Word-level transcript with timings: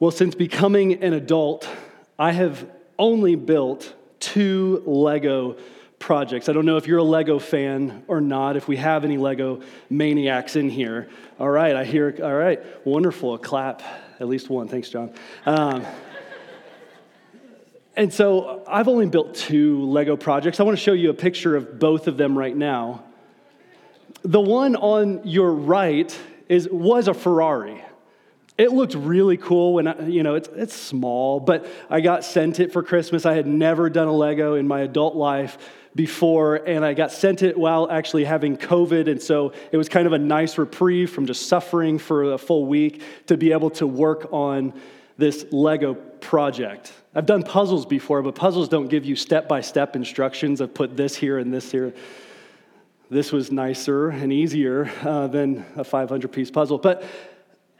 Well, 0.00 0.10
since 0.10 0.34
becoming 0.34 1.04
an 1.04 1.12
adult, 1.12 1.68
I 2.18 2.32
have 2.32 2.66
only 2.98 3.34
built 3.34 3.94
two 4.18 4.82
Lego 4.86 5.58
projects. 5.98 6.48
I 6.48 6.54
don't 6.54 6.64
know 6.64 6.78
if 6.78 6.86
you're 6.86 7.00
a 7.00 7.02
Lego 7.02 7.38
fan 7.38 8.02
or 8.08 8.22
not, 8.22 8.56
if 8.56 8.66
we 8.66 8.78
have 8.78 9.04
any 9.04 9.18
Lego 9.18 9.60
maniacs 9.90 10.56
in 10.56 10.70
here. 10.70 11.10
All 11.38 11.50
right, 11.50 11.76
I 11.76 11.84
hear, 11.84 12.16
all 12.22 12.32
right, 12.32 12.62
wonderful. 12.86 13.34
A 13.34 13.38
clap, 13.38 13.82
at 14.18 14.26
least 14.26 14.48
one. 14.48 14.68
Thanks, 14.68 14.88
John. 14.88 15.12
Um, 15.44 15.84
and 17.94 18.10
so 18.10 18.64
I've 18.66 18.88
only 18.88 19.04
built 19.04 19.34
two 19.34 19.84
Lego 19.84 20.16
projects. 20.16 20.60
I 20.60 20.62
want 20.62 20.78
to 20.78 20.82
show 20.82 20.94
you 20.94 21.10
a 21.10 21.14
picture 21.14 21.56
of 21.56 21.78
both 21.78 22.08
of 22.08 22.16
them 22.16 22.38
right 22.38 22.56
now. 22.56 23.04
The 24.22 24.40
one 24.40 24.76
on 24.76 25.26
your 25.26 25.52
right 25.52 26.18
is, 26.48 26.70
was 26.70 27.06
a 27.06 27.12
Ferrari. 27.12 27.84
It 28.60 28.72
looked 28.72 28.92
really 28.92 29.38
cool 29.38 29.72
when 29.72 29.88
I, 29.88 30.06
you 30.06 30.22
know, 30.22 30.34
it's, 30.34 30.50
it's 30.54 30.76
small, 30.76 31.40
but 31.40 31.66
I 31.88 32.02
got 32.02 32.26
sent 32.26 32.60
it 32.60 32.74
for 32.74 32.82
Christmas. 32.82 33.24
I 33.24 33.32
had 33.32 33.46
never 33.46 33.88
done 33.88 34.06
a 34.06 34.12
Lego 34.12 34.54
in 34.56 34.68
my 34.68 34.80
adult 34.80 35.16
life 35.16 35.56
before, 35.94 36.56
and 36.56 36.84
I 36.84 36.92
got 36.92 37.10
sent 37.10 37.42
it 37.42 37.56
while 37.56 37.90
actually 37.90 38.24
having 38.24 38.58
COVID. 38.58 39.10
And 39.10 39.22
so 39.22 39.54
it 39.72 39.78
was 39.78 39.88
kind 39.88 40.06
of 40.06 40.12
a 40.12 40.18
nice 40.18 40.58
reprieve 40.58 41.10
from 41.10 41.24
just 41.24 41.48
suffering 41.48 41.98
for 41.98 42.34
a 42.34 42.36
full 42.36 42.66
week 42.66 43.00
to 43.28 43.38
be 43.38 43.52
able 43.52 43.70
to 43.70 43.86
work 43.86 44.28
on 44.30 44.74
this 45.16 45.46
Lego 45.50 45.94
project. 45.94 46.92
I've 47.14 47.24
done 47.24 47.42
puzzles 47.44 47.86
before, 47.86 48.20
but 48.20 48.34
puzzles 48.34 48.68
don't 48.68 48.88
give 48.88 49.06
you 49.06 49.16
step 49.16 49.48
by 49.48 49.62
step 49.62 49.96
instructions 49.96 50.60
of 50.60 50.74
put 50.74 50.98
this 50.98 51.16
here 51.16 51.38
and 51.38 51.50
this 51.50 51.72
here. 51.72 51.94
This 53.08 53.32
was 53.32 53.50
nicer 53.50 54.10
and 54.10 54.30
easier 54.30 54.92
uh, 55.02 55.28
than 55.28 55.64
a 55.76 55.82
500 55.82 56.30
piece 56.30 56.50
puzzle. 56.50 56.76
But 56.76 57.02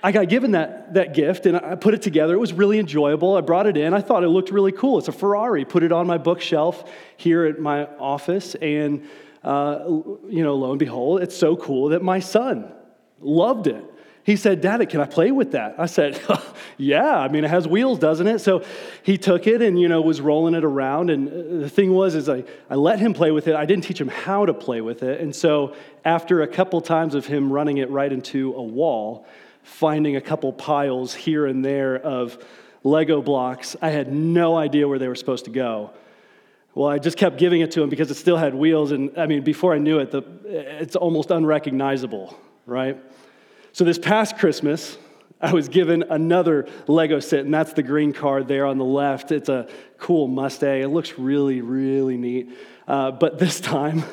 I 0.02 0.12
got 0.12 0.28
given 0.28 0.52
that, 0.52 0.94
that 0.94 1.14
gift 1.14 1.46
and 1.46 1.56
I 1.56 1.74
put 1.74 1.94
it 1.94 2.02
together. 2.02 2.34
It 2.34 2.38
was 2.38 2.52
really 2.52 2.78
enjoyable. 2.78 3.36
I 3.36 3.42
brought 3.42 3.66
it 3.66 3.76
in. 3.76 3.92
I 3.92 4.00
thought 4.00 4.24
it 4.24 4.28
looked 4.28 4.50
really 4.50 4.72
cool. 4.72 4.98
It's 4.98 5.08
a 5.08 5.12
Ferrari. 5.12 5.64
Put 5.64 5.82
it 5.82 5.92
on 5.92 6.06
my 6.06 6.18
bookshelf 6.18 6.90
here 7.16 7.44
at 7.44 7.58
my 7.58 7.84
office. 7.98 8.54
And, 8.56 9.06
uh, 9.44 9.80
you 9.86 10.42
know, 10.42 10.56
lo 10.56 10.70
and 10.70 10.78
behold, 10.78 11.22
it's 11.22 11.36
so 11.36 11.56
cool 11.56 11.90
that 11.90 12.02
my 12.02 12.20
son 12.20 12.72
loved 13.20 13.66
it. 13.66 13.84
He 14.22 14.36
said, 14.36 14.60
Daddy, 14.60 14.86
can 14.86 15.00
I 15.00 15.06
play 15.06 15.30
with 15.32 15.52
that? 15.52 15.74
I 15.78 15.86
said, 15.86 16.20
Yeah, 16.76 17.18
I 17.18 17.28
mean, 17.28 17.44
it 17.44 17.50
has 17.50 17.68
wheels, 17.68 17.98
doesn't 17.98 18.26
it? 18.26 18.38
So 18.38 18.64
he 19.02 19.18
took 19.18 19.46
it 19.46 19.60
and, 19.60 19.78
you 19.78 19.88
know, 19.88 20.00
was 20.00 20.20
rolling 20.20 20.54
it 20.54 20.64
around. 20.64 21.10
And 21.10 21.28
uh, 21.28 21.60
the 21.60 21.68
thing 21.68 21.92
was, 21.92 22.14
is 22.14 22.28
I, 22.28 22.44
I 22.70 22.74
let 22.74 23.00
him 23.00 23.12
play 23.12 23.30
with 23.30 23.48
it. 23.48 23.54
I 23.54 23.66
didn't 23.66 23.84
teach 23.84 24.00
him 24.00 24.08
how 24.08 24.46
to 24.46 24.54
play 24.54 24.80
with 24.80 25.02
it. 25.02 25.20
And 25.20 25.34
so 25.34 25.74
after 26.04 26.42
a 26.42 26.48
couple 26.48 26.80
times 26.80 27.14
of 27.14 27.26
him 27.26 27.52
running 27.52 27.78
it 27.78 27.90
right 27.90 28.10
into 28.10 28.54
a 28.54 28.62
wall, 28.62 29.26
finding 29.62 30.16
a 30.16 30.20
couple 30.20 30.52
piles 30.52 31.14
here 31.14 31.46
and 31.46 31.64
there 31.64 31.96
of 31.96 32.44
Lego 32.82 33.20
blocks. 33.20 33.76
I 33.80 33.90
had 33.90 34.12
no 34.12 34.56
idea 34.56 34.88
where 34.88 34.98
they 34.98 35.08
were 35.08 35.14
supposed 35.14 35.44
to 35.44 35.50
go. 35.50 35.90
Well, 36.74 36.88
I 36.88 36.98
just 36.98 37.16
kept 37.16 37.38
giving 37.38 37.60
it 37.60 37.72
to 37.72 37.82
him 37.82 37.90
because 37.90 38.10
it 38.10 38.14
still 38.14 38.36
had 38.36 38.54
wheels, 38.54 38.92
and 38.92 39.10
I 39.18 39.26
mean, 39.26 39.42
before 39.42 39.74
I 39.74 39.78
knew 39.78 39.98
it, 39.98 40.12
the, 40.12 40.22
it's 40.44 40.96
almost 40.96 41.30
unrecognizable, 41.30 42.38
right? 42.64 42.96
So 43.72 43.84
this 43.84 43.98
past 43.98 44.38
Christmas, 44.38 44.96
I 45.40 45.52
was 45.52 45.68
given 45.68 46.04
another 46.04 46.68
Lego 46.86 47.18
set, 47.18 47.40
and 47.40 47.52
that's 47.52 47.72
the 47.72 47.82
green 47.82 48.12
card 48.12 48.46
there 48.46 48.66
on 48.66 48.78
the 48.78 48.84
left. 48.84 49.32
It's 49.32 49.48
a 49.48 49.68
cool 49.98 50.28
Mustang. 50.28 50.82
It 50.82 50.88
looks 50.88 51.18
really, 51.18 51.60
really 51.60 52.16
neat. 52.16 52.50
Uh, 52.86 53.10
but 53.10 53.38
this 53.38 53.60
time, 53.60 54.04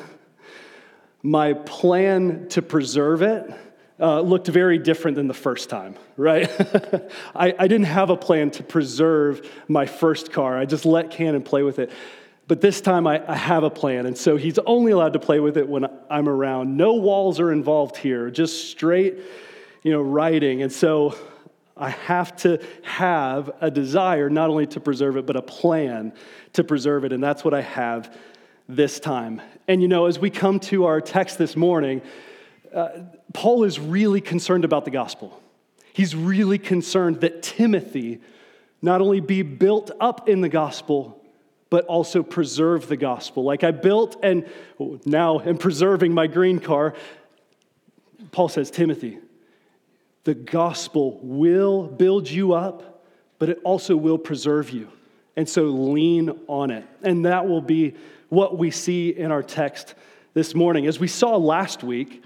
my 1.22 1.52
plan 1.52 2.48
to 2.50 2.62
preserve 2.62 3.22
it 3.22 3.50
uh, 4.00 4.20
looked 4.20 4.46
very 4.46 4.78
different 4.78 5.16
than 5.16 5.26
the 5.26 5.34
first 5.34 5.68
time, 5.68 5.96
right? 6.16 6.48
I, 7.34 7.54
I 7.58 7.68
didn't 7.68 7.86
have 7.86 8.10
a 8.10 8.16
plan 8.16 8.50
to 8.52 8.62
preserve 8.62 9.48
my 9.66 9.86
first 9.86 10.32
car. 10.32 10.56
I 10.56 10.64
just 10.66 10.84
let 10.84 11.10
Cannon 11.10 11.42
play 11.42 11.62
with 11.62 11.78
it. 11.78 11.90
But 12.46 12.60
this 12.60 12.80
time 12.80 13.06
I, 13.06 13.22
I, 13.30 13.36
have 13.36 13.62
a 13.62 13.70
plan, 13.70 14.06
and 14.06 14.16
so 14.16 14.36
he's 14.36 14.58
only 14.60 14.92
allowed 14.92 15.12
to 15.12 15.18
play 15.18 15.38
with 15.38 15.58
it 15.58 15.68
when 15.68 15.86
I'm 16.08 16.28
around. 16.30 16.76
No 16.76 16.94
walls 16.94 17.40
are 17.40 17.52
involved 17.52 17.98
here, 17.98 18.30
just 18.30 18.70
straight, 18.70 19.18
you 19.82 19.92
know, 19.92 20.00
writing. 20.00 20.62
And 20.62 20.72
so 20.72 21.14
I 21.76 21.90
have 21.90 22.34
to 22.36 22.62
have 22.82 23.50
a 23.60 23.70
desire 23.70 24.30
not 24.30 24.48
only 24.48 24.66
to 24.68 24.80
preserve 24.80 25.18
it, 25.18 25.26
but 25.26 25.36
a 25.36 25.42
plan 25.42 26.14
to 26.54 26.64
preserve 26.64 27.04
it. 27.04 27.12
And 27.12 27.22
that's 27.22 27.44
what 27.44 27.52
I 27.52 27.60
have 27.60 28.16
this 28.66 28.98
time. 28.98 29.42
And 29.66 29.82
you 29.82 29.88
know, 29.88 30.06
as 30.06 30.18
we 30.18 30.30
come 30.30 30.58
to 30.60 30.86
our 30.86 31.02
text 31.02 31.36
this 31.36 31.54
morning, 31.54 32.00
uh, 32.74 32.88
Paul 33.32 33.64
is 33.64 33.78
really 33.78 34.20
concerned 34.20 34.64
about 34.64 34.84
the 34.84 34.90
gospel. 34.90 35.40
He's 35.92 36.14
really 36.14 36.58
concerned 36.58 37.20
that 37.22 37.42
Timothy 37.42 38.20
not 38.80 39.00
only 39.00 39.20
be 39.20 39.42
built 39.42 39.90
up 40.00 40.28
in 40.28 40.40
the 40.40 40.48
gospel, 40.48 41.22
but 41.70 41.84
also 41.86 42.22
preserve 42.22 42.88
the 42.88 42.96
gospel. 42.96 43.44
Like 43.44 43.64
I 43.64 43.72
built 43.72 44.16
and 44.22 44.46
now 45.04 45.40
am 45.40 45.58
preserving 45.58 46.14
my 46.14 46.26
green 46.26 46.60
car. 46.60 46.94
Paul 48.32 48.48
says, 48.48 48.70
Timothy, 48.70 49.18
the 50.24 50.34
gospel 50.34 51.18
will 51.22 51.84
build 51.86 52.28
you 52.28 52.52
up, 52.52 53.04
but 53.38 53.48
it 53.48 53.60
also 53.64 53.96
will 53.96 54.18
preserve 54.18 54.70
you. 54.70 54.88
And 55.36 55.48
so 55.48 55.64
lean 55.64 56.38
on 56.48 56.70
it. 56.70 56.84
And 57.02 57.24
that 57.26 57.46
will 57.46 57.60
be 57.60 57.94
what 58.28 58.58
we 58.58 58.70
see 58.70 59.10
in 59.10 59.30
our 59.30 59.42
text 59.42 59.94
this 60.34 60.54
morning. 60.54 60.86
As 60.86 60.98
we 60.98 61.08
saw 61.08 61.36
last 61.36 61.82
week, 61.82 62.24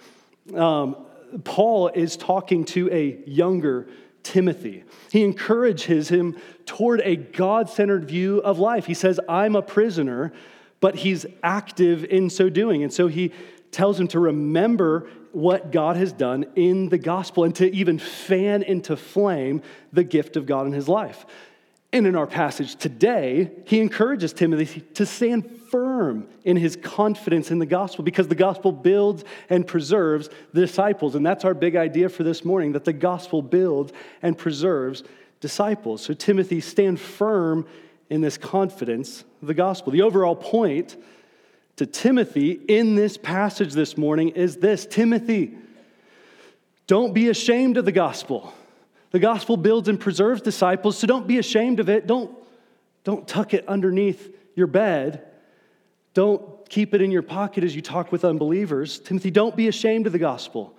um, 0.55 0.97
Paul 1.45 1.89
is 1.89 2.17
talking 2.17 2.65
to 2.67 2.91
a 2.93 3.23
younger 3.27 3.89
Timothy. 4.23 4.85
He 5.11 5.25
encourages 5.25 6.09
him 6.09 6.37
toward 6.67 7.01
a 7.01 7.17
God 7.17 7.69
centered 7.69 8.05
view 8.05 8.39
of 8.39 8.59
life. 8.59 8.87
He 8.87 8.95
says, 8.95 9.19
I'm 9.29 9.57
a 9.57 9.63
prisoner, 9.63 10.33
but 10.81 10.97
he's 10.97 11.27
active 11.43 12.05
in 12.05 12.31
so 12.31 12.49
doing. 12.49 12.83
And 12.83 12.93
so 12.93 13.09
he 13.09 13.33
tells 13.71 13.99
him 13.99 14.09
to 14.09 14.21
remember 14.21 15.09
what 15.33 15.73
God 15.73 15.97
has 15.97 16.13
done 16.13 16.45
in 16.55 16.91
the 16.91 16.99
gospel 16.99 17.45
and 17.45 17.55
to 17.57 17.75
even 17.75 17.99
fan 17.99 18.63
into 18.63 18.97
flame 18.97 19.63
the 19.93 20.05
gift 20.05 20.37
of 20.37 20.47
God 20.47 20.67
in 20.67 20.73
his 20.73 20.89
life. 20.89 21.25
And 21.93 22.07
in 22.07 22.17
our 22.17 22.27
passage 22.27 22.77
today, 22.77 23.51
he 23.67 23.79
encourages 23.81 24.33
Timothy 24.33 24.81
to 24.95 25.05
stand 25.05 25.61
firm 25.71 26.27
in 26.45 26.57
his 26.57 26.75
confidence 26.77 27.51
in 27.51 27.59
the 27.59 27.67
gospel 27.67 28.03
because 28.03 28.29
the 28.29 28.35
gospel 28.35 28.73
builds 28.73 29.25
and 29.51 29.67
preserves 29.67 30.31
the 30.55 30.63
disciples. 30.63 31.15
And 31.15 31.25
that's 31.25 31.45
our 31.45 31.53
big 31.55 31.77
idea 31.77 32.09
for 32.09 32.23
this 32.23 32.45
morning 32.45 32.73
that 32.73 32.85
the 32.85 32.95
gospel 32.95 33.43
builds 33.43 33.93
and 34.23 34.37
preserves 34.37 35.03
disciples. 35.41 36.03
So, 36.03 36.15
Timothy, 36.15 36.61
stand 36.61 36.99
firm 36.99 37.67
in 38.09 38.23
this 38.23 38.39
confidence 38.39 39.25
of 39.43 39.49
the 39.49 39.55
gospel. 39.55 39.93
The 39.93 40.03
overall 40.03 40.37
point 40.37 40.97
to 41.77 41.87
Timothy 41.87 42.53
in 42.53 42.95
this 42.95 43.19
passage 43.19 43.73
this 43.73 43.99
morning 43.99 44.31
is 44.31 44.57
this 44.59 44.87
Timothy, 44.87 45.55
don't 46.87 47.13
be 47.13 47.29
ashamed 47.29 47.77
of 47.77 47.85
the 47.85 47.93
gospel. 47.93 48.55
The 49.13 49.19
gospel 49.19 49.57
builds 49.57 49.89
and 49.89 50.01
preserves 50.01 50.43
disciples, 50.43 50.99
so 50.99 51.07
don't 51.07 51.27
be 51.27 51.39
ashamed 51.39 51.81
of 51.81 51.89
it. 51.89 52.07
Don't, 52.07 52.35
don't 53.05 53.29
tuck 53.29 53.55
it 53.55 53.69
underneath 53.69 54.35
your 54.55 54.67
bed. 54.67 55.27
Don't 56.15 56.69
keep 56.69 56.95
it 56.95 57.03
in 57.03 57.11
your 57.11 57.23
pocket 57.23 57.63
as 57.63 57.77
you 57.77 57.83
talk 57.83 58.11
with 58.11 58.25
unbelievers. 58.25 58.99
Timothy, 58.99 59.31
don't 59.31 59.55
be 59.55 59.69
ashamed 59.69 60.07
of 60.07 60.13
the 60.13 60.19
gospel. 60.19 60.75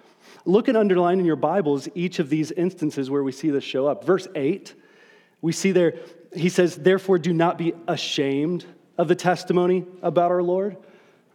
Look 0.46 0.68
and 0.68 0.76
underline 0.76 1.20
in 1.20 1.26
your 1.26 1.36
Bibles 1.36 1.88
each 1.96 2.20
of 2.20 2.30
these 2.30 2.52
instances 2.52 3.10
where 3.10 3.24
we 3.24 3.32
see 3.32 3.52
this 3.52 3.64
show 3.64 3.88
up. 3.88 4.04
Verse 4.04 4.28
8, 4.36 4.74
we 5.42 5.52
see 5.52 5.72
there, 5.72 5.96
he 6.36 6.50
says, 6.50 6.76
Therefore, 6.76 7.20
do 7.20 7.34
not 7.34 7.58
be 7.58 7.74
ashamed 7.88 8.66
of 8.98 9.08
the 9.08 9.16
testimony 9.16 9.86
about 10.02 10.32
our 10.32 10.42
Lord. 10.42 10.76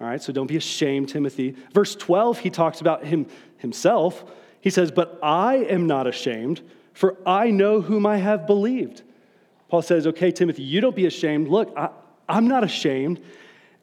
All 0.00 0.06
right, 0.06 0.22
so 0.22 0.32
don't 0.32 0.46
be 0.46 0.56
ashamed, 0.56 1.08
Timothy. 1.08 1.54
Verse 1.72 1.94
12, 1.94 2.38
he 2.38 2.50
talks 2.50 2.80
about 2.80 3.04
him 3.04 3.26
himself. 3.56 4.24
He 4.60 4.70
says, 4.70 4.90
But 4.90 5.18
I 5.22 5.56
am 5.56 5.86
not 5.86 6.06
ashamed, 6.06 6.62
for 6.98 7.16
I 7.24 7.52
know 7.52 7.80
whom 7.80 8.06
I 8.06 8.16
have 8.16 8.44
believed. 8.44 9.02
Paul 9.68 9.82
says, 9.82 10.04
Okay, 10.04 10.32
Timothy, 10.32 10.64
you 10.64 10.80
don't 10.80 10.96
be 10.96 11.06
ashamed. 11.06 11.46
Look, 11.46 11.72
I, 11.76 11.90
I'm 12.28 12.48
not 12.48 12.64
ashamed. 12.64 13.20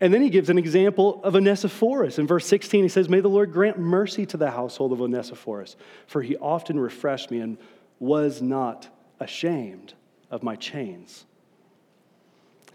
And 0.02 0.14
then 0.14 0.22
he 0.22 0.30
gives 0.30 0.50
an 0.50 0.58
example 0.58 1.22
of 1.24 1.34
Onesiphorus. 1.34 2.20
In 2.20 2.28
verse 2.28 2.46
16, 2.46 2.84
he 2.84 2.90
says, 2.90 3.08
May 3.08 3.22
the 3.22 3.30
Lord 3.30 3.54
grant 3.54 3.80
mercy 3.80 4.26
to 4.26 4.36
the 4.36 4.52
household 4.52 4.92
of 4.92 5.00
Onesiphorus, 5.00 5.78
for 6.08 6.22
he 6.22 6.36
often 6.36 6.78
refreshed 6.78 7.32
me 7.32 7.40
and 7.40 7.58
was 8.00 8.42
not 8.42 8.90
ashamed 9.22 9.94
of 10.30 10.44
my 10.44 10.58
chains. 10.58 11.24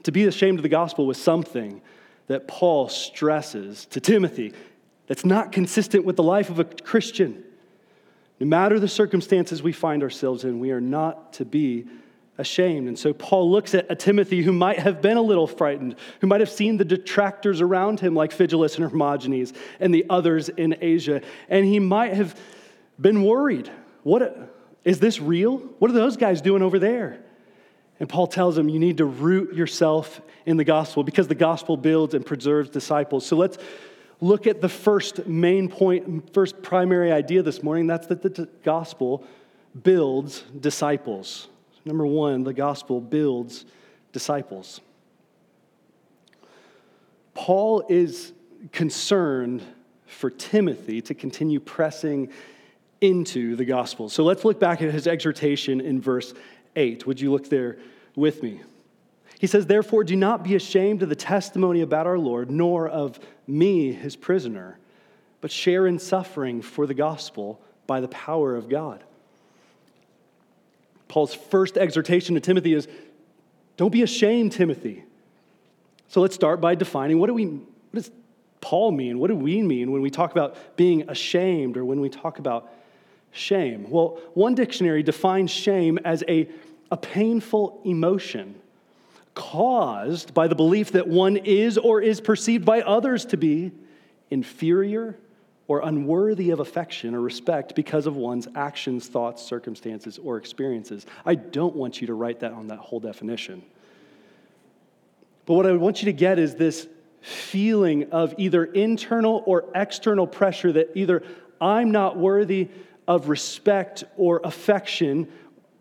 To 0.05 0.11
be 0.11 0.25
ashamed 0.25 0.59
of 0.59 0.63
the 0.63 0.71
gospel 0.71 1.07
was 1.07 1.21
something 1.21 1.83
that 2.29 2.49
Paul 2.49 2.89
stresses 2.89 3.85
to 3.91 4.01
Timothy 4.01 4.55
that's 5.07 5.27
not 5.27 5.53
consistent 5.53 6.07
with 6.07 6.17
the 6.17 6.23
life 6.23 6.49
of 6.49 6.61
a 6.61 6.65
Christian. 6.65 7.45
No 8.41 8.47
matter 8.47 8.81
the 8.81 8.89
circumstances 8.89 9.63
we 9.63 9.73
find 9.73 10.03
ourselves 10.03 10.45
in, 10.45 10.59
we 10.59 10.71
are 10.71 10.81
not 10.81 11.35
to 11.35 11.45
be 11.45 11.87
ashamed. 12.39 12.89
And 12.89 12.99
so 12.99 13.13
Paul 13.13 13.51
looks 13.51 13.75
at 13.75 13.87
a 13.91 13.95
Timothy 13.95 14.43
who 14.43 14.53
might 14.53 14.79
have 14.79 15.03
been 15.03 15.19
a 15.19 15.23
little 15.23 15.47
frightened, 15.47 15.97
who 16.21 16.27
might 16.27 16.41
have 16.41 16.51
seen 16.51 16.79
the 16.79 16.85
detractors 16.85 17.61
around 17.61 18.01
him, 18.01 18.15
like 18.15 18.33
Phygelus 18.33 18.77
and 18.79 18.91
Hermogenes 18.91 19.53
and 19.79 19.95
the 19.95 20.07
others 20.09 20.49
in 20.49 20.77
Asia, 20.81 21.21
and 21.51 21.67
he 21.67 21.79
might 21.79 22.15
have 22.15 22.39
been 22.99 23.23
worried. 23.23 23.71
What, 24.03 24.55
Is 24.85 24.99
this 25.01 25.21
real? 25.21 25.59
What 25.79 25.91
are 25.91 25.95
those 25.95 26.17
guys 26.17 26.41
doing 26.41 26.63
over 26.63 26.79
there? 26.79 27.21
And 27.99 28.09
Paul 28.09 28.27
tells 28.27 28.57
them 28.57 28.71
you 28.71 28.79
need 28.79 28.97
to 28.97 29.05
root 29.05 29.55
yourself 29.55 30.23
in 30.47 30.57
the 30.57 30.65
gospel 30.65 31.05
because 31.05 31.29
the 31.29 31.35
gospel 31.35 31.77
builds 31.77 32.15
and 32.15 32.25
preserves 32.25 32.71
disciples. 32.71 33.27
So 33.27 33.37
let's 33.37 33.59
look 34.21 34.47
at 34.47 34.61
the 34.61 34.69
first 34.69 35.27
main 35.27 35.69
point, 35.69 36.33
first 36.33 36.63
primary 36.63 37.13
idea 37.13 37.43
this 37.43 37.63
morning. 37.63 37.87
That's 37.87 38.07
that 38.09 38.23
the 38.23 38.49
gospel 38.65 39.25
builds 39.83 40.43
disciples. 40.59 41.49
Number 41.85 42.07
one, 42.07 42.45
the 42.45 42.53
gospel 42.53 43.01
builds 43.01 43.65
disciples. 44.13 44.81
Paul 47.35 47.85
is 47.89 48.33
concerned 48.73 49.63
for 50.07 50.31
Timothy 50.31 51.01
to 51.03 51.15
continue 51.15 51.61
pressing 51.61 52.31
into 53.01 53.57
the 53.57 53.65
gospel. 53.65 54.11
So 54.11 54.25
let's 54.25 54.45
look 54.45 54.61
back 54.61 54.83
at 54.83 54.93
his 54.93 55.07
exhortation 55.07 55.81
in 55.81 56.01
verse 56.01 56.35
8. 56.77 57.07
Would 57.07 57.21
you 57.21 57.33
look 57.33 57.49
there 57.49 57.79
with 58.15 58.43
me? 58.43 58.61
He 59.39 59.47
says, 59.47 59.65
Therefore, 59.65 60.05
do 60.05 60.17
not 60.17 60.45
be 60.45 60.55
ashamed 60.55 61.03
of 61.03 61.09
the 61.09 61.17
testimony 61.17 61.81
about 61.81 62.07
our 62.07 62.19
Lord, 62.19 62.51
nor 62.51 62.89
of 62.89 63.19
me, 63.51 63.93
his 63.93 64.17
prisoner, 64.17 64.79
but 65.41 65.51
share 65.51 65.87
in 65.87 65.99
suffering 65.99 66.63
for 66.63 66.87
the 66.87 66.95
gospel 66.95 67.61
by 67.87 68.01
the 68.01 68.09
power 68.09 68.55
of 68.55 68.69
God. 68.69 69.03
Paul's 71.09 71.35
first 71.35 71.77
exhortation 71.77 72.35
to 72.37 72.41
Timothy 72.41 72.75
is 72.75 72.87
don't 73.77 73.91
be 73.91 74.03
ashamed, 74.03 74.53
Timothy. 74.53 75.05
So 76.09 76.21
let's 76.21 76.35
start 76.35 76.61
by 76.61 76.75
defining 76.75 77.19
what 77.19 77.29
do 77.29 77.35
we 77.35 77.47
what 77.47 77.95
does 77.95 78.11
Paul 78.61 78.93
mean? 78.93 79.19
What 79.19 79.29
do 79.29 79.37
we 79.37 79.63
mean 79.63 79.91
when 79.91 80.03
we 80.03 80.11
talk 80.11 80.33
about 80.33 80.77
being 80.77 81.09
ashamed 81.09 81.77
or 81.77 81.85
when 81.85 82.01
we 82.01 82.09
talk 82.09 82.39
about 82.39 82.71
shame? 83.33 83.91
Well, 83.91 84.21
one 84.35 84.55
dictionary 84.55 85.03
defines 85.03 85.51
shame 85.51 85.99
as 86.05 86.23
a, 86.29 86.49
a 86.91 86.97
painful 86.97 87.81
emotion 87.85 88.60
caused 89.41 90.35
by 90.35 90.47
the 90.47 90.55
belief 90.55 90.93
that 90.93 91.09
one 91.09 91.39
is 91.39 91.79
or 91.79 92.03
is 92.03 92.21
perceived 92.21 92.63
by 92.63 92.83
others 92.83 93.25
to 93.25 93.39
be 93.39 93.73
inferior 94.31 95.17
or 95.67 95.81
unworthy 95.81 96.51
of 96.51 96.61
affection 96.61 97.15
or 97.15 97.23
respect 97.23 97.75
because 97.75 98.07
of 98.07 98.17
one's 98.17 98.47
actions, 98.55 99.09
thoughts, 99.09 99.43
circumstances, 99.43 100.19
or 100.19 100.37
experiences. 100.37 101.07
I 101.25 101.37
don't 101.37 101.75
want 101.75 102.03
you 102.03 102.09
to 102.09 102.15
write 102.15 102.41
that 102.41 102.53
on 102.53 102.67
that 102.67 102.81
whole 102.81 103.01
definition. 103.01 103.63
But 105.47 105.55
what 105.55 105.67
I 105.67 105.73
want 105.73 106.03
you 106.03 106.07
to 106.07 106.13
get 106.13 106.39
is 106.39 106.57
this 106.57 106.87
feeling 107.23 108.13
of 108.13 108.35
either 108.37 108.65
internal 108.65 109.43
or 109.47 109.65
external 109.75 110.27
pressure 110.27 110.71
that 110.73 110.91
either 110.95 111.23
I'm 111.63 111.91
not 111.93 112.19
worthy 112.19 112.69
of 113.09 113.31
respect 113.31 114.05
or 114.19 114.43
affection 114.45 115.33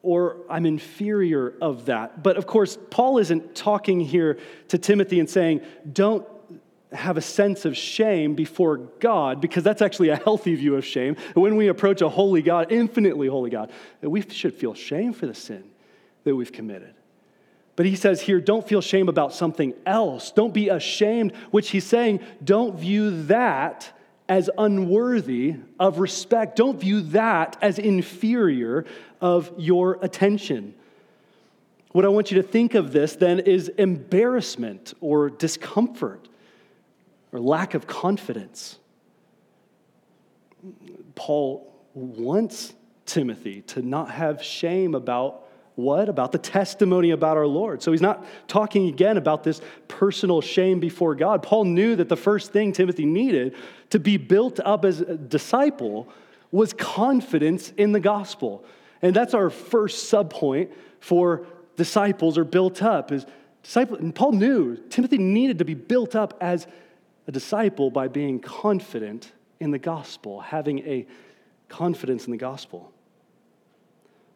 or 0.09 0.37
I'm 0.49 0.65
inferior 0.65 1.53
of 1.61 1.85
that. 1.85 2.23
But 2.23 2.35
of 2.35 2.47
course, 2.47 2.79
Paul 2.89 3.19
isn't 3.19 3.53
talking 3.53 3.99
here 3.99 4.39
to 4.69 4.79
Timothy 4.79 5.19
and 5.19 5.29
saying, 5.29 5.61
don't 5.93 6.27
have 6.91 7.15
a 7.15 7.21
sense 7.21 7.63
of 7.63 7.77
shame 7.77 8.33
before 8.33 8.77
God, 8.77 9.39
because 9.39 9.63
that's 9.63 9.83
actually 9.83 10.09
a 10.09 10.15
healthy 10.15 10.55
view 10.55 10.75
of 10.77 10.83
shame. 10.83 11.15
When 11.35 11.57
we 11.57 11.67
approach 11.67 12.01
a 12.01 12.09
holy 12.09 12.41
God, 12.41 12.71
infinitely 12.71 13.27
holy 13.27 13.51
God, 13.51 13.71
we 14.01 14.27
should 14.27 14.55
feel 14.55 14.73
shame 14.73 15.13
for 15.13 15.27
the 15.27 15.35
sin 15.35 15.63
that 16.23 16.35
we've 16.35 16.51
committed. 16.51 16.95
But 17.75 17.85
he 17.85 17.95
says 17.95 18.19
here, 18.19 18.41
don't 18.41 18.67
feel 18.67 18.81
shame 18.81 19.09
about 19.09 19.31
something 19.31 19.75
else. 19.85 20.31
Don't 20.31 20.55
be 20.55 20.69
ashamed, 20.69 21.35
which 21.51 21.69
he's 21.69 21.85
saying, 21.85 22.21
don't 22.43 22.79
view 22.79 23.25
that 23.25 23.91
as 24.29 24.49
unworthy 24.57 25.55
of 25.79 25.99
respect. 25.99 26.55
Don't 26.55 26.79
view 26.79 27.01
that 27.01 27.57
as 27.61 27.79
inferior 27.79 28.85
of 29.19 29.51
your 29.57 29.97
attention. 30.03 30.75
What 31.91 32.05
I 32.05 32.09
want 32.09 32.29
you 32.29 32.39
to 32.39 32.47
think 32.47 32.75
of 32.75 32.91
this 32.91 33.15
then 33.15 33.39
is 33.39 33.69
embarrassment 33.69 34.93
or 35.01 35.31
discomfort 35.31 36.29
or 37.31 37.39
lack 37.39 37.73
of 37.73 37.87
confidence. 37.87 38.77
Paul 41.15 41.73
wants 41.95 42.73
Timothy 43.07 43.61
to 43.63 43.81
not 43.81 44.11
have 44.11 44.43
shame 44.43 44.93
about 44.93 45.47
what? 45.75 46.09
About 46.09 46.33
the 46.33 46.37
testimony 46.37 47.11
about 47.11 47.37
our 47.37 47.47
Lord. 47.47 47.81
So 47.81 47.91
he's 47.91 48.01
not 48.01 48.25
talking 48.47 48.89
again 48.89 49.15
about 49.15 49.43
this 49.45 49.61
personal 49.87 50.41
shame 50.41 50.81
before 50.81 51.15
God. 51.15 51.41
Paul 51.41 51.63
knew 51.63 51.95
that 51.95 52.09
the 52.09 52.17
first 52.17 52.51
thing 52.51 52.73
Timothy 52.73 53.05
needed 53.05 53.55
to 53.89 53.99
be 53.99 54.17
built 54.17 54.59
up 54.59 54.85
as 54.85 55.01
a 55.01 55.17
disciple 55.17 56.07
was 56.51 56.73
confidence 56.73 57.71
in 57.77 57.91
the 57.91 57.99
gospel. 57.99 58.65
And 59.01 59.15
that's 59.15 59.33
our 59.33 59.49
first 59.49 60.11
subpoint 60.11 60.71
for 60.99 61.45
disciples 61.75 62.37
are 62.37 62.43
built 62.43 62.83
up 62.83 63.11
is 63.11 63.25
disciple 63.63 63.97
and 63.97 64.13
Paul 64.13 64.33
knew 64.33 64.75
Timothy 64.89 65.17
needed 65.17 65.59
to 65.59 65.65
be 65.65 65.75
built 65.75 66.15
up 66.15 66.37
as 66.41 66.67
a 67.27 67.31
disciple 67.31 67.89
by 67.89 68.07
being 68.07 68.39
confident 68.39 69.31
in 69.59 69.71
the 69.71 69.79
gospel, 69.79 70.41
having 70.41 70.79
a 70.79 71.05
confidence 71.67 72.25
in 72.25 72.31
the 72.31 72.37
gospel. 72.37 72.91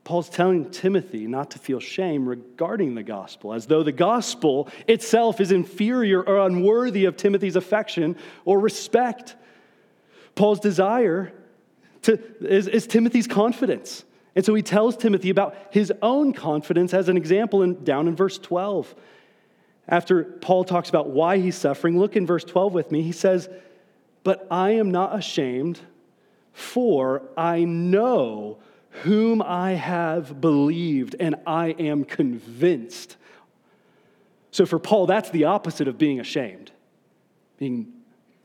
Paul's 0.03 0.29
telling 0.29 0.69
Timothy 0.69 1.27
not 1.27 1.51
to 1.51 1.59
feel 1.59 1.79
shame 1.79 2.27
regarding 2.27 2.93
the 2.93 3.03
gospel, 3.03 3.53
as 3.53 3.67
though 3.67 3.83
the 3.83 3.93
gospel 3.93 4.67
itself 4.87 5.39
is 5.39 5.51
inferior 5.51 6.21
or 6.21 6.45
unworthy 6.45 7.05
of 7.05 7.15
Timothy's 7.15 7.55
affection 7.55 8.17
or 8.43 8.59
respect. 8.59 9.35
Paul's 10.35 10.59
desire 10.59 11.31
to, 12.03 12.19
is, 12.41 12.67
is 12.67 12.87
Timothy's 12.87 13.27
confidence. 13.27 14.03
And 14.35 14.43
so 14.43 14.53
he 14.53 14.61
tells 14.61 14.97
Timothy 14.97 15.29
about 15.29 15.55
his 15.69 15.91
own 16.01 16.33
confidence 16.33 16.93
as 16.93 17.09
an 17.09 17.17
example 17.17 17.61
in, 17.61 17.83
down 17.83 18.07
in 18.07 18.15
verse 18.15 18.37
12. 18.37 18.95
After 19.87 20.23
Paul 20.23 20.63
talks 20.63 20.89
about 20.89 21.09
why 21.09 21.37
he's 21.37 21.55
suffering, 21.55 21.99
look 21.99 22.15
in 22.15 22.25
verse 22.25 22.43
12 22.43 22.73
with 22.73 22.91
me. 22.91 23.01
He 23.01 23.11
says, 23.11 23.49
But 24.23 24.47
I 24.49 24.71
am 24.71 24.91
not 24.91 25.15
ashamed, 25.15 25.79
for 26.51 27.23
I 27.37 27.63
know 27.65 28.57
whom 29.03 29.41
I 29.41 29.73
have 29.73 30.39
believed, 30.39 31.15
and 31.19 31.35
I 31.45 31.69
am 31.71 32.05
convinced. 32.05 33.17
So 34.51 34.65
for 34.65 34.79
Paul, 34.79 35.07
that's 35.07 35.31
the 35.31 35.45
opposite 35.45 35.87
of 35.87 35.97
being 35.97 36.19
ashamed. 36.19 36.71
Being 37.57 37.91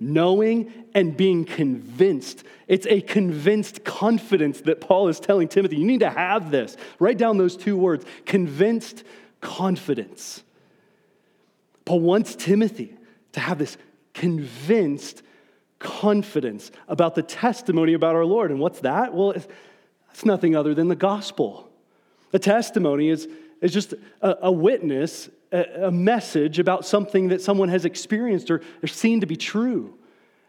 knowing 0.01 0.73
and 0.95 1.17
being 1.17 1.45
convinced. 1.45 2.45
It's 2.67 2.87
a 2.87 3.01
convinced 3.01 3.85
confidence 3.85 4.61
that 4.63 4.81
Paul 4.81 5.09
is 5.09 5.19
telling 5.21 5.49
Timothy. 5.49 5.77
You 5.77 5.87
need 5.87 6.01
to 6.01 6.11
have 6.11 6.51
this. 6.51 6.77
Write 6.99 7.19
down 7.19 7.39
those 7.39 7.57
two 7.57 7.77
words 7.77 8.05
convinced 8.27 9.05
confidence. 9.41 10.43
Paul 11.85 12.01
wants 12.01 12.35
Timothy 12.37 12.95
to 13.33 13.41
have 13.41 13.59
this 13.59 13.77
convinced 14.15 15.23
confidence 15.79 16.71
about 16.89 17.15
the 17.15 17.23
testimony 17.23 17.95
about 17.95 18.15
our 18.15 18.25
Lord. 18.25 18.51
And 18.51 18.61
what's 18.61 18.81
that? 18.81 19.15
Well, 19.15 19.31
it's 19.31 20.25
nothing 20.25 20.57
other 20.57 20.75
than 20.75 20.89
the 20.89 20.97
gospel. 20.97 21.69
The 22.31 22.39
testimony 22.39 23.09
is, 23.09 23.29
is 23.61 23.73
just 23.73 23.95
a, 24.21 24.37
a 24.43 24.53
witness, 24.53 25.29
a, 25.53 25.91
message 25.91 26.59
about 26.59 26.85
something 26.85 27.29
that 27.29 27.41
someone 27.41 27.69
has 27.69 27.85
experienced 27.85 28.51
or, 28.51 28.61
or 28.83 28.87
seen 28.87 29.21
to 29.21 29.27
be 29.27 29.37
true. 29.37 29.95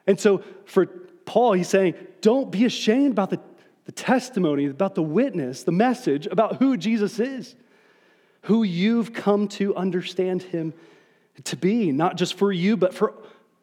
And 0.07 0.19
so 0.19 0.43
for 0.65 0.85
Paul, 1.25 1.53
he's 1.53 1.69
saying, 1.69 1.95
don't 2.21 2.51
be 2.51 2.65
ashamed 2.65 3.11
about 3.11 3.29
the, 3.29 3.39
the 3.85 3.91
testimony, 3.91 4.65
about 4.65 4.95
the 4.95 5.03
witness, 5.03 5.63
the 5.63 5.71
message 5.71 6.27
about 6.27 6.57
who 6.57 6.75
Jesus 6.75 7.19
is, 7.19 7.55
who 8.43 8.63
you've 8.63 9.13
come 9.13 9.47
to 9.49 9.75
understand 9.75 10.43
him 10.43 10.73
to 11.45 11.55
be, 11.55 11.91
not 11.91 12.17
just 12.17 12.33
for 12.33 12.51
you, 12.51 12.75
but 12.75 12.93
for 12.93 13.13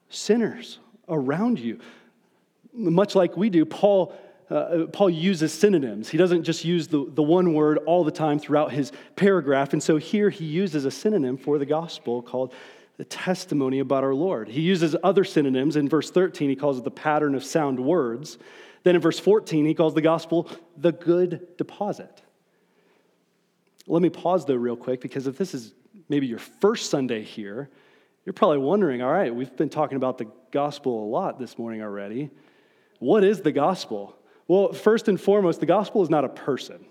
sinners 0.08 0.78
around 1.08 1.58
you. 1.58 1.78
Much 2.72 3.14
like 3.14 3.36
we 3.36 3.50
do, 3.50 3.64
Paul, 3.64 4.14
uh, 4.48 4.86
Paul 4.92 5.10
uses 5.10 5.52
synonyms. 5.52 6.08
He 6.08 6.18
doesn't 6.18 6.44
just 6.44 6.64
use 6.64 6.86
the, 6.86 7.10
the 7.12 7.22
one 7.22 7.52
word 7.52 7.78
all 7.78 8.04
the 8.04 8.12
time 8.12 8.38
throughout 8.38 8.72
his 8.72 8.92
paragraph. 9.16 9.72
And 9.72 9.82
so 9.82 9.96
here 9.96 10.30
he 10.30 10.44
uses 10.44 10.84
a 10.84 10.90
synonym 10.90 11.36
for 11.36 11.58
the 11.58 11.66
gospel 11.66 12.22
called 12.22 12.52
the 12.96 13.04
testimony 13.04 13.80
about 13.80 14.04
our 14.04 14.14
Lord. 14.14 14.48
He 14.48 14.60
uses 14.60 14.94
other 15.02 15.24
synonyms. 15.24 15.76
In 15.76 15.88
verse 15.88 16.10
13, 16.10 16.48
he 16.48 16.56
calls 16.56 16.78
it 16.78 16.84
the 16.84 16.90
pattern 16.90 17.34
of 17.34 17.44
sound 17.44 17.80
words. 17.80 18.38
Then 18.84 18.94
in 18.94 19.00
verse 19.00 19.18
14, 19.18 19.66
he 19.66 19.74
calls 19.74 19.94
the 19.94 20.00
gospel 20.00 20.48
the 20.76 20.92
good 20.92 21.56
deposit. 21.58 22.22
Let 23.88 24.00
me 24.00 24.10
pause 24.10 24.44
though, 24.46 24.54
real 24.54 24.76
quick, 24.76 25.00
because 25.00 25.26
if 25.26 25.36
this 25.36 25.54
is 25.54 25.74
maybe 26.08 26.26
your 26.26 26.38
first 26.38 26.90
Sunday 26.90 27.22
here, 27.22 27.68
you're 28.24 28.32
probably 28.32 28.58
wondering, 28.58 29.02
all 29.02 29.12
right, 29.12 29.34
we've 29.34 29.54
been 29.56 29.68
talking 29.68 29.96
about 29.96 30.18
the 30.18 30.26
gospel 30.50 31.04
a 31.04 31.08
lot 31.08 31.38
this 31.38 31.58
morning 31.58 31.82
already. 31.82 32.30
What 32.98 33.24
is 33.24 33.40
the 33.40 33.52
gospel? 33.52 34.15
Well, 34.48 34.72
first 34.72 35.08
and 35.08 35.20
foremost, 35.20 35.60
the 35.60 35.66
gospel 35.66 36.02
is 36.02 36.10
not 36.10 36.24
a 36.24 36.28
person, 36.28 36.84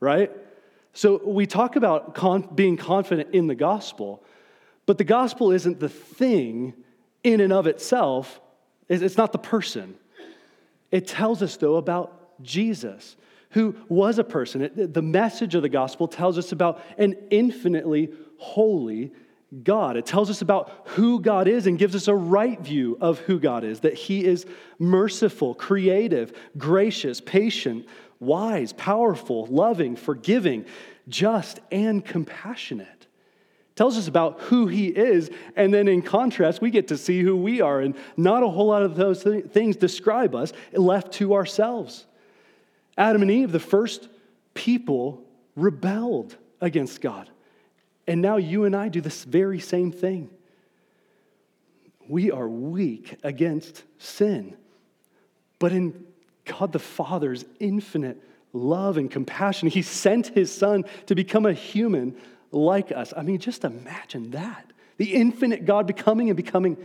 right? 0.00 0.30
So 0.92 1.20
we 1.24 1.46
talk 1.46 1.76
about 1.76 2.14
con- 2.14 2.48
being 2.54 2.76
confident 2.76 3.34
in 3.34 3.46
the 3.46 3.54
gospel, 3.54 4.22
but 4.86 4.98
the 4.98 5.04
gospel 5.04 5.52
isn't 5.52 5.80
the 5.80 5.88
thing 5.88 6.74
in 7.22 7.40
and 7.40 7.52
of 7.52 7.66
itself, 7.66 8.40
it's 8.88 9.16
not 9.16 9.32
the 9.32 9.38
person. 9.38 9.94
It 10.90 11.06
tells 11.06 11.40
us, 11.40 11.56
though, 11.56 11.76
about 11.76 12.42
Jesus, 12.42 13.16
who 13.50 13.76
was 13.88 14.18
a 14.18 14.24
person. 14.24 14.70
the 14.74 15.02
message 15.02 15.54
of 15.54 15.62
the 15.62 15.68
gospel 15.68 16.08
tells 16.08 16.36
us 16.36 16.52
about 16.52 16.82
an 16.98 17.14
infinitely 17.30 18.12
holy 18.38 19.12
God. 19.62 19.96
It 19.96 20.06
tells 20.06 20.30
us 20.30 20.40
about 20.40 20.72
who 20.86 21.20
God 21.20 21.46
is 21.46 21.66
and 21.66 21.78
gives 21.78 21.94
us 21.94 22.08
a 22.08 22.14
right 22.14 22.58
view 22.60 22.96
of 23.00 23.18
who 23.20 23.38
God 23.38 23.64
is 23.64 23.80
that 23.80 23.94
He 23.94 24.24
is 24.24 24.46
merciful, 24.78 25.54
creative, 25.54 26.32
gracious, 26.56 27.20
patient, 27.20 27.86
wise, 28.18 28.72
powerful, 28.72 29.46
loving, 29.46 29.96
forgiving, 29.96 30.64
just, 31.08 31.60
and 31.70 32.04
compassionate. 32.04 32.86
It 32.88 33.76
tells 33.76 33.98
us 33.98 34.08
about 34.08 34.40
who 34.42 34.68
He 34.68 34.86
is, 34.86 35.30
and 35.54 35.74
then 35.74 35.86
in 35.86 36.00
contrast, 36.00 36.62
we 36.62 36.70
get 36.70 36.88
to 36.88 36.96
see 36.96 37.20
who 37.22 37.36
we 37.36 37.60
are. 37.60 37.80
And 37.80 37.94
not 38.16 38.42
a 38.42 38.48
whole 38.48 38.68
lot 38.68 38.82
of 38.82 38.96
those 38.96 39.22
th- 39.22 39.46
things 39.46 39.76
describe 39.76 40.34
us 40.34 40.52
left 40.72 41.12
to 41.14 41.34
ourselves. 41.34 42.06
Adam 42.96 43.22
and 43.22 43.30
Eve, 43.30 43.52
the 43.52 43.60
first 43.60 44.08
people, 44.54 45.24
rebelled 45.56 46.36
against 46.60 47.00
God. 47.00 47.28
And 48.06 48.20
now 48.20 48.36
you 48.36 48.64
and 48.64 48.74
I 48.74 48.88
do 48.88 49.00
this 49.00 49.24
very 49.24 49.60
same 49.60 49.92
thing. 49.92 50.30
We 52.08 52.30
are 52.30 52.48
weak 52.48 53.16
against 53.22 53.84
sin. 53.98 54.56
But 55.58 55.72
in 55.72 56.04
God 56.44 56.72
the 56.72 56.78
Father's 56.78 57.44
infinite 57.60 58.20
love 58.52 58.96
and 58.96 59.10
compassion, 59.10 59.68
He 59.68 59.82
sent 59.82 60.28
His 60.28 60.52
Son 60.52 60.84
to 61.06 61.14
become 61.14 61.46
a 61.46 61.52
human 61.52 62.16
like 62.50 62.92
us. 62.92 63.14
I 63.16 63.22
mean, 63.22 63.38
just 63.38 63.64
imagine 63.64 64.32
that. 64.32 64.72
The 64.96 65.14
infinite 65.14 65.64
God 65.64 65.86
becoming 65.86 66.28
and 66.28 66.36
becoming 66.36 66.76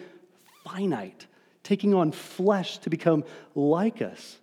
finite, 0.64 1.28
taking 1.64 1.94
on 1.94 2.12
flesh 2.12 2.78
to 2.80 2.90
become 2.90 3.24
like 3.56 4.02
us 4.02 4.38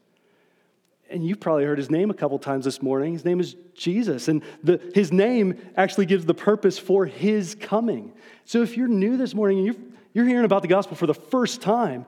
and 1.11 1.27
you've 1.27 1.41
probably 1.41 1.65
heard 1.65 1.79
his 1.79 1.91
name 1.91 2.11
a 2.11 2.15
couple 2.15 2.39
times 2.39 2.65
this 2.65 2.83
morning. 2.83 3.13
His 3.13 3.25
name 3.25 3.41
is 3.41 3.57
Jesus. 3.75 4.29
And 4.29 4.43
the, 4.63 4.81
his 4.95 5.13
name 5.13 5.59
actually 5.77 6.07
gives 6.07 6.25
the 6.25 6.35
purpose 6.35 6.79
for 6.79 7.07
his 7.07 7.55
coming. 7.55 8.13
So 8.45 8.63
if 8.63 8.77
you're 8.77 8.89
new 8.89 9.17
this 9.17 9.35
morning 9.35 9.59
and 9.59 9.67
you're, 9.67 9.77
you're 10.13 10.27
hearing 10.27 10.45
about 10.45 10.63
the 10.63 10.69
gospel 10.69 10.97
for 10.97 11.07
the 11.07 11.15
first 11.15 11.61
time, 11.61 12.07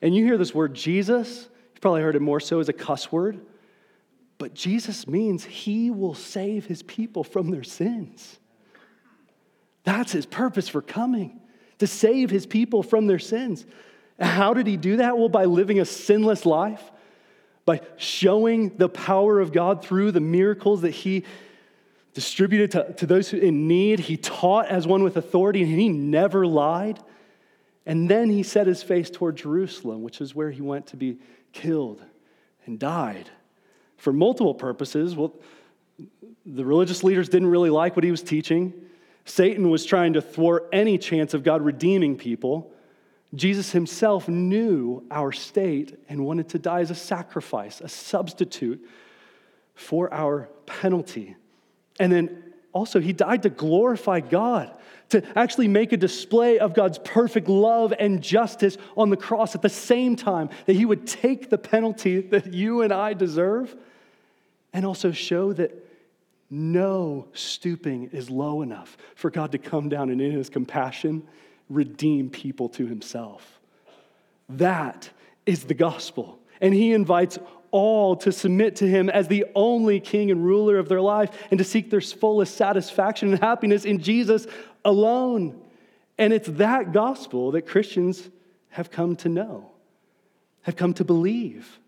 and 0.00 0.14
you 0.14 0.24
hear 0.24 0.38
this 0.38 0.54
word 0.54 0.74
Jesus, 0.74 1.48
you've 1.72 1.80
probably 1.80 2.02
heard 2.02 2.16
it 2.16 2.22
more 2.22 2.40
so 2.40 2.60
as 2.60 2.68
a 2.68 2.72
cuss 2.72 3.10
word. 3.12 3.40
But 4.38 4.54
Jesus 4.54 5.06
means 5.08 5.44
he 5.44 5.90
will 5.90 6.14
save 6.14 6.66
his 6.66 6.82
people 6.82 7.24
from 7.24 7.50
their 7.50 7.64
sins. 7.64 8.38
That's 9.84 10.12
his 10.12 10.26
purpose 10.26 10.68
for 10.68 10.82
coming, 10.82 11.40
to 11.78 11.86
save 11.86 12.30
his 12.30 12.46
people 12.46 12.82
from 12.82 13.06
their 13.06 13.18
sins. 13.18 13.66
How 14.20 14.54
did 14.54 14.66
he 14.66 14.76
do 14.76 14.96
that? 14.96 15.18
Well, 15.18 15.28
by 15.28 15.44
living 15.44 15.80
a 15.80 15.84
sinless 15.84 16.46
life 16.46 16.82
by 17.68 17.82
showing 17.98 18.74
the 18.78 18.88
power 18.88 19.40
of 19.40 19.52
God 19.52 19.84
through 19.84 20.10
the 20.10 20.22
miracles 20.22 20.80
that 20.80 20.90
he 20.90 21.24
distributed 22.14 22.70
to, 22.70 22.94
to 22.94 23.04
those 23.04 23.34
in 23.34 23.68
need. 23.68 24.00
He 24.00 24.16
taught 24.16 24.68
as 24.68 24.86
one 24.86 25.02
with 25.02 25.18
authority, 25.18 25.60
and 25.60 25.70
he 25.70 25.90
never 25.90 26.46
lied. 26.46 26.98
And 27.84 28.08
then 28.10 28.30
he 28.30 28.42
set 28.42 28.66
his 28.66 28.82
face 28.82 29.10
toward 29.10 29.36
Jerusalem, 29.36 30.02
which 30.02 30.22
is 30.22 30.34
where 30.34 30.50
he 30.50 30.62
went 30.62 30.86
to 30.86 30.96
be 30.96 31.18
killed 31.52 32.02
and 32.64 32.78
died 32.78 33.28
for 33.98 34.14
multiple 34.14 34.54
purposes. 34.54 35.14
Well, 35.14 35.34
the 36.46 36.64
religious 36.64 37.04
leaders 37.04 37.28
didn't 37.28 37.48
really 37.48 37.68
like 37.68 37.96
what 37.96 38.04
he 38.04 38.10
was 38.10 38.22
teaching. 38.22 38.72
Satan 39.26 39.68
was 39.68 39.84
trying 39.84 40.14
to 40.14 40.22
thwart 40.22 40.70
any 40.72 40.96
chance 40.96 41.34
of 41.34 41.44
God 41.44 41.60
redeeming 41.60 42.16
people. 42.16 42.72
Jesus 43.34 43.72
himself 43.72 44.28
knew 44.28 45.04
our 45.10 45.32
state 45.32 45.98
and 46.08 46.24
wanted 46.24 46.48
to 46.50 46.58
die 46.58 46.80
as 46.80 46.90
a 46.90 46.94
sacrifice, 46.94 47.80
a 47.80 47.88
substitute 47.88 48.86
for 49.74 50.12
our 50.12 50.48
penalty. 50.66 51.36
And 52.00 52.10
then 52.10 52.44
also, 52.72 53.00
he 53.00 53.12
died 53.12 53.42
to 53.42 53.50
glorify 53.50 54.20
God, 54.20 54.74
to 55.08 55.22
actually 55.36 55.68
make 55.68 55.92
a 55.92 55.96
display 55.96 56.58
of 56.58 56.74
God's 56.74 56.98
perfect 56.98 57.48
love 57.48 57.92
and 57.98 58.22
justice 58.22 58.76
on 58.96 59.10
the 59.10 59.16
cross 59.16 59.54
at 59.54 59.62
the 59.62 59.68
same 59.68 60.16
time 60.16 60.50
that 60.66 60.76
he 60.76 60.84
would 60.84 61.06
take 61.06 61.50
the 61.50 61.58
penalty 61.58 62.20
that 62.20 62.52
you 62.52 62.82
and 62.82 62.92
I 62.92 63.14
deserve 63.14 63.74
and 64.72 64.84
also 64.84 65.12
show 65.12 65.52
that 65.54 65.72
no 66.50 67.28
stooping 67.32 68.10
is 68.12 68.30
low 68.30 68.62
enough 68.62 68.96
for 69.14 69.30
God 69.30 69.52
to 69.52 69.58
come 69.58 69.88
down 69.88 70.10
and 70.10 70.20
in 70.20 70.30
his 70.30 70.48
compassion 70.48 71.26
redeem 71.68 72.30
people 72.30 72.68
to 72.70 72.86
himself. 72.86 73.60
That 74.48 75.10
is 75.46 75.64
the 75.64 75.74
gospel. 75.74 76.38
And 76.60 76.74
he 76.74 76.92
invites 76.92 77.38
all 77.70 78.16
to 78.16 78.32
submit 78.32 78.76
to 78.76 78.88
him 78.88 79.10
as 79.10 79.28
the 79.28 79.44
only 79.54 80.00
king 80.00 80.30
and 80.30 80.44
ruler 80.44 80.78
of 80.78 80.88
their 80.88 81.00
life 81.00 81.30
and 81.50 81.58
to 81.58 81.64
seek 81.64 81.90
their 81.90 82.00
fullest 82.00 82.56
satisfaction 82.56 83.30
and 83.30 83.40
happiness 83.40 83.84
in 83.84 83.98
Jesus 83.98 84.46
alone. 84.84 85.60
And 86.16 86.32
it's 86.32 86.48
that 86.52 86.92
gospel 86.92 87.52
that 87.52 87.66
Christians 87.66 88.28
have 88.70 88.90
come 88.90 89.16
to 89.16 89.28
know, 89.28 89.70
have 90.62 90.76
come 90.76 90.94
to 90.94 91.04
believe. 91.04 91.78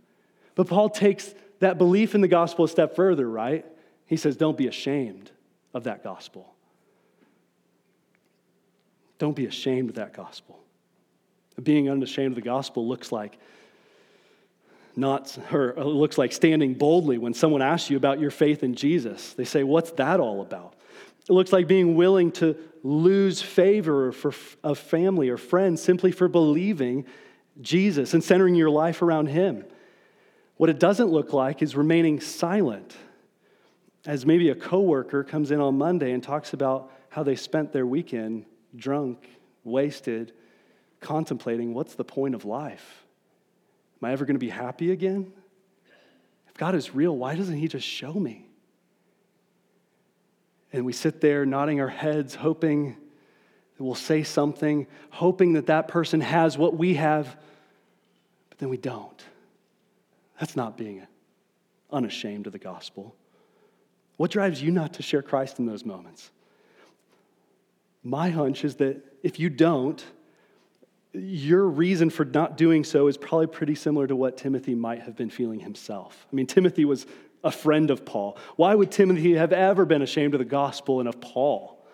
But 0.55 0.69
Paul 0.69 0.91
takes 0.91 1.35
that 1.61 1.79
belief 1.79 2.15
in 2.15 2.21
the 2.21 2.29
gospel 2.29 2.65
a 2.65 2.69
step 2.69 2.95
further, 2.95 3.29
right? 3.29 3.65
He 4.07 4.17
says, 4.17 4.37
Don't 4.37 4.57
be 4.57 4.67
ashamed 4.67 5.31
of 5.73 5.85
that 5.85 6.03
gospel. 6.03 6.50
Don't 9.21 9.37
be 9.37 9.45
ashamed 9.45 9.91
of 9.91 9.95
that 9.97 10.15
gospel. 10.15 10.59
Being 11.63 11.91
unashamed 11.91 12.33
of 12.33 12.37
the 12.37 12.41
gospel 12.41 12.89
looks 12.89 13.13
like 13.13 13.39
not 14.97 15.39
or 15.53 15.75
looks 15.77 16.17
like 16.17 16.33
standing 16.33 16.73
boldly 16.73 17.19
when 17.19 17.35
someone 17.35 17.61
asks 17.61 17.91
you 17.91 17.99
about 17.99 18.19
your 18.19 18.31
faith 18.31 18.65
in 18.65 18.75
Jesus. 18.75 19.35
They 19.35 19.45
say, 19.45 19.63
"What's 19.63 19.91
that 19.93 20.21
all 20.21 20.41
about?" 20.41 20.75
It 21.29 21.33
looks 21.33 21.53
like 21.53 21.69
being 21.69 21.97
willing 21.97 22.33
to 22.33 22.57
lose 22.83 23.43
favor 23.43 24.11
for 24.11 24.33
a 24.65 24.75
family 24.75 25.29
or 25.29 25.37
friends 25.37 25.83
simply 25.83 26.13
for 26.13 26.27
believing 26.27 27.05
Jesus 27.61 28.15
and 28.15 28.25
centering 28.25 28.55
your 28.55 28.71
life 28.71 29.03
around 29.03 29.27
him. 29.27 29.65
What 30.57 30.71
it 30.71 30.81
doesn't 30.81 31.11
look 31.11 31.35
like 31.35 31.61
is 31.61 31.77
remaining 31.77 32.21
silent. 32.21 32.97
As 34.07 34.25
maybe 34.25 34.49
a 34.49 34.55
coworker 34.55 35.23
comes 35.23 35.51
in 35.51 35.61
on 35.61 35.77
Monday 35.77 36.13
and 36.13 36.23
talks 36.23 36.55
about 36.55 36.91
how 37.11 37.23
they 37.23 37.37
spent 37.37 37.73
their 37.73 37.87
weekend 37.87 38.47
drunk, 38.77 39.29
wasted, 39.65 40.33
contemplating 41.01 41.75
what's 41.75 41.95
the 41.95 42.05
point 42.05 42.35
of 42.35 42.45
life? 42.45 43.05
Am 44.03 44.09
I 44.09 44.13
ever 44.13 44.25
going 44.25 44.37
to 44.37 44.41
be 44.41 44.51
happy 44.51 44.93
again? 44.93 45.33
If 46.49 46.55
God 46.55 46.75
is 46.75 46.95
real, 46.95 47.17
why 47.17 47.35
doesn't 47.35 47.57
He 47.57 47.69
just 47.69 47.87
show 47.87 48.13
me? 48.13 48.47
And 50.73 50.85
we 50.85 50.93
sit 50.93 51.21
there 51.21 51.45
nodding 51.45 51.81
our 51.81 51.89
heads, 51.89 52.35
hoping 52.35 52.97
that 53.77 53.85
we'll 53.85 53.95
say 53.95 54.23
something, 54.23 54.87
hoping 55.11 55.55
that 55.55 55.67
that 55.67 55.89
person 55.89 56.21
has 56.21 56.57
what 56.57 56.77
we 56.77 56.95
have, 56.95 57.37
but 58.49 58.59
then 58.59 58.69
we 58.69 58.77
don't. 58.77 59.25
That's 60.39 60.57
not 60.57 60.77
being 60.77 61.07
unashamed 61.91 62.47
of 62.47 62.53
the 62.53 62.59
gospel. 62.59 63.15
What 64.17 64.31
drives 64.31 64.63
you 64.63 64.71
not 64.71 64.95
to 64.95 65.03
share 65.03 65.23
Christ 65.23 65.59
in 65.59 65.67
those 65.67 65.85
moments? 65.85 66.31
My 68.03 68.31
hunch 68.31 68.65
is 68.65 68.77
that 68.77 69.05
if 69.23 69.39
you 69.39 69.51
don't, 69.51 70.03
your 71.13 71.67
reason 71.67 72.09
for 72.11 72.25
not 72.25 72.57
doing 72.57 72.85
so 72.85 73.09
is 73.09 73.17
probably 73.17 73.49
pretty 73.49 73.75
similar 73.75 74.07
to 74.07 74.17
what 74.17 74.37
Timothy 74.37 74.75
might 74.75 75.03
have 75.03 75.17
been 75.17 75.31
feeling 75.31 75.61
himself. 75.61 76.27
I 76.33 76.37
mean, 76.37 76.47
Timothy 76.47 76.85
was 76.85 77.07
a 77.43 77.51
friend 77.51 77.91
of 77.91 78.05
Paul. 78.05 78.39
Why 78.57 78.75
would 78.75 78.91
Timothy 78.91 79.35
have 79.35 79.53
ever 79.53 79.85
been 79.85 80.03
ashamed 80.03 80.35
of 80.35 80.39
the 80.39 80.45
gospel 80.45 81.01
and 81.01 81.09
of 81.09 81.21
Paul? 81.21 81.85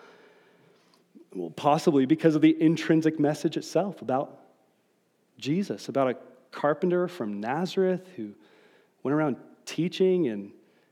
Well, 1.33 1.49
possibly 1.51 2.05
because 2.05 2.35
of 2.35 2.41
the 2.41 2.55
intrinsic 2.61 3.19
message 3.19 3.57
itself 3.57 4.01
about 4.01 4.39
Jesus, 5.37 5.89
about 5.89 6.09
a 6.09 6.17
carpenter 6.51 7.07
from 7.07 7.39
Nazareth 7.39 8.07
who 8.15 8.33
went 9.03 9.13
around 9.13 9.37
teaching 9.65 10.27
and 10.27 10.51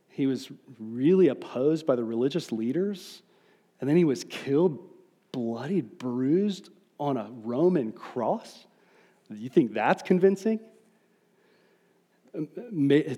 he 0.09 0.27
was 0.27 0.49
really 0.79 1.27
opposed 1.27 1.85
by 1.85 1.95
the 1.95 2.03
religious 2.03 2.51
leaders. 2.51 3.21
And 3.79 3.89
then 3.89 3.97
he 3.97 4.05
was 4.05 4.23
killed 4.23 4.79
bloodied, 5.35 5.97
bruised 5.97 6.69
on 6.97 7.17
a 7.17 7.29
Roman 7.43 7.91
cross? 7.91 8.65
You 9.29 9.49
think 9.49 9.73
that's 9.73 10.01
convincing? 10.01 10.61
Um, 12.33 12.47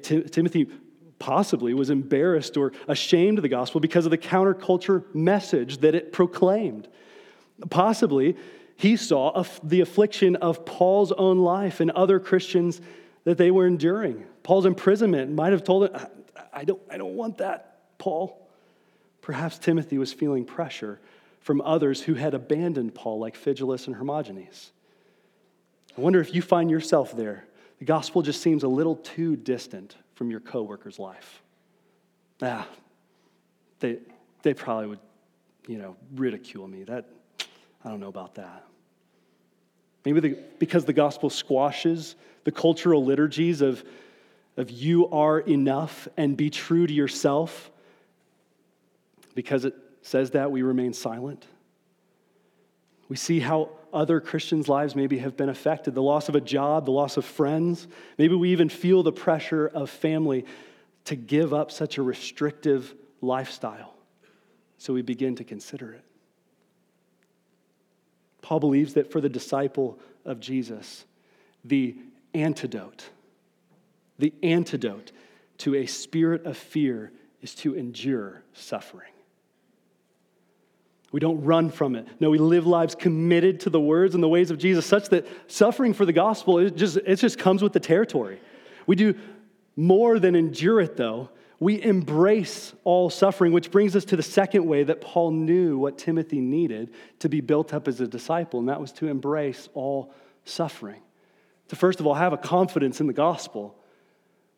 Timothy 0.01 0.65
possibly 1.19 1.75
was 1.75 1.91
embarrassed 1.91 2.57
or 2.57 2.71
ashamed 2.87 3.37
of 3.37 3.43
the 3.43 3.49
gospel 3.49 3.79
because 3.79 4.05
of 4.05 4.09
the 4.09 4.17
counterculture 4.17 5.13
message 5.13 5.77
that 5.79 5.93
it 5.93 6.11
proclaimed. 6.11 6.87
Possibly, 7.69 8.35
he 8.77 8.95
saw 8.95 9.43
the 9.61 9.81
affliction 9.81 10.37
of 10.37 10.65
Paul's 10.65 11.11
own 11.11 11.37
life 11.37 11.81
and 11.81 11.91
other 11.91 12.19
Christians 12.19 12.81
that 13.25 13.37
they 13.37 13.51
were 13.51 13.67
enduring. 13.67 14.25
Paul's 14.41 14.65
imprisonment 14.65 15.33
might 15.33 15.51
have 15.51 15.63
told 15.63 15.83
him, 15.83 15.95
I 16.51 16.63
don't, 16.63 16.81
I 16.89 16.97
don't 16.97 17.13
want 17.13 17.37
that, 17.37 17.97
Paul. 17.99 18.49
Perhaps 19.21 19.59
Timothy 19.59 19.99
was 19.99 20.11
feeling 20.11 20.45
pressure 20.45 20.99
from 21.39 21.61
others 21.61 22.01
who 22.01 22.13
had 22.15 22.33
abandoned 22.33 22.93
Paul, 22.93 23.19
like 23.19 23.35
Phygelus 23.35 23.87
and 23.87 23.95
Hermogenes. 23.95 24.71
I 25.97 26.01
wonder 26.01 26.19
if 26.19 26.33
you 26.35 26.41
find 26.41 26.69
yourself 26.69 27.15
there. 27.15 27.45
The 27.79 27.85
gospel 27.85 28.21
just 28.21 28.41
seems 28.41 28.63
a 28.63 28.67
little 28.67 28.95
too 28.95 29.35
distant 29.35 29.95
from 30.15 30.29
your 30.29 30.39
coworker's 30.39 30.99
life. 30.99 31.41
ah, 32.41 32.67
they, 33.79 33.99
they 34.41 34.53
probably 34.53 34.87
would, 34.87 34.99
you 35.67 35.77
know, 35.77 35.95
ridicule 36.15 36.67
me. 36.67 36.83
That, 36.83 37.05
I 37.83 37.89
don't 37.89 37.99
know 37.99 38.07
about 38.07 38.35
that. 38.35 38.65
Maybe 40.05 40.19
the, 40.19 40.37
because 40.59 40.85
the 40.85 40.93
gospel 40.93 41.29
squashes 41.29 42.15
the 42.43 42.51
cultural 42.51 43.03
liturgies 43.03 43.61
of, 43.61 43.83
of 44.55 44.71
you 44.71 45.09
are 45.09 45.39
enough 45.39 46.07
and 46.17 46.37
be 46.37 46.49
true 46.49 46.87
to 46.87 46.93
yourself. 46.93 47.69
Because 49.35 49.65
it 49.65 49.75
says 50.07 50.31
that, 50.31 50.51
we 50.51 50.61
remain 50.61 50.93
silent. 50.93 51.45
We 53.09 53.17
see 53.17 53.41
how 53.41 53.71
other 53.91 54.21
Christians' 54.21 54.69
lives 54.69 54.95
maybe 54.95 55.17
have 55.17 55.35
been 55.35 55.49
affected 55.49 55.95
the 55.95 56.01
loss 56.01 56.29
of 56.29 56.35
a 56.35 56.41
job, 56.41 56.85
the 56.85 56.91
loss 56.91 57.17
of 57.17 57.25
friends. 57.25 57.87
Maybe 58.17 58.33
we 58.33 58.51
even 58.51 58.69
feel 58.69 59.03
the 59.03 59.11
pressure 59.11 59.67
of 59.67 59.89
family 59.89 60.45
to 61.05 61.15
give 61.15 61.53
up 61.53 61.71
such 61.71 61.97
a 61.97 62.01
restrictive 62.01 62.95
lifestyle. 63.21 63.95
So 64.77 64.93
we 64.93 65.01
begin 65.01 65.35
to 65.35 65.43
consider 65.43 65.91
it. 65.91 66.03
Paul 68.41 68.61
believes 68.61 68.93
that 68.93 69.11
for 69.11 69.19
the 69.19 69.29
disciple 69.29 69.99
of 70.23 70.39
Jesus, 70.39 71.03
the 71.65 71.97
antidote, 72.33 73.09
the 74.19 74.33
antidote 74.41 75.11
to 75.59 75.75
a 75.75 75.85
spirit 75.85 76.45
of 76.45 76.55
fear 76.55 77.11
is 77.41 77.53
to 77.55 77.73
endure 77.73 78.43
suffering. 78.53 79.11
We 81.11 81.19
don't 81.19 81.41
run 81.43 81.69
from 81.69 81.95
it. 81.95 82.07
No, 82.19 82.29
we 82.29 82.37
live 82.37 82.67
lives 82.67 82.93
committed 82.93 83.61
to 83.61 83.69
the 83.69 83.79
words 83.79 84.13
and 84.13 84.21
the 84.21 84.27
ways 84.27 84.51
of 84.51 84.57
Jesus, 84.57 84.85
such 84.85 85.09
that 85.09 85.25
suffering 85.47 85.93
for 85.93 86.05
the 86.05 86.13
gospel, 86.13 86.59
it 86.59 86.75
just, 86.75 86.97
it 86.97 87.15
just 87.15 87.39
comes 87.39 87.63
with 87.63 87.73
the 87.73 87.79
territory. 87.79 88.41
We 88.85 88.95
do 88.95 89.15
more 89.75 90.19
than 90.19 90.35
endure 90.35 90.81
it, 90.81 90.97
though. 90.97 91.29
We 91.59 91.81
embrace 91.81 92.73
all 92.83 93.09
suffering, 93.09 93.51
which 93.51 93.71
brings 93.71 93.95
us 93.95 94.05
to 94.05 94.15
the 94.15 94.23
second 94.23 94.65
way 94.67 94.83
that 94.83 95.01
Paul 95.01 95.31
knew 95.31 95.77
what 95.77 95.97
Timothy 95.97 96.39
needed 96.39 96.93
to 97.19 97.29
be 97.29 97.41
built 97.41 97.73
up 97.73 97.87
as 97.87 97.99
a 97.99 98.07
disciple, 98.07 98.59
and 98.59 98.69
that 98.69 98.81
was 98.81 98.91
to 98.93 99.07
embrace 99.07 99.69
all 99.73 100.13
suffering. 100.45 101.01
To 101.69 101.75
first 101.75 101.99
of 101.99 102.05
all 102.05 102.13
have 102.13 102.33
a 102.33 102.37
confidence 102.37 103.01
in 103.01 103.07
the 103.07 103.13
gospel, 103.13 103.75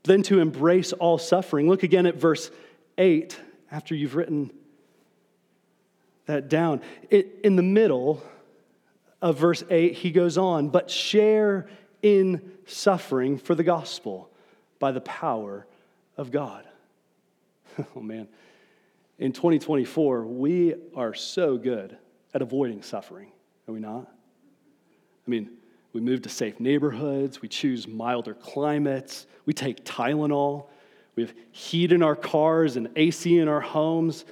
then 0.04 0.24
to 0.24 0.40
embrace 0.40 0.94
all 0.94 1.18
suffering. 1.18 1.70
Look 1.70 1.84
again 1.84 2.06
at 2.06 2.16
verse 2.16 2.52
8 2.98 3.40
after 3.72 3.96
you've 3.96 4.16
written 4.16 4.52
that 6.30 6.48
down. 6.48 6.82
It, 7.10 7.40
in 7.44 7.56
the 7.56 7.64
middle 7.64 8.22
of 9.20 9.38
verse 9.38 9.64
8, 9.68 9.94
he 9.94 10.12
goes 10.12 10.38
on, 10.38 10.70
but 10.70 10.90
share 10.90 11.68
in 12.04 12.52
suffering 12.68 13.40
for 13.40 13.56
the 13.56 13.64
gospel 13.64 14.30
by 14.78 14.92
the 14.92 15.02
power 15.02 15.66
of 16.18 16.30
God. 16.30 16.66
oh 17.96 18.00
man. 18.00 18.28
In 19.18 19.34
2024, 19.34 20.24
we 20.26 20.76
are 20.96 21.16
so 21.16 21.58
good 21.58 21.98
at 22.34 22.44
avoiding 22.44 22.84
suffering, 22.84 23.32
are 23.68 23.74
we 23.74 23.80
not? 23.80 24.04
I 24.08 25.30
mean, 25.30 25.50
we 25.94 26.00
move 26.00 26.22
to 26.22 26.30
safe 26.30 26.60
neighborhoods, 26.60 27.42
we 27.42 27.48
choose 27.48 27.88
milder 27.88 28.36
climates, 28.36 29.26
we 29.48 29.54
take 29.54 29.84
Tylenol, 29.84 30.68
we 31.16 31.24
have 31.24 31.34
heat 31.52 31.92
in 31.92 32.04
our 32.04 32.16
cars 32.16 32.78
and 32.78 32.88
AC 32.96 33.36
in 33.36 33.48
our 33.48 33.62
homes. 33.62 34.26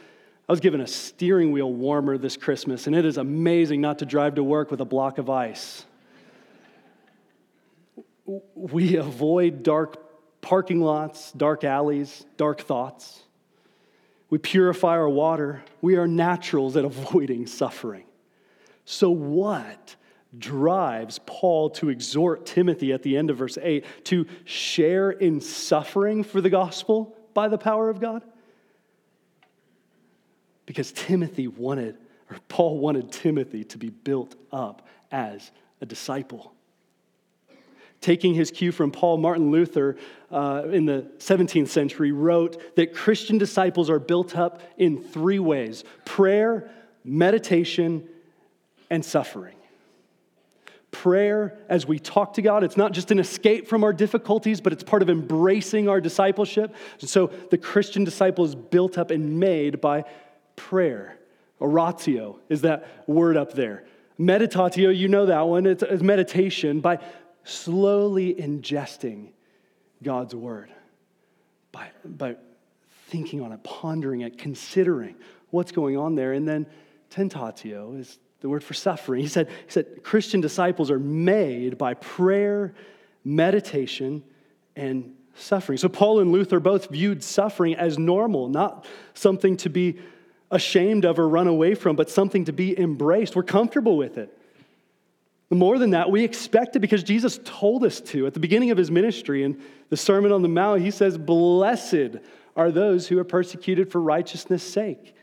I 0.48 0.54
was 0.54 0.62
given 0.62 0.80
a 0.80 0.88
steering 0.88 1.52
wheel 1.52 1.72
warmer 1.72 2.18
this 2.18 2.38
Christmas, 2.38 2.88
and 2.88 2.96
it 2.96 3.04
is 3.04 3.18
amazing 3.18 3.82
not 3.82 4.00
to 4.00 4.06
drive 4.06 4.36
to 4.36 4.44
work 4.44 4.72
with 4.72 4.80
a 4.80 4.86
block 4.86 5.18
of 5.18 5.30
ice. 5.30 5.86
We 8.56 8.96
avoid 8.96 9.64
dark 9.64 10.42
parking 10.42 10.80
lots, 10.80 11.34
dark 11.34 11.66
alleys, 11.66 12.26
dark 12.38 12.62
thoughts. 12.62 13.24
We 14.30 14.38
purify 14.38 14.92
our 14.92 15.10
water. 15.10 15.64
We 15.82 15.98
are 15.98 16.08
naturals 16.08 16.78
at 16.78 16.86
avoiding 16.86 17.48
suffering. 17.48 18.06
So, 18.86 19.10
what 19.10 19.98
drives 20.38 21.20
Paul 21.26 21.72
to 21.72 21.90
exhort 21.90 22.46
Timothy 22.46 22.94
at 22.94 23.04
the 23.04 23.18
end 23.18 23.30
of 23.30 23.38
verse 23.38 23.58
8 23.62 23.86
to 24.06 24.26
share 24.46 25.12
in 25.12 25.42
suffering 25.42 26.24
for 26.24 26.40
the 26.40 26.50
gospel 26.50 27.18
by 27.34 27.50
the 27.50 27.58
power 27.58 27.90
of 27.90 28.00
God? 28.00 28.24
Because 30.68 30.92
Timothy 30.92 31.48
wanted, 31.48 31.98
or 32.30 32.38
Paul 32.50 32.78
wanted 32.78 33.12
Timothy 33.12 33.64
to 33.64 33.80
be 33.80 33.90
built 33.90 34.36
up 34.52 34.86
as 35.12 35.50
a 35.82 35.88
disciple. 35.88 36.54
Taking 38.02 38.36
his 38.36 38.52
cue 38.52 38.72
from 38.72 38.92
Paul, 38.92 39.18
Martin 39.18 39.50
Luther 39.50 39.96
uh, 40.30 40.66
in 40.72 40.86
the 40.86 41.08
17th 41.18 41.70
century 41.70 42.12
wrote 42.12 42.76
that 42.76 42.94
Christian 42.94 43.40
disciples 43.40 43.90
are 43.90 43.98
built 43.98 44.38
up 44.38 44.62
in 44.78 45.02
three 45.02 45.40
ways 45.40 45.84
prayer, 46.06 46.70
meditation, 47.04 48.08
and 48.92 49.04
suffering. 49.04 49.56
Prayer, 50.92 51.58
as 51.70 51.86
we 51.88 51.98
talk 51.98 52.34
to 52.34 52.42
God, 52.42 52.64
it's 52.64 52.78
not 52.78 52.92
just 52.92 53.12
an 53.12 53.20
escape 53.20 53.68
from 53.68 53.84
our 53.84 53.94
difficulties, 53.94 54.62
but 54.62 54.74
it's 54.74 54.84
part 54.84 55.02
of 55.02 55.10
embracing 55.10 55.90
our 55.90 56.02
discipleship. 56.02 56.76
And 57.00 57.10
so 57.10 57.28
the 57.28 57.58
Christian 57.58 58.04
disciple 58.04 58.46
is 58.46 58.56
built 58.56 58.98
up 58.98 59.12
and 59.12 59.40
made 59.40 59.82
by 59.82 60.06
prayer. 60.58 61.18
Oratio 61.62 62.40
is 62.50 62.62
that 62.62 63.08
word 63.08 63.38
up 63.38 63.54
there. 63.54 63.86
Meditatio, 64.20 64.96
you 64.96 65.08
know 65.08 65.28
that 65.28 65.48
one. 65.48 65.66
It's, 65.66 65.84
it's 65.84 66.04
meditation 66.04 66.82
by 66.82 67.00
slowly 67.44 68.34
ingesting 68.34 69.30
God's 70.04 70.36
word, 70.36 70.70
by, 71.72 71.90
by 72.04 72.36
thinking 73.08 73.42
on 73.42 73.54
it, 73.54 73.64
pondering 73.64 74.22
it, 74.22 74.38
considering 74.38 75.16
what's 75.50 75.72
going 75.72 75.98
on 75.98 76.16
there. 76.16 76.34
And 76.34 76.48
then 76.48 76.68
tentatio 77.10 77.98
is 78.00 78.20
the 78.42 78.50
word 78.50 78.64
for 78.64 78.74
suffering. 78.74 79.22
He 79.22 79.28
said, 79.28 79.48
he 79.48 79.72
said 79.72 80.04
Christian 80.04 80.42
disciples 80.42 80.92
are 80.92 81.00
made 81.00 81.78
by 81.78 81.94
prayer, 81.94 82.76
meditation, 83.24 84.24
and 84.76 85.14
suffering. 85.36 85.78
So 85.78 85.90
Paul 85.90 86.20
and 86.20 86.32
Luther 86.32 86.60
both 86.60 86.90
viewed 86.90 87.24
suffering 87.24 87.76
as 87.76 87.98
normal, 87.98 88.50
not 88.50 88.86
something 89.14 89.58
to 89.58 89.70
be 89.70 90.00
ashamed 90.50 91.06
of 91.06 91.20
or 91.20 91.28
run 91.28 91.48
away 91.48 91.76
from, 91.76 91.96
but 91.96 92.10
something 92.10 92.46
to 92.46 92.54
be 92.54 92.78
embraced. 92.80 93.36
We're 93.36 93.44
comfortable 93.44 93.98
with 93.98 94.18
it. 94.18 94.38
More 95.50 95.78
than 95.80 95.92
that, 95.92 96.12
we 96.12 96.24
expect 96.24 96.76
it 96.76 96.80
because 96.80 97.04
Jesus 97.04 97.40
told 97.46 97.86
us 97.86 98.02
to. 98.02 98.28
At 98.28 98.34
the 98.34 98.40
beginning 98.40 98.72
of 98.72 98.78
his 98.78 98.92
ministry 98.92 99.44
in 99.44 99.62
the 99.90 99.98
Sermon 99.98 100.32
on 100.32 100.42
the 100.42 100.50
Mount, 100.50 100.82
he 100.82 100.92
says, 100.92 101.18
Blessed 101.18 102.18
are 102.56 102.70
those 102.70 103.08
who 103.08 103.18
are 103.18 103.24
persecuted 103.24 103.90
for 103.90 104.02
righteousness' 104.02 104.64
sake, 104.64 105.16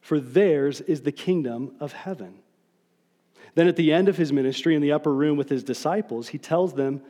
for 0.00 0.20
theirs 0.20 0.80
is 0.80 1.02
the 1.02 1.12
kingdom 1.12 1.74
of 1.80 1.92
heaven. 1.92 2.34
Then 3.56 3.66
at 3.66 3.74
the 3.74 3.92
end 3.92 4.08
of 4.08 4.16
his 4.16 4.32
ministry 4.32 4.76
in 4.76 4.82
the 4.82 4.92
upper 4.92 5.12
room 5.12 5.36
with 5.36 5.48
his 5.48 5.64
disciples, 5.64 6.28
he 6.28 6.38
tells 6.38 6.74
them, 6.74 7.02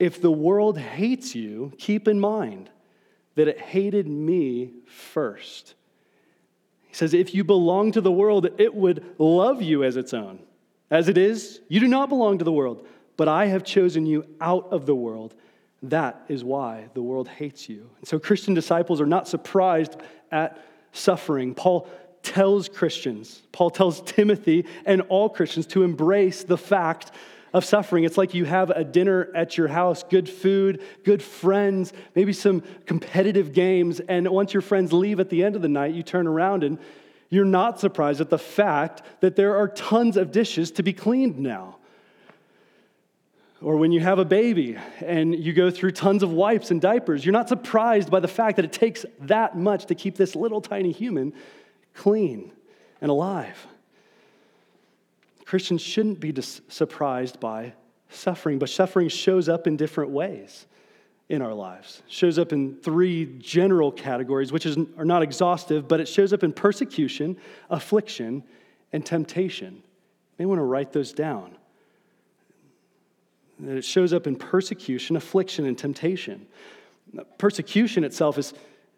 If 0.00 0.20
the 0.20 0.32
world 0.32 0.78
hates 0.78 1.36
you, 1.36 1.72
keep 1.78 2.08
in 2.08 2.18
mind 2.18 2.70
that 3.36 3.46
it 3.46 3.60
hated 3.60 4.08
me 4.08 4.72
first. 4.86 5.74
He 6.92 6.96
says, 6.96 7.14
If 7.14 7.34
you 7.34 7.42
belong 7.42 7.92
to 7.92 8.02
the 8.02 8.12
world, 8.12 8.48
it 8.58 8.74
would 8.74 9.02
love 9.18 9.62
you 9.62 9.82
as 9.82 9.96
its 9.96 10.12
own. 10.12 10.40
As 10.90 11.08
it 11.08 11.16
is, 11.16 11.62
you 11.68 11.80
do 11.80 11.88
not 11.88 12.10
belong 12.10 12.36
to 12.36 12.44
the 12.44 12.52
world, 12.52 12.86
but 13.16 13.28
I 13.28 13.46
have 13.46 13.64
chosen 13.64 14.04
you 14.04 14.26
out 14.42 14.68
of 14.70 14.84
the 14.84 14.94
world. 14.94 15.34
That 15.84 16.22
is 16.28 16.44
why 16.44 16.90
the 16.92 17.00
world 17.00 17.28
hates 17.28 17.66
you. 17.66 17.88
And 17.98 18.06
so 18.06 18.18
Christian 18.18 18.52
disciples 18.52 19.00
are 19.00 19.06
not 19.06 19.26
surprised 19.26 19.96
at 20.30 20.62
suffering. 20.92 21.54
Paul 21.54 21.88
tells 22.22 22.68
Christians, 22.68 23.40
Paul 23.52 23.70
tells 23.70 24.02
Timothy 24.02 24.66
and 24.84 25.00
all 25.08 25.30
Christians 25.30 25.66
to 25.68 25.84
embrace 25.84 26.44
the 26.44 26.58
fact 26.58 27.10
of 27.52 27.64
suffering. 27.64 28.04
It's 28.04 28.16
like 28.16 28.34
you 28.34 28.44
have 28.44 28.70
a 28.70 28.84
dinner 28.84 29.28
at 29.34 29.56
your 29.56 29.68
house, 29.68 30.02
good 30.02 30.28
food, 30.28 30.82
good 31.04 31.22
friends, 31.22 31.92
maybe 32.14 32.32
some 32.32 32.62
competitive 32.86 33.52
games, 33.52 34.00
and 34.00 34.28
once 34.28 34.54
your 34.54 34.62
friends 34.62 34.92
leave 34.92 35.20
at 35.20 35.28
the 35.28 35.44
end 35.44 35.56
of 35.56 35.62
the 35.62 35.68
night, 35.68 35.94
you 35.94 36.02
turn 36.02 36.26
around 36.26 36.64
and 36.64 36.78
you're 37.28 37.44
not 37.44 37.80
surprised 37.80 38.20
at 38.20 38.30
the 38.30 38.38
fact 38.38 39.02
that 39.20 39.36
there 39.36 39.56
are 39.56 39.68
tons 39.68 40.16
of 40.16 40.32
dishes 40.32 40.70
to 40.72 40.82
be 40.82 40.92
cleaned 40.92 41.38
now. 41.38 41.76
Or 43.62 43.76
when 43.76 43.92
you 43.92 44.00
have 44.00 44.18
a 44.18 44.24
baby 44.24 44.76
and 45.00 45.34
you 45.34 45.52
go 45.52 45.70
through 45.70 45.92
tons 45.92 46.22
of 46.22 46.32
wipes 46.32 46.70
and 46.70 46.80
diapers, 46.80 47.24
you're 47.24 47.32
not 47.32 47.48
surprised 47.48 48.10
by 48.10 48.20
the 48.20 48.28
fact 48.28 48.56
that 48.56 48.64
it 48.64 48.72
takes 48.72 49.06
that 49.20 49.56
much 49.56 49.86
to 49.86 49.94
keep 49.94 50.16
this 50.16 50.34
little 50.34 50.60
tiny 50.60 50.90
human 50.90 51.32
clean 51.94 52.52
and 53.00 53.10
alive. 53.10 53.66
Christians 55.52 55.82
shouldn't 55.82 56.18
be 56.18 56.32
dis- 56.32 56.62
surprised 56.68 57.38
by 57.38 57.74
suffering, 58.08 58.58
but 58.58 58.70
suffering 58.70 59.10
shows 59.10 59.50
up 59.50 59.66
in 59.66 59.76
different 59.76 60.08
ways 60.08 60.64
in 61.28 61.42
our 61.42 61.52
lives. 61.52 62.02
Shows 62.08 62.38
up 62.38 62.54
in 62.54 62.76
three 62.76 63.26
general 63.38 63.92
categories, 63.92 64.50
which 64.50 64.64
is, 64.64 64.78
are 64.96 65.04
not 65.04 65.20
exhaustive, 65.20 65.86
but 65.86 66.00
it 66.00 66.08
shows 66.08 66.32
up 66.32 66.42
in 66.42 66.54
persecution, 66.54 67.36
affliction, 67.68 68.44
and 68.94 69.04
temptation. 69.04 69.74
You 69.74 69.82
may 70.38 70.46
want 70.46 70.58
to 70.58 70.64
write 70.64 70.90
those 70.90 71.12
down. 71.12 71.54
That 73.60 73.76
it 73.76 73.84
shows 73.84 74.14
up 74.14 74.26
in 74.26 74.36
persecution, 74.36 75.16
affliction, 75.16 75.66
and 75.66 75.76
temptation. 75.76 76.46
Persecution 77.36 78.04
itself 78.04 78.38
is, 78.38 78.54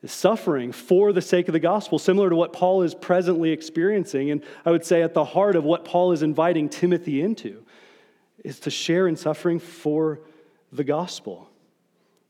suffering 0.06 0.72
for 0.72 1.12
the 1.12 1.22
sake 1.22 1.48
of 1.48 1.52
the 1.52 1.60
gospel, 1.60 1.98
similar 1.98 2.30
to 2.30 2.36
what 2.36 2.52
Paul 2.52 2.82
is 2.82 2.94
presently 2.94 3.50
experiencing. 3.50 4.30
And 4.30 4.42
I 4.64 4.70
would 4.70 4.84
say 4.84 5.02
at 5.02 5.14
the 5.14 5.24
heart 5.24 5.56
of 5.56 5.64
what 5.64 5.84
Paul 5.84 6.12
is 6.12 6.22
inviting 6.22 6.68
Timothy 6.68 7.22
into 7.22 7.64
is 8.44 8.60
to 8.60 8.70
share 8.70 9.08
in 9.08 9.16
suffering 9.16 9.58
for 9.58 10.20
the 10.72 10.84
gospel. 10.84 11.48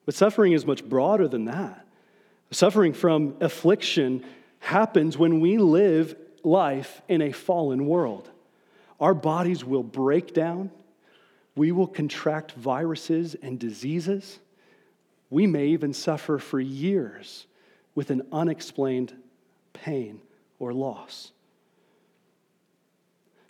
But 0.04 0.14
suffering 0.14 0.52
is 0.52 0.66
much 0.66 0.84
broader 0.84 1.26
than 1.26 1.46
that. 1.46 1.86
Suffering 2.50 2.92
from 2.92 3.34
affliction 3.40 4.24
happens 4.60 5.18
when 5.18 5.40
we 5.40 5.58
live 5.58 6.14
life 6.44 7.02
in 7.08 7.22
a 7.22 7.32
fallen 7.32 7.86
world. 7.86 8.30
Our 9.00 9.14
bodies 9.14 9.64
will 9.64 9.82
break 9.82 10.32
down, 10.32 10.70
we 11.56 11.72
will 11.72 11.86
contract 11.86 12.52
viruses 12.52 13.34
and 13.34 13.58
diseases. 13.58 14.38
We 15.30 15.46
may 15.46 15.68
even 15.68 15.92
suffer 15.92 16.38
for 16.38 16.60
years 16.60 17.46
with 17.94 18.10
an 18.10 18.22
unexplained 18.32 19.14
pain 19.72 20.20
or 20.58 20.72
loss. 20.72 21.32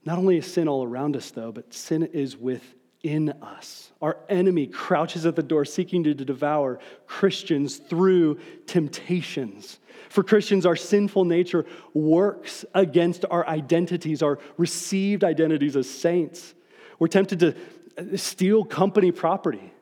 Not 0.04 0.18
only 0.18 0.37
is 0.38 0.52
sin 0.52 0.68
all 0.68 0.85
around 0.85 1.16
us, 1.16 1.30
though, 1.30 1.52
but 1.52 1.72
sin 1.72 2.02
is 2.12 2.37
within 2.37 3.30
us. 3.42 3.90
Our 4.02 4.18
enemy 4.28 4.66
crouches 4.66 5.24
at 5.24 5.35
the 5.37 5.42
door 5.42 5.64
seeking 5.64 6.04
to 6.04 6.14
devour 6.14 6.78
Christians 7.07 7.76
through 7.76 8.38
temptations. 8.66 9.78
For 10.11 10.22
Christians, 10.22 10.66
our 10.66 10.76
sinful 10.76 11.24
nature 11.24 11.64
works 11.94 12.64
against 12.74 13.24
our 13.30 13.46
identities, 13.48 14.22
our 14.22 14.38
received 14.59 15.24
identities 15.24 15.76
as 15.76 15.88
saints. 15.88 16.54
We're 16.98 17.09
tempted 17.09 17.40
to 17.40 18.18
steal 18.18 18.64
company 18.64 19.11
property. 19.11 19.72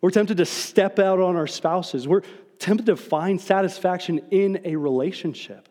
We're 0.00 0.10
tempted 0.10 0.38
to 0.38 0.46
step 0.46 0.98
out 0.98 1.20
on 1.20 1.36
our 1.36 1.46
spouses. 1.46 2.08
We're 2.08 2.22
tempted 2.58 2.86
to 2.86 2.96
find 2.96 3.40
satisfaction 3.40 4.20
in 4.30 4.60
a 4.64 4.76
relationship. 4.76 5.68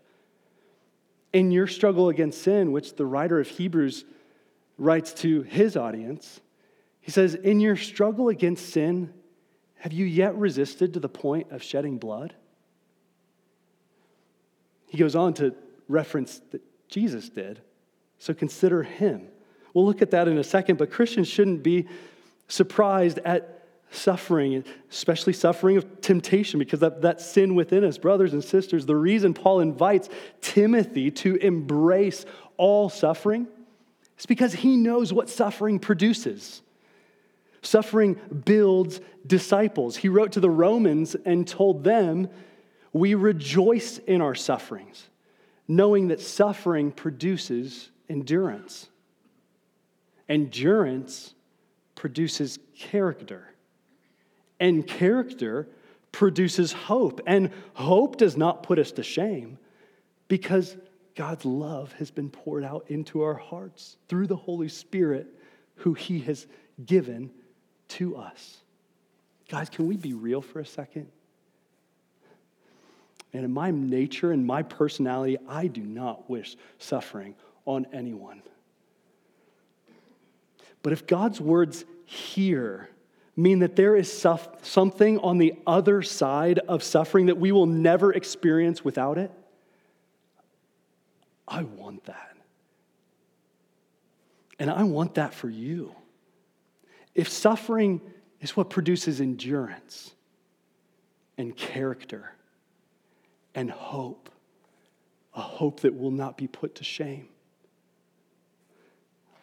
In 1.33 1.51
your 1.51 1.67
struggle 1.67 2.09
against 2.09 2.41
sin, 2.41 2.71
which 2.71 2.95
the 2.95 3.05
writer 3.05 3.39
of 3.39 3.47
Hebrews 3.47 4.05
writes 4.77 5.13
to 5.15 5.41
his 5.43 5.75
audience, 5.75 6.39
he 7.01 7.11
says, 7.11 7.35
In 7.35 7.59
your 7.59 7.75
struggle 7.75 8.29
against 8.29 8.69
sin, 8.69 9.13
have 9.75 9.93
you 9.93 10.05
yet 10.05 10.35
resisted 10.35 10.93
to 10.93 10.99
the 10.99 11.09
point 11.09 11.51
of 11.51 11.61
shedding 11.61 11.97
blood? 11.97 12.33
He 14.87 14.97
goes 14.97 15.15
on 15.15 15.33
to 15.35 15.53
reference 15.87 16.41
that 16.51 16.61
Jesus 16.87 17.29
did, 17.29 17.61
so 18.17 18.33
consider 18.33 18.83
him. 18.83 19.27
We'll 19.73 19.85
look 19.85 20.01
at 20.01 20.11
that 20.11 20.27
in 20.27 20.37
a 20.37 20.43
second, 20.43 20.77
but 20.77 20.89
Christians 20.89 21.27
shouldn't 21.27 21.61
be 21.61 21.87
surprised 22.47 23.19
at 23.19 23.54
suffering, 23.91 24.63
especially 24.91 25.33
suffering 25.33 25.77
of 25.77 26.01
temptation, 26.01 26.59
because 26.59 26.79
that, 26.79 27.01
that 27.01 27.21
sin 27.21 27.55
within 27.55 27.83
us, 27.83 27.97
brothers 27.97 28.33
and 28.33 28.43
sisters, 28.43 28.85
the 28.85 28.95
reason 28.95 29.33
Paul 29.33 29.61
invites 29.61 30.09
Timothy 30.41 31.11
to 31.11 31.35
embrace 31.35 32.25
all 32.57 32.89
suffering 32.89 33.47
is 34.17 34.25
because 34.25 34.53
he 34.53 34.77
knows 34.77 35.11
what 35.11 35.29
suffering 35.29 35.79
produces. 35.79 36.61
Suffering 37.61 38.19
builds 38.45 39.01
disciples. 39.25 39.97
He 39.97 40.09
wrote 40.09 40.33
to 40.33 40.39
the 40.39 40.49
Romans 40.49 41.15
and 41.25 41.47
told 41.47 41.83
them, 41.83 42.29
We 42.93 43.15
rejoice 43.15 43.97
in 43.97 44.21
our 44.21 44.35
sufferings, 44.35 45.09
knowing 45.67 46.09
that 46.09 46.21
suffering 46.21 46.91
produces 46.91 47.89
endurance. 48.07 48.87
Endurance 50.29 51.33
produces 51.95 52.59
character. 52.77 53.54
And 54.59 54.85
character 54.85 55.67
produces 56.11 56.71
hope. 56.71 57.21
And 57.25 57.51
hope 57.73 58.17
does 58.17 58.37
not 58.37 58.63
put 58.63 58.79
us 58.79 58.91
to 58.93 59.03
shame 59.03 59.57
because 60.27 60.75
God's 61.15 61.45
love 61.45 61.93
has 61.93 62.11
been 62.11 62.29
poured 62.29 62.63
out 62.63 62.85
into 62.87 63.21
our 63.21 63.35
hearts 63.35 63.97
through 64.07 64.27
the 64.27 64.35
Holy 64.35 64.69
Spirit 64.69 65.27
who 65.77 65.93
He 65.93 66.19
has 66.21 66.47
given 66.85 67.31
to 67.89 68.17
us. 68.17 68.57
Guys, 69.49 69.69
can 69.69 69.87
we 69.87 69.95
be 69.95 70.13
real 70.13 70.41
for 70.41 70.59
a 70.59 70.65
second? 70.65 71.07
And 73.33 73.43
in 73.43 73.51
my 73.51 73.71
nature 73.71 74.31
and 74.31 74.45
my 74.45 74.63
personality, 74.63 75.37
I 75.47 75.67
do 75.67 75.81
not 75.81 76.29
wish 76.29 76.55
suffering 76.79 77.35
on 77.65 77.85
anyone. 77.91 78.41
But 80.81 80.93
if 80.93 81.05
God's 81.05 81.41
words 81.41 81.83
here 82.05 82.89
mean 83.35 83.59
that 83.59 83.75
there 83.75 83.95
is 83.95 84.25
something 84.61 85.19
on 85.19 85.37
the 85.37 85.53
other 85.67 86.01
side 86.01 86.59
of 86.59 86.83
suffering 86.83 87.25
that 87.25 87.37
we 87.37 87.51
will 87.51 87.65
never 87.65 88.13
experience 88.13 88.83
without 88.83 89.17
it? 89.17 89.31
I 91.47 91.63
want 91.63 92.05
that. 92.05 92.35
And 94.57 94.71
I 94.71 94.83
want 94.83 95.15
that 95.15 95.33
for 95.33 95.49
you. 95.49 95.93
If 97.13 97.29
suffering 97.29 98.01
is 98.39 98.55
what 98.55 98.69
produces 98.69 99.19
endurance 99.19 100.13
and 101.37 101.55
character 101.55 102.31
and 103.53 103.69
hope, 103.69 104.29
a 105.33 105.41
hope 105.41 105.81
that 105.81 105.97
will 105.97 106.11
not 106.11 106.37
be 106.37 106.47
put 106.47 106.75
to 106.75 106.83
shame, 106.85 107.27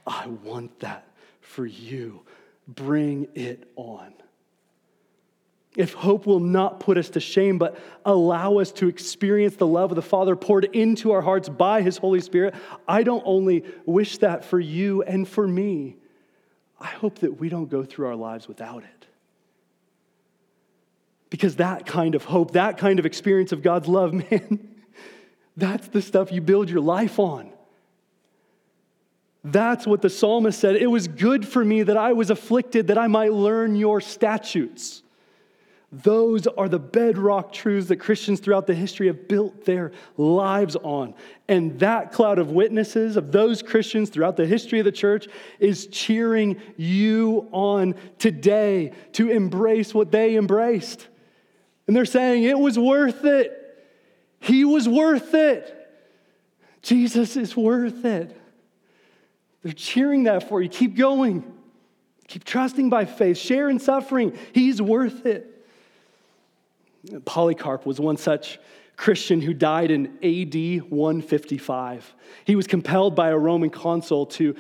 I 0.07 0.27
want 0.27 0.81
that 0.81 1.07
for 1.41 1.67
you 1.67 2.23
bring 2.67 3.29
it 3.35 3.71
on. 3.77 4.13
If 5.75 5.95
hope 5.95 6.27
will 6.27 6.41
not 6.41 6.81
put 6.81 6.99
us 6.99 7.11
to 7.11 7.21
shame, 7.21 7.57
but 7.57 7.79
allow 8.05 8.59
us 8.59 8.73
to 8.73 8.89
experience 8.89 9.57
the 9.57 9.67
love 9.67 9.91
of 9.91 9.97
the 9.97 10.03
Father 10.03 10.37
poured 10.37 10.67
into 10.67 11.13
our 11.13 11.23
hearts 11.23 11.49
by 11.49 11.81
His 11.81 11.97
Holy 11.97 12.21
Spirit, 12.21 12.55
I 12.87 13.03
don't 13.03 13.23
only 13.25 13.65
wish 13.87 14.19
that 14.19 14.45
for 14.45 14.61
you 14.61 15.03
and 15.03 15.27
for 15.27 15.49
me, 15.49 15.97
I 16.79 16.89
hope 16.89 17.21
that 17.21 17.41
we 17.41 17.49
don't 17.49 17.71
go 17.71 17.85
through 17.85 18.09
our 18.09 18.17
lives 18.17 18.49
without 18.49 18.83
it. 18.83 19.07
Because 21.31 21.57
that 21.57 21.87
kind 21.87 22.15
of 22.15 22.25
hope, 22.25 22.51
that 22.53 22.77
kind 22.77 22.99
of 22.99 23.07
experience 23.07 23.53
of 23.53 23.63
God's 23.63 23.89
love, 23.89 24.13
man, 24.31 24.77
that's 25.57 25.89
the 25.89 26.03
stuff 26.03 26.33
you 26.33 26.43
build 26.43 26.69
your 26.69 26.81
life 26.81 27.19
on. 27.19 27.51
That's 29.45 29.87
what 29.87 30.03
the 30.03 30.11
psalmist 30.11 30.61
said. 30.61 30.77
It 30.77 30.87
was 30.87 31.09
good 31.09 31.47
for 31.47 31.65
me 31.65 31.83
that 31.83 31.97
I 31.97 32.13
was 32.13 32.31
afflicted, 32.31 32.87
that 32.89 32.99
I 32.99 33.09
might 33.09 33.33
learn 33.33 33.75
your 33.75 34.01
statutes. 34.01 35.03
Those 35.91 36.47
are 36.47 36.71
the 36.71 36.79
bedrock 36.79 37.53
truths 37.53 37.89
that 37.89 37.97
Christians 37.97 38.41
throughout 38.41 38.67
the 38.67 38.75
history 38.75 39.09
have 39.09 39.29
built 39.29 39.67
their 39.67 39.93
lives 40.17 40.75
on. 40.77 41.15
And 41.49 41.79
that 41.81 42.13
cloud 42.13 42.39
of 42.39 42.51
witnesses 42.51 43.19
of 43.19 43.31
those 43.31 43.63
Christians 43.63 44.09
throughout 44.09 44.37
the 44.37 44.47
history 44.47 44.79
of 44.79 44.87
the 44.87 44.93
church 44.93 45.29
is 45.59 45.89
cheering 45.89 46.63
you 46.79 47.47
on 47.53 47.95
today 48.19 48.93
to 49.13 49.29
embrace 49.29 49.93
what 49.93 50.11
they 50.11 50.37
embraced. 50.37 51.09
And 51.87 51.95
they're 51.95 52.07
saying, 52.07 52.45
it 52.45 52.59
was 52.59 52.79
worth 52.79 53.25
it. 53.27 53.59
He 54.41 54.65
was 54.65 54.89
worth 54.89 55.35
it. 55.35 55.79
Jesus 56.81 57.37
is 57.37 57.55
worth 57.55 58.05
it. 58.07 58.41
They're 59.63 59.73
cheering 59.73 60.25
that 60.25 60.49
for 60.49 60.61
you. 60.61 60.69
Keep 60.69 60.97
going. 60.97 61.45
Keep 62.29 62.45
trusting 62.45 62.91
by 62.91 63.05
faith. 63.05 63.37
Share 63.37 63.69
in 63.69 63.79
suffering. 63.79 64.37
He's 64.53 64.81
worth 64.81 65.27
it. 65.27 65.49
Polycarp 67.25 67.85
was 67.85 68.01
one 68.01 68.17
such 68.17 68.59
Christian 68.97 69.41
who 69.41 69.55
died 69.55 69.91
in 69.91 70.07
AD 70.23 70.91
155. 70.91 72.15
He 72.45 72.57
was 72.57 72.67
compelled 72.67 73.17
by 73.17 73.31
a 73.31 73.39
Roman 73.39 73.71
consul 73.71 74.27
to, 74.27 74.55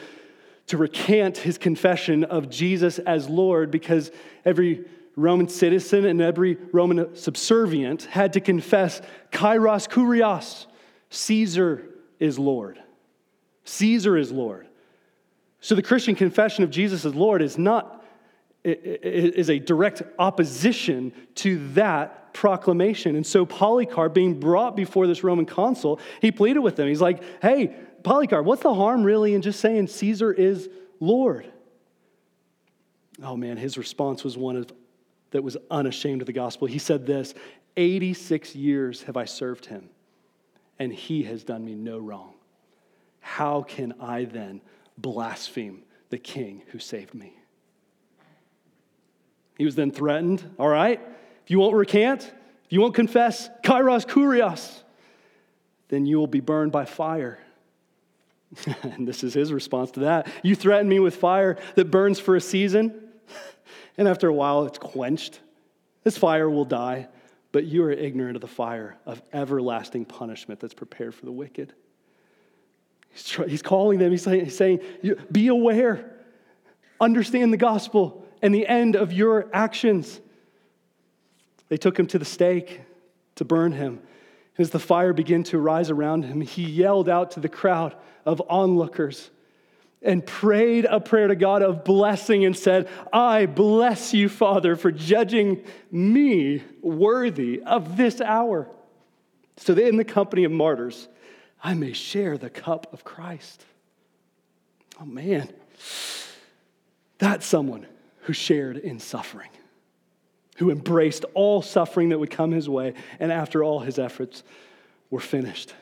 to 0.67 0.77
recant 0.77 1.38
his 1.38 1.59
confession 1.59 2.25
of 2.25 2.51
Jesus 2.51 2.99
as 2.99 3.29
Lord 3.29 3.71
because 3.71 4.11
every 4.45 4.85
Roman 5.15 5.49
citizen 5.49 6.07
and 6.07 6.21
every 6.21 6.57
Roman 6.73 7.15
subservient 7.15 8.05
had 8.05 8.33
to 8.33 8.41
confess 8.41 9.03
Kaisar 9.31 9.88
Kurios, 9.88 10.67
Caesar 11.11 11.85
is 12.19 12.38
Lord. 12.38 12.81
Caesar 13.65 14.17
is 14.17 14.33
Lord. 14.33 14.67
So 15.62 15.75
the 15.75 15.83
Christian 15.83 16.14
confession 16.14 16.64
of 16.64 16.70
Jesus 16.70 17.07
as 17.07 17.14
Lord 17.14 17.40
is 17.40 17.57
not 17.57 18.05
is 18.64 19.48
a 19.48 19.59
direct 19.59 20.03
opposition 20.18 21.12
to 21.37 21.68
that 21.70 22.35
proclamation. 22.35 23.16
And 23.16 23.27
so 23.27 23.46
Polycarp 23.46 24.12
being 24.12 24.38
brought 24.38 24.77
before 24.77 25.07
this 25.07 25.25
Roman 25.25 25.46
consul, 25.46 25.98
he 26.20 26.31
pleaded 26.31 26.61
with 26.61 26.77
them. 26.77 26.88
He's 26.88 27.01
like, 27.01 27.22
"Hey, 27.40 27.75
Polycarp, 28.03 28.44
what's 28.44 28.62
the 28.62 28.75
harm 28.75 29.03
really 29.03 29.35
in 29.35 29.42
just 29.42 29.61
saying 29.61 29.87
Caesar 29.87 30.33
is 30.33 30.68
Lord?" 31.01 31.46
Oh 33.22 33.37
man, 33.37 33.57
his 33.57 33.79
response 33.79 34.25
was 34.25 34.37
one 34.37 34.57
of, 34.57 34.72
that 35.31 35.42
was 35.42 35.57
unashamed 35.70 36.22
of 36.22 36.27
the 36.27 36.33
gospel. 36.33 36.66
He 36.66 36.79
said 36.79 37.07
this, 37.07 37.35
86 37.77 38.55
years 38.57 39.03
have 39.05 39.16
I 39.16 39.27
served 39.27 39.66
him, 39.66 39.90
and 40.79 40.92
he 40.92 41.22
has 41.25 41.44
done 41.44 41.64
me 41.64 41.75
no 41.75 41.98
wrong. 41.98 42.35
How 43.20 43.62
can 43.62 43.94
I 44.01 44.25
then 44.25 44.61
blaspheme 44.98 45.83
the 46.11 46.18
king 46.18 46.62
who 46.68 46.78
saved 46.78 47.14
me. 47.14 47.37
He 49.59 49.64
was 49.64 49.74
then 49.74 49.90
threatened, 49.90 50.44
all 50.59 50.68
right, 50.68 51.00
if 51.44 51.50
you 51.50 51.59
won't 51.59 51.74
recant, 51.74 52.22
if 52.64 52.72
you 52.72 52.81
won't 52.81 52.94
confess, 52.94 53.48
kaisar 53.64 54.07
kurios, 54.07 54.83
then 55.88 56.07
you 56.07 56.18
will 56.18 56.26
be 56.26 56.40
burned 56.40 56.72
by 56.72 56.85
fire. 56.85 57.38
and 58.83 59.07
this 59.07 59.24
is 59.24 59.35
his 59.35 59.52
response 59.52 59.90
to 59.92 60.00
that. 60.00 60.26
You 60.42 60.55
threaten 60.55 60.88
me 60.88 60.98
with 61.00 61.16
fire 61.16 61.59
that 61.74 61.87
burns 61.87 62.18
for 62.18 62.37
a 62.37 62.40
season, 62.40 63.09
and 63.98 64.09
after 64.09 64.28
a 64.28 64.33
while 64.33 64.64
it's 64.64 64.78
quenched. 64.78 65.40
This 66.05 66.18
fire 66.18 66.50
will 66.50 66.64
die, 66.64 67.09
but 67.52 67.64
you 67.64 67.85
are 67.85 67.92
ignorant 67.92 68.37
of 68.37 68.40
the 68.40 68.48
fire 68.48 68.98
of 69.07 69.22
everlasting 69.33 70.05
punishment 70.05 70.61
that's 70.61 70.74
prepared 70.74 71.14
for 71.14 71.24
the 71.24 71.33
wicked. 71.33 71.72
He's, 73.12 73.31
he's 73.48 73.62
calling 73.62 73.98
them, 73.98 74.11
he's 74.11 74.22
saying, 74.22 74.44
he's 74.44 74.57
saying, 74.57 74.81
Be 75.31 75.48
aware, 75.48 76.11
understand 77.01 77.53
the 77.53 77.59
gospel 77.59 78.27
and 78.40 78.55
the 78.55 78.66
end 78.66 78.96
of 78.96 79.12
your 79.12 79.48
actions. 79.53 80.20
They 81.68 81.77
took 81.77 81.98
him 81.98 82.07
to 82.09 82.18
the 82.18 82.25
stake 82.25 82.83
to 83.37 83.44
burn 83.44 83.72
him. 83.72 84.01
As 84.59 84.70
the 84.70 84.79
fire 84.79 85.12
began 85.12 85.42
to 85.44 85.59
rise 85.59 85.90
around 85.90 86.25
him, 86.25 86.40
he 86.40 86.64
yelled 86.64 87.09
out 87.09 87.33
to 87.33 87.40
the 87.40 87.48
crowd 87.48 87.96
of 88.27 88.42
onlookers 88.48 89.31
and 90.03 90.25
prayed 90.27 90.85
a 90.85 91.01
prayer 91.01 91.29
to 91.29 91.37
God 91.37 91.62
of 91.62 91.85
blessing 91.85 92.44
and 92.44 92.57
said, 92.57 92.88
I 93.12 93.46
bless 93.46 94.12
you, 94.12 94.29
Father, 94.29 94.77
for 94.77 94.90
judging 94.90 95.64
me 95.90 96.62
worthy 96.83 97.62
of 97.62 97.96
this 97.96 98.20
hour, 98.20 98.68
so 99.57 99.75
in 99.75 99.96
the 99.96 100.05
company 100.05 100.44
of 100.44 100.53
martyrs 100.53 101.09
I 101.62 101.75
may 101.75 101.92
share 101.92 102.37
the 102.37 102.51
cup 102.51 102.92
of 102.92 103.05
Christ. 103.05 103.64
Oh 105.01 105.05
man, 105.05 105.48
that's 107.18 107.46
someone 107.46 107.87
who 108.22 108.33
shared 108.33 108.77
in 108.77 108.98
suffering, 108.98 109.51
who 110.57 110.70
embraced 110.70 111.25
all 111.35 111.62
suffering 111.62 112.11
that 112.11 112.18
would 112.18 112.31
come 112.31 112.51
his 112.51 112.68
way, 112.68 112.94
and 113.20 113.31
after 113.31 113.62
all 113.62 113.81
his 113.81 113.98
efforts 113.98 114.42
were 115.11 115.20
finished, 115.20 115.75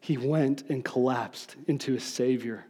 he 0.00 0.16
went 0.16 0.62
and 0.68 0.84
collapsed 0.84 1.56
into 1.66 1.94
a 1.94 2.00
Savior 2.00 2.64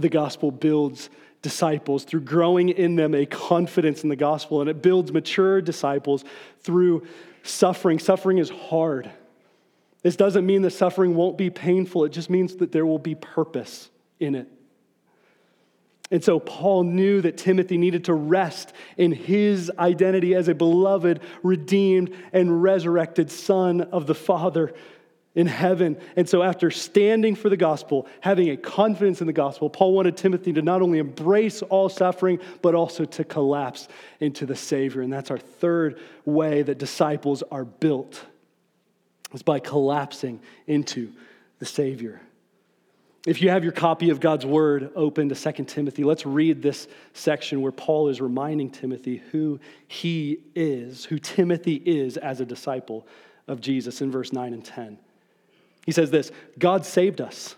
the 0.00 0.08
gospel 0.08 0.50
builds 0.50 1.08
disciples 1.42 2.04
through 2.04 2.22
growing 2.22 2.68
in 2.68 2.96
them 2.96 3.14
a 3.14 3.26
confidence 3.26 4.02
in 4.02 4.08
the 4.08 4.16
gospel, 4.16 4.60
and 4.60 4.68
it 4.68 4.82
builds 4.82 5.12
mature 5.12 5.60
disciples 5.60 6.24
through 6.60 7.06
suffering. 7.42 7.98
Suffering 7.98 8.38
is 8.38 8.50
hard. 8.50 9.10
This 10.04 10.16
doesn't 10.16 10.44
mean 10.44 10.62
that 10.62 10.70
suffering 10.70 11.16
won't 11.16 11.38
be 11.38 11.50
painful, 11.50 12.04
it 12.04 12.10
just 12.10 12.30
means 12.30 12.56
that 12.56 12.70
there 12.70 12.86
will 12.86 12.98
be 12.98 13.16
purpose 13.16 13.90
in 14.20 14.36
it. 14.36 14.46
And 16.10 16.22
so 16.22 16.38
Paul 16.38 16.84
knew 16.84 17.22
that 17.22 17.38
Timothy 17.38 17.78
needed 17.78 18.04
to 18.04 18.14
rest 18.14 18.74
in 18.98 19.12
his 19.12 19.72
identity 19.78 20.34
as 20.34 20.48
a 20.48 20.54
beloved, 20.54 21.20
redeemed, 21.42 22.14
and 22.34 22.62
resurrected 22.62 23.30
son 23.30 23.80
of 23.80 24.06
the 24.06 24.14
Father 24.14 24.74
in 25.34 25.46
heaven. 25.46 25.96
And 26.14 26.28
so, 26.28 26.42
after 26.42 26.70
standing 26.70 27.34
for 27.34 27.48
the 27.48 27.56
gospel, 27.56 28.06
having 28.20 28.50
a 28.50 28.58
confidence 28.58 29.22
in 29.22 29.26
the 29.26 29.32
gospel, 29.32 29.70
Paul 29.70 29.94
wanted 29.94 30.18
Timothy 30.18 30.52
to 30.52 30.62
not 30.62 30.82
only 30.82 30.98
embrace 30.98 31.62
all 31.62 31.88
suffering, 31.88 32.38
but 32.60 32.74
also 32.74 33.06
to 33.06 33.24
collapse 33.24 33.88
into 34.20 34.44
the 34.44 34.54
Savior. 34.54 35.00
And 35.00 35.10
that's 35.10 35.30
our 35.30 35.38
third 35.38 35.98
way 36.26 36.60
that 36.62 36.78
disciples 36.78 37.42
are 37.50 37.64
built, 37.64 38.22
is 39.34 39.42
by 39.42 39.58
collapsing 39.58 40.40
into 40.66 41.12
the 41.58 41.66
Savior. 41.66 42.20
If 43.26 43.40
you 43.40 43.50
have 43.50 43.64
your 43.64 43.72
copy 43.72 44.10
of 44.10 44.20
God's 44.20 44.44
word 44.44 44.90
open 44.94 45.30
to 45.30 45.52
2 45.52 45.64
Timothy, 45.64 46.04
let's 46.04 46.26
read 46.26 46.62
this 46.62 46.86
section 47.14 47.62
where 47.62 47.72
Paul 47.72 48.08
is 48.08 48.20
reminding 48.20 48.70
Timothy 48.70 49.22
who 49.32 49.60
he 49.88 50.40
is, 50.54 51.06
who 51.06 51.18
Timothy 51.18 51.76
is 51.76 52.18
as 52.18 52.40
a 52.40 52.46
disciple 52.46 53.06
of 53.48 53.60
Jesus 53.60 54.02
in 54.02 54.10
verse 54.10 54.32
9 54.32 54.52
and 54.52 54.64
10. 54.64 54.98
He 55.86 55.92
says 55.92 56.10
this 56.10 56.32
God 56.58 56.84
saved 56.84 57.20
us 57.20 57.56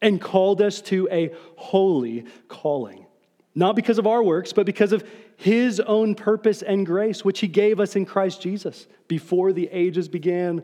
and 0.00 0.20
called 0.20 0.62
us 0.62 0.80
to 0.82 1.08
a 1.12 1.30
holy 1.56 2.24
calling, 2.48 3.06
not 3.54 3.76
because 3.76 3.98
of 3.98 4.06
our 4.06 4.22
works, 4.22 4.54
but 4.54 4.64
because 4.64 4.92
of 4.92 5.06
his 5.36 5.78
own 5.80 6.14
purpose 6.14 6.62
and 6.62 6.86
grace, 6.86 7.24
which 7.24 7.40
he 7.40 7.48
gave 7.48 7.80
us 7.80 7.96
in 7.96 8.06
Christ 8.06 8.40
Jesus 8.40 8.86
before 9.08 9.52
the 9.52 9.68
ages 9.72 10.08
began, 10.08 10.62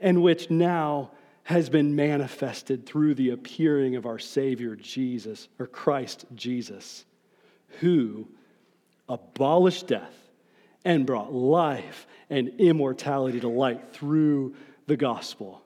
and 0.00 0.22
which 0.22 0.50
now 0.50 1.10
has 1.44 1.70
been 1.70 1.96
manifested 1.96 2.84
through 2.84 3.14
the 3.14 3.30
appearing 3.30 3.96
of 3.96 4.06
our 4.06 4.18
Savior 4.18 4.76
Jesus, 4.76 5.48
or 5.58 5.66
Christ 5.66 6.26
Jesus, 6.34 7.04
who 7.80 8.28
abolished 9.08 9.86
death 9.86 10.14
and 10.84 11.06
brought 11.06 11.32
life 11.32 12.06
and 12.28 12.48
immortality 12.58 13.40
to 13.40 13.48
light 13.48 13.92
through 13.92 14.54
the 14.86 14.96
gospel 14.96 15.62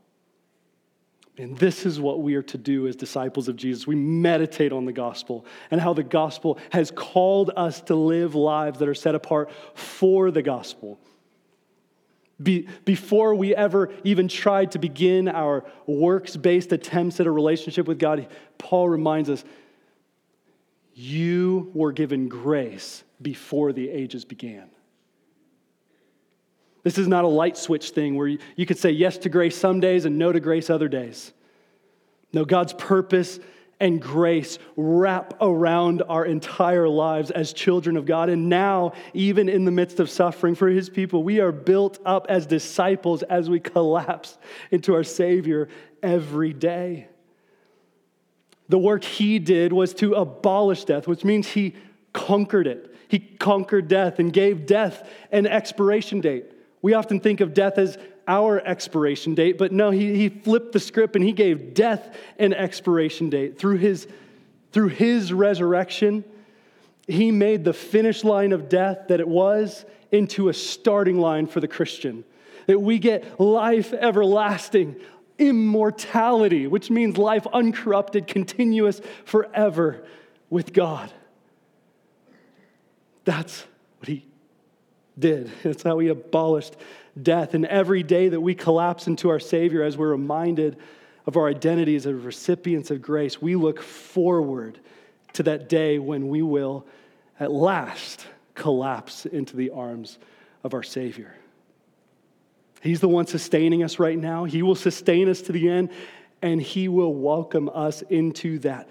and 1.39 1.57
this 1.57 1.87
is 1.87 1.99
what 1.99 2.21
we 2.21 2.35
are 2.35 2.43
to 2.43 2.59
do 2.59 2.87
as 2.87 2.95
disciples 2.95 3.49
of 3.49 3.57
Jesus. 3.57 3.87
We 3.87 3.95
meditate 3.95 4.71
on 4.71 4.85
the 4.85 4.93
gospel 4.93 5.47
and 5.71 5.81
how 5.81 5.95
the 5.95 6.03
gospel 6.03 6.59
has 6.71 6.91
called 6.91 7.51
us 7.57 7.81
to 7.83 7.95
live 7.95 8.35
lives 8.35 8.79
that 8.79 8.89
are 8.89 8.95
set 8.95 9.15
apart 9.15 9.51
for 9.75 10.31
the 10.31 10.43
gospel. 10.43 11.01
Be, 12.41 12.69
before 12.85 13.35
we 13.35 13.55
ever 13.55 13.93
even 14.05 14.29
tried 14.29 14.73
to 14.73 14.79
begin 14.79 15.29
our 15.29 15.65
works 15.87 16.37
based 16.37 16.73
attempts 16.73 17.21
at 17.21 17.27
a 17.27 17.31
relationship 17.31 17.87
with 17.87 17.99
God, 17.99 18.27
Paul 18.59 18.89
reminds 18.89 19.31
us 19.31 19.45
you 20.95 21.71
were 21.75 21.93
given 21.93 22.29
grace 22.29 23.03
before 23.21 23.73
the 23.73 23.89
ages 23.89 24.25
began. 24.25 24.69
This 26.83 26.99
is 26.99 27.07
not 27.07 27.25
a 27.25 27.29
light 27.29 27.57
switch 27.57 27.91
thing 27.91 28.17
where 28.17 28.27
you, 28.27 28.39
you 28.57 28.67
could 28.67 28.79
say 28.79 28.91
yes 28.91 29.19
to 29.19 29.29
grace 29.29 29.57
some 29.57 29.81
days 29.81 30.05
and 30.05 30.19
no 30.19 30.33
to 30.33 30.41
grace 30.41 30.69
other 30.69 30.89
days. 30.89 31.33
No, 32.33 32.45
God's 32.45 32.73
purpose 32.73 33.39
and 33.83 34.01
grace 34.01 34.61
wrap 34.77 35.35
around 35.41 36.05
our 36.09 36.25
entire 36.25 36.89
lives 36.89 37.33
as 37.33 37.53
children 37.53 37.97
of 37.97 38.07
God. 38.07 38.29
And 38.31 38.49
now, 38.49 38.93
even 39.13 39.49
in 39.49 39.65
the 39.65 39.73
midst 39.73 39.99
of 39.99 40.09
suffering 40.09 40.55
for 40.55 40.69
his 40.69 40.89
people, 40.89 41.25
we 41.25 41.41
are 41.41 41.51
built 41.51 41.99
up 42.07 42.27
as 42.29 42.47
disciples 42.47 43.25
as 43.25 43.51
we 43.51 43.59
collapse 43.59 44.39
into 44.71 44.95
our 44.95 45.03
Savior 45.03 45.69
every 46.01 46.53
day. 46.53 47.09
The 48.69 48.79
work 48.79 49.03
he 49.03 49.41
did 49.41 49.73
was 49.73 49.93
to 49.95 50.15
abolish 50.15 50.85
death, 50.85 51.09
which 51.09 51.25
means 51.25 51.49
he 51.49 51.75
conquered 52.13 52.69
it. 52.69 52.95
He 53.09 53.19
conquered 53.19 53.89
death 53.89 54.21
and 54.21 54.33
gave 54.33 54.65
death 54.65 55.11
an 55.33 55.47
expiration 55.49 56.21
date. 56.21 56.47
We 56.83 56.95
often 56.95 57.19
think 57.19 57.41
of 57.41 57.53
death 57.53 57.79
as 57.79 57.99
our 58.27 58.61
expiration 58.61 59.35
date, 59.35 59.59
but 59.59 59.73
no, 59.73 59.91
he, 59.91 60.17
he 60.17 60.29
flipped 60.29 60.73
the 60.73 60.81
script 60.81 61.17
and 61.17 61.25
he 61.25 61.33
gave 61.33 61.75
death 61.75 62.17
an 62.39 62.53
expiration 62.53 63.31
date. 63.31 63.59
Through 63.59 63.79
his, 63.79 64.07
through 64.73 64.89
his 64.89 65.33
resurrection, 65.33 66.25
he 67.07 67.31
made 67.31 67.65
the 67.65 67.73
finish 67.73 68.25
line 68.25 68.53
of 68.53 68.69
death 68.69 69.09
that 69.09 69.21
it 69.21 69.29
was 69.29 69.85
into 70.11 70.49
a 70.49 70.55
starting 70.55 71.19
line 71.19 71.47
for 71.47 71.61
the 71.61 71.69
Christian. 71.69 72.25
That 72.67 72.81
we 72.81 72.99
get 72.99 73.41
life 73.41 73.93
everlasting, 73.93 74.97
immortality, 75.39 76.67
which 76.67 76.91
means 76.91 77.19
life 77.19 77.47
uncorrupted, 77.53 78.27
continuous 78.29 79.01
forever 79.25 80.05
with 80.49 80.73
God. 80.73 81.13
That's 83.25 83.65
what 83.99 84.09
he 84.09 84.27
did. 85.19 85.51
It's 85.65 85.83
how 85.83 85.99
he 85.99 86.09
abolished 86.09 86.77
death. 87.21 87.55
And 87.55 87.67
every 87.67 88.03
day 88.03 88.29
that 88.29 88.41
we 88.41 88.55
collapse 88.55 89.07
into 89.07 89.29
our 89.29 89.41
Savior 89.41 89.83
as 89.83 89.97
we're 89.97 90.11
reminded 90.11 90.77
of 91.27 91.37
our 91.37 91.49
identities 91.49 92.07
as 92.07 92.15
recipients 92.15 92.91
of 92.91 93.03
grace, 93.03 93.41
we 93.41 93.57
look 93.57 93.83
forward 93.83 94.79
to 95.35 95.43
that 95.45 95.69
day 95.69 95.99
when 95.99 96.29
we 96.29 96.43
will 96.43 96.87
at 97.39 97.51
last 97.51 98.27
collapse 98.55 99.27
into 99.27 99.57
the 99.57 99.71
arms 99.71 100.19
of 100.65 100.75
our 100.75 100.83
Savior. 100.83 101.35
He's 102.81 103.01
the 103.01 103.09
one 103.09 103.27
sustaining 103.27 103.83
us 103.83 103.99
right 103.99 104.19
now. 104.19 104.45
He 104.45 104.63
will 104.63 104.75
sustain 104.75 105.29
us 105.29 105.41
to 105.43 105.53
the 105.53 105.69
end, 105.69 105.91
and 106.43 106.61
He 106.61 106.89
will 106.89 107.15
welcome 107.15 107.71
us 107.73 108.03
into 108.03 108.59
that 108.61 108.89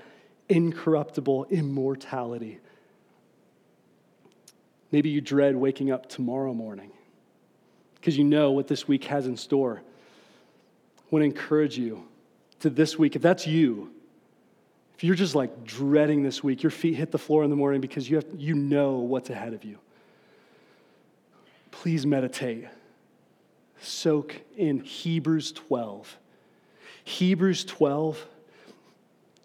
incorruptible 0.47 1.47
immortality 1.49 2.60
Maybe 4.91 5.10
you 5.10 5.21
dread 5.21 5.55
waking 5.55 5.91
up 5.91 6.10
tomorrow 6.10 6.53
morning 6.53 6.91
because 8.01 8.17
you 8.17 8.23
know 8.23 8.51
what 8.51 8.67
this 8.67 8.87
week 8.87 9.03
has 9.05 9.27
in 9.27 9.37
store. 9.37 9.79
I 10.97 11.03
want 11.11 11.21
to 11.21 11.25
encourage 11.27 11.77
you 11.77 12.03
to 12.61 12.71
this 12.71 12.97
week, 12.97 13.15
if 13.15 13.21
that's 13.21 13.45
you, 13.45 13.91
if 14.95 15.03
you're 15.03 15.15
just 15.15 15.35
like 15.35 15.63
dreading 15.63 16.23
this 16.23 16.43
week, 16.43 16.63
your 16.63 16.71
feet 16.71 16.95
hit 16.95 17.11
the 17.11 17.19
floor 17.19 17.43
in 17.43 17.51
the 17.51 17.55
morning 17.55 17.79
because 17.79 18.09
you, 18.09 18.15
have, 18.15 18.25
you 18.35 18.55
know 18.55 18.97
what's 18.97 19.29
ahead 19.29 19.53
of 19.53 19.63
you, 19.63 19.77
please 21.69 22.05
meditate. 22.05 22.67
Soak 23.81 24.35
in 24.57 24.79
Hebrews 24.79 25.51
12. 25.51 26.17
Hebrews 27.03 27.65
12 27.65 28.27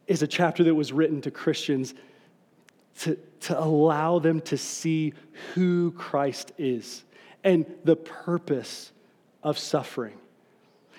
is 0.06 0.22
a 0.22 0.26
chapter 0.26 0.64
that 0.64 0.74
was 0.74 0.92
written 0.92 1.20
to 1.22 1.30
Christians 1.30 1.94
to, 3.00 3.18
to 3.40 3.58
allow 3.58 4.18
them 4.18 4.40
to 4.42 4.56
see 4.56 5.12
who 5.54 5.92
Christ 5.92 6.52
is 6.56 7.02
and 7.46 7.64
the 7.84 7.96
purpose 7.96 8.92
of 9.42 9.56
suffering. 9.56 10.18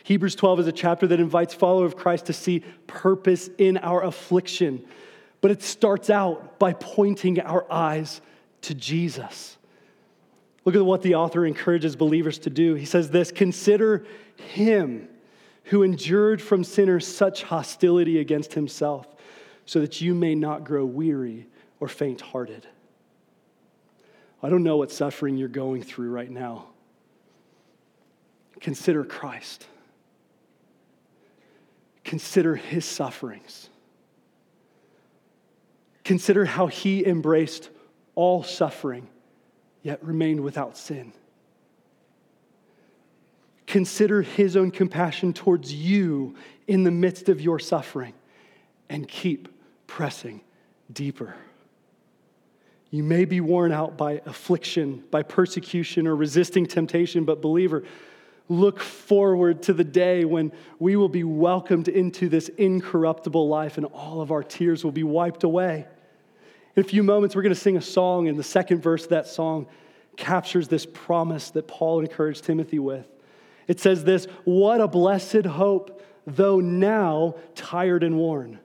Hebrews 0.05 0.35
12 0.35 0.61
is 0.61 0.67
a 0.67 0.71
chapter 0.71 1.05
that 1.07 1.19
invites 1.19 1.53
followers 1.53 1.91
of 1.91 1.97
Christ 1.97 2.27
to 2.27 2.33
see 2.33 2.63
purpose 2.87 3.49
in 3.57 3.77
our 3.77 4.01
affliction, 4.01 4.85
but 5.41 5.51
it 5.51 5.61
starts 5.61 6.09
out 6.09 6.57
by 6.57 6.71
pointing 6.71 7.41
our 7.41 7.69
eyes 7.69 8.21
to 8.61 8.73
Jesus. 8.73 9.57
Look 10.63 10.75
at 10.75 10.85
what 10.85 11.01
the 11.01 11.15
author 11.15 11.45
encourages 11.45 11.97
believers 11.97 12.39
to 12.39 12.49
do. 12.49 12.75
He 12.75 12.85
says 12.85 13.11
this 13.11 13.29
Consider 13.29 14.05
him 14.37 15.09
who 15.65 15.83
endured 15.83 16.41
from 16.41 16.63
sinners 16.63 17.05
such 17.05 17.43
hostility 17.43 18.19
against 18.19 18.53
himself, 18.53 19.05
so 19.65 19.81
that 19.81 19.99
you 19.99 20.15
may 20.15 20.33
not 20.33 20.63
grow 20.63 20.85
weary 20.85 21.47
or 21.81 21.89
faint 21.89 22.21
hearted. 22.21 22.65
I 24.41 24.49
don't 24.49 24.63
know 24.63 24.77
what 24.77 24.91
suffering 24.91 25.37
you're 25.37 25.47
going 25.47 25.81
through 25.81 26.11
right 26.11 26.29
now. 26.29 26.67
Consider 28.59 29.03
Christ. 29.03 29.65
Consider 32.03 32.55
his 32.55 32.85
sufferings. 32.85 33.69
Consider 36.03 36.45
how 36.45 36.67
he 36.67 37.05
embraced 37.05 37.69
all 38.15 38.43
suffering, 38.43 39.09
yet 39.83 40.03
remained 40.03 40.39
without 40.39 40.77
sin. 40.77 41.13
Consider 43.65 44.21
his 44.21 44.55
own 44.55 44.71
compassion 44.71 45.33
towards 45.33 45.73
you 45.73 46.35
in 46.67 46.83
the 46.83 46.91
midst 46.91 47.27
of 47.27 47.41
your 47.41 47.59
suffering 47.59 48.13
and 48.89 49.07
keep 49.07 49.49
pressing 49.85 50.41
deeper. 50.91 51.35
You 52.89 53.03
may 53.03 53.25
be 53.25 53.41
worn 53.41 53.71
out 53.71 53.97
by 53.97 54.21
affliction, 54.25 55.03
by 55.11 55.23
persecution, 55.23 56.07
or 56.07 56.15
resisting 56.15 56.65
temptation, 56.65 57.25
but 57.25 57.41
believer, 57.41 57.83
look 58.49 58.79
forward 58.79 59.61
to 59.63 59.73
the 59.73 59.83
day 59.83 60.23
when 60.23 60.53
we 60.79 60.95
will 60.95 61.09
be 61.09 61.23
welcomed 61.23 61.89
into 61.89 62.29
this 62.29 62.47
incorruptible 62.49 63.47
life 63.49 63.77
and 63.77 63.85
all 63.87 64.21
of 64.21 64.31
our 64.31 64.43
tears 64.43 64.85
will 64.85 64.93
be 64.93 65.03
wiped 65.03 65.43
away. 65.43 65.85
In 66.75 66.81
a 66.81 66.87
few 66.87 67.03
moments, 67.03 67.35
we're 67.35 67.41
going 67.41 67.53
to 67.53 67.59
sing 67.59 67.75
a 67.75 67.81
song, 67.81 68.27
and 68.27 68.37
the 68.37 68.43
second 68.43 68.81
verse 68.81 69.03
of 69.03 69.09
that 69.09 69.27
song 69.27 69.67
captures 70.15 70.67
this 70.67 70.85
promise 70.85 71.49
that 71.51 71.67
Paul 71.67 71.99
encouraged 71.99 72.43
Timothy 72.43 72.79
with. 72.79 73.07
It 73.67 73.79
says 73.79 74.03
this 74.03 74.25
What 74.45 74.79
a 74.79 74.87
blessed 74.87 75.45
hope, 75.45 76.03
though 76.25 76.59
now 76.59 77.35
tired 77.55 78.03
and 78.03 78.17
worn. 78.17 78.59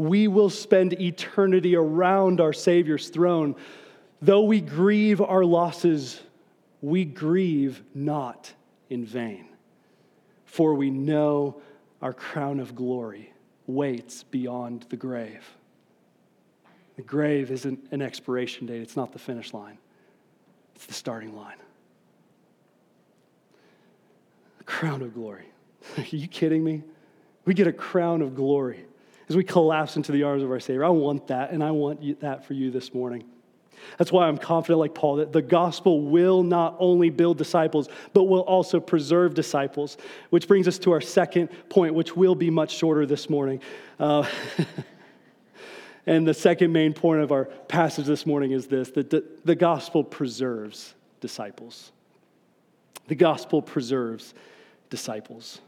We 0.00 0.28
will 0.28 0.48
spend 0.48 0.98
eternity 0.98 1.76
around 1.76 2.40
our 2.40 2.54
Savior's 2.54 3.10
throne. 3.10 3.54
Though 4.22 4.44
we 4.44 4.62
grieve 4.62 5.20
our 5.20 5.44
losses, 5.44 6.22
we 6.80 7.04
grieve 7.04 7.82
not 7.94 8.50
in 8.88 9.04
vain, 9.04 9.44
for 10.46 10.72
we 10.72 10.88
know 10.88 11.60
our 12.00 12.14
crown 12.14 12.60
of 12.60 12.74
glory 12.74 13.34
waits 13.66 14.22
beyond 14.22 14.86
the 14.88 14.96
grave. 14.96 15.46
The 16.96 17.02
grave 17.02 17.50
isn't 17.50 17.88
an 17.90 18.00
expiration 18.00 18.66
date, 18.66 18.80
it's 18.80 18.96
not 18.96 19.12
the 19.12 19.18
finish 19.18 19.52
line, 19.52 19.76
it's 20.76 20.86
the 20.86 20.94
starting 20.94 21.36
line 21.36 21.58
A 24.60 24.64
crown 24.64 25.02
of 25.02 25.12
glory. 25.12 25.44
Are 25.98 26.04
you 26.04 26.26
kidding 26.26 26.64
me? 26.64 26.84
We 27.44 27.52
get 27.52 27.66
a 27.66 27.72
crown 27.72 28.22
of 28.22 28.34
glory 28.34 28.86
as 29.30 29.36
we 29.36 29.44
collapse 29.44 29.96
into 29.96 30.10
the 30.10 30.24
arms 30.24 30.42
of 30.42 30.50
our 30.50 30.58
Savior. 30.58 30.84
I 30.84 30.88
want 30.88 31.28
that, 31.28 31.52
and 31.52 31.62
I 31.62 31.70
want 31.70 32.20
that 32.20 32.44
for 32.44 32.52
you 32.52 32.72
this 32.72 32.92
morning. 32.92 33.22
That's 33.96 34.10
why 34.10 34.26
I'm 34.26 34.36
confident, 34.36 34.80
like 34.80 34.92
Paul, 34.92 35.16
that 35.16 35.32
the 35.32 35.40
gospel 35.40 36.02
will 36.02 36.42
not 36.42 36.74
only 36.80 37.10
build 37.10 37.38
disciples, 37.38 37.88
but 38.12 38.24
will 38.24 38.40
also 38.40 38.80
preserve 38.80 39.34
disciples. 39.34 39.96
Which 40.30 40.48
brings 40.48 40.66
us 40.66 40.80
to 40.80 40.90
our 40.90 41.00
second 41.00 41.48
point, 41.68 41.94
which 41.94 42.16
will 42.16 42.34
be 42.34 42.50
much 42.50 42.76
shorter 42.76 43.06
this 43.06 43.30
morning. 43.30 43.60
Uh, 44.00 44.28
and 46.06 46.26
the 46.26 46.34
second 46.34 46.72
main 46.72 46.92
point 46.92 47.22
of 47.22 47.30
our 47.30 47.44
passage 47.44 48.06
this 48.06 48.26
morning 48.26 48.50
is 48.50 48.66
this 48.66 48.90
that 48.90 49.10
the, 49.10 49.24
the 49.44 49.54
gospel 49.54 50.02
preserves 50.02 50.92
disciples. 51.20 51.92
The 53.06 53.14
gospel 53.14 53.62
preserves 53.62 54.34
disciples. 54.90 55.60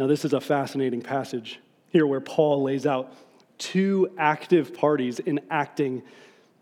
Now, 0.00 0.06
this 0.06 0.24
is 0.24 0.32
a 0.32 0.40
fascinating 0.40 1.02
passage 1.02 1.60
here 1.90 2.06
where 2.06 2.22
Paul 2.22 2.62
lays 2.62 2.86
out 2.86 3.12
two 3.58 4.10
active 4.16 4.72
parties 4.72 5.18
in 5.18 5.40
acting, 5.50 6.02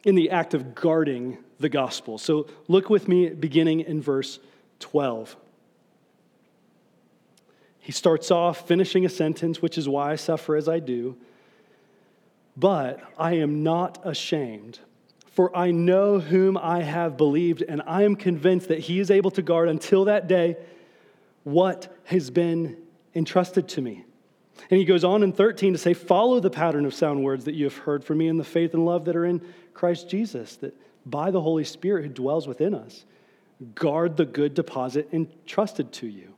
in 0.02 0.16
the 0.16 0.30
act 0.30 0.54
of 0.54 0.74
guarding 0.74 1.38
the 1.60 1.68
gospel. 1.68 2.18
So 2.18 2.48
look 2.66 2.90
with 2.90 3.06
me 3.06 3.28
beginning 3.28 3.82
in 3.82 4.02
verse 4.02 4.40
12. 4.80 5.36
He 7.78 7.92
starts 7.92 8.32
off 8.32 8.66
finishing 8.66 9.06
a 9.06 9.08
sentence, 9.08 9.62
which 9.62 9.78
is 9.78 9.88
why 9.88 10.10
I 10.10 10.16
suffer 10.16 10.56
as 10.56 10.68
I 10.68 10.80
do. 10.80 11.16
But 12.56 13.00
I 13.16 13.34
am 13.34 13.62
not 13.62 14.00
ashamed 14.04 14.80
for 15.30 15.56
I 15.56 15.70
know 15.70 16.18
whom 16.18 16.58
I 16.58 16.82
have 16.82 17.16
believed, 17.16 17.62
and 17.62 17.82
I 17.86 18.02
am 18.02 18.16
convinced 18.16 18.66
that 18.66 18.80
he 18.80 18.98
is 18.98 19.12
able 19.12 19.30
to 19.30 19.42
guard 19.42 19.68
until 19.68 20.06
that 20.06 20.26
day 20.26 20.56
what 21.44 21.96
has 22.06 22.30
been 22.30 22.76
entrusted 23.18 23.68
to 23.68 23.82
me. 23.82 24.04
And 24.70 24.78
he 24.78 24.84
goes 24.84 25.04
on 25.04 25.22
in 25.22 25.32
13 25.32 25.72
to 25.72 25.78
say, 25.78 25.94
Follow 25.94 26.40
the 26.40 26.50
pattern 26.50 26.86
of 26.86 26.94
sound 26.94 27.22
words 27.22 27.44
that 27.44 27.54
you 27.54 27.64
have 27.64 27.76
heard 27.76 28.04
from 28.04 28.18
me 28.18 28.28
in 28.28 28.38
the 28.38 28.44
faith 28.44 28.74
and 28.74 28.84
love 28.84 29.04
that 29.04 29.16
are 29.16 29.24
in 29.24 29.42
Christ 29.74 30.08
Jesus, 30.08 30.56
that 30.56 30.74
by 31.06 31.30
the 31.30 31.40
Holy 31.40 31.64
Spirit 31.64 32.04
who 32.04 32.08
dwells 32.08 32.48
within 32.48 32.74
us, 32.74 33.04
guard 33.74 34.16
the 34.16 34.24
good 34.24 34.54
deposit 34.54 35.08
entrusted 35.12 35.92
to 35.92 36.06
you. 36.06 36.34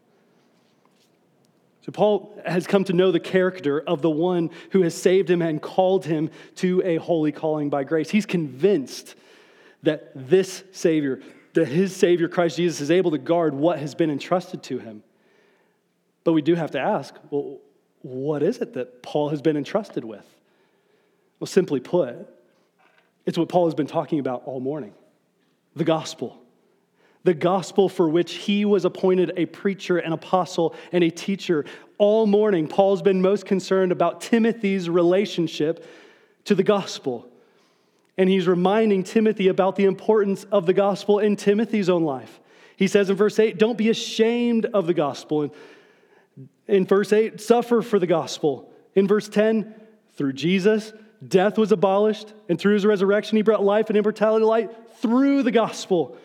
So, 1.82 1.92
Paul 1.92 2.38
has 2.44 2.66
come 2.66 2.84
to 2.84 2.92
know 2.92 3.10
the 3.10 3.20
character 3.20 3.80
of 3.80 4.02
the 4.02 4.10
one 4.10 4.50
who 4.72 4.82
has 4.82 4.94
saved 4.94 5.30
him 5.30 5.40
and 5.40 5.62
called 5.62 6.04
him 6.04 6.30
to 6.56 6.82
a 6.84 6.96
holy 6.96 7.32
calling 7.32 7.70
by 7.70 7.84
grace. 7.84 8.10
He's 8.10 8.26
convinced 8.26 9.14
that 9.82 10.12
this 10.14 10.62
Savior, 10.72 11.22
that 11.54 11.68
his 11.68 11.96
Savior, 11.96 12.28
Christ 12.28 12.58
Jesus, 12.58 12.82
is 12.82 12.90
able 12.90 13.12
to 13.12 13.18
guard 13.18 13.54
what 13.54 13.78
has 13.78 13.94
been 13.94 14.10
entrusted 14.10 14.62
to 14.64 14.78
him. 14.78 15.02
But 16.24 16.32
we 16.32 16.42
do 16.42 16.54
have 16.54 16.72
to 16.72 16.80
ask 16.80 17.14
well, 17.30 17.58
what 18.02 18.42
is 18.42 18.58
it 18.58 18.74
that 18.74 19.02
Paul 19.02 19.30
has 19.30 19.42
been 19.42 19.56
entrusted 19.56 20.04
with? 20.04 20.26
Well, 21.38 21.46
simply 21.46 21.80
put, 21.80 22.16
it's 23.26 23.38
what 23.38 23.48
Paul 23.48 23.66
has 23.66 23.74
been 23.74 23.86
talking 23.86 24.18
about 24.18 24.42
all 24.44 24.60
morning 24.60 24.94
the 25.76 25.84
gospel 25.84 26.40
the 27.24 27.34
gospel 27.34 27.88
for 27.88 28.08
which 28.08 28.34
he 28.34 28.64
was 28.64 28.84
appointed 28.84 29.32
a 29.36 29.46
preacher, 29.46 29.98
an 29.98 30.12
apostle, 30.12 30.74
and 30.92 31.04
a 31.04 31.10
teacher. 31.10 31.64
All 31.98 32.26
morning, 32.26 32.66
Paul's 32.66 33.02
been 33.02 33.20
most 33.20 33.44
concerned 33.44 33.92
about 33.92 34.22
Timothy's 34.22 34.88
relationship 34.88 35.84
to 36.46 36.54
the 36.54 36.62
gospel. 36.62 37.28
And 38.16 38.28
he's 38.28 38.46
reminding 38.46 39.04
Timothy 39.04 39.48
about 39.48 39.76
the 39.76 39.84
importance 39.84 40.44
of 40.44 40.66
the 40.66 40.72
gospel 40.72 41.18
in 41.18 41.36
Timothy's 41.36 41.88
own 41.88 42.04
life. 42.04 42.40
He 42.76 42.88
says 42.88 43.10
in 43.10 43.16
verse 43.16 43.38
8, 43.38 43.58
Don't 43.58 43.76
be 43.76 43.90
ashamed 43.90 44.66
of 44.66 44.86
the 44.86 44.94
gospel. 44.94 45.42
And 45.42 45.52
in 46.70 46.86
verse 46.86 47.12
8, 47.12 47.40
suffer 47.40 47.82
for 47.82 47.98
the 47.98 48.06
gospel. 48.06 48.70
In 48.94 49.06
verse 49.06 49.28
10, 49.28 49.74
through 50.14 50.32
Jesus, 50.34 50.92
death 51.26 51.58
was 51.58 51.72
abolished, 51.72 52.32
and 52.48 52.58
through 52.58 52.74
his 52.74 52.86
resurrection, 52.86 53.36
he 53.36 53.42
brought 53.42 53.62
life 53.62 53.88
and 53.88 53.96
immortality 53.96 54.42
to 54.42 54.46
light 54.46 54.70
through 54.98 55.42
the 55.42 55.50
gospel. 55.50 56.16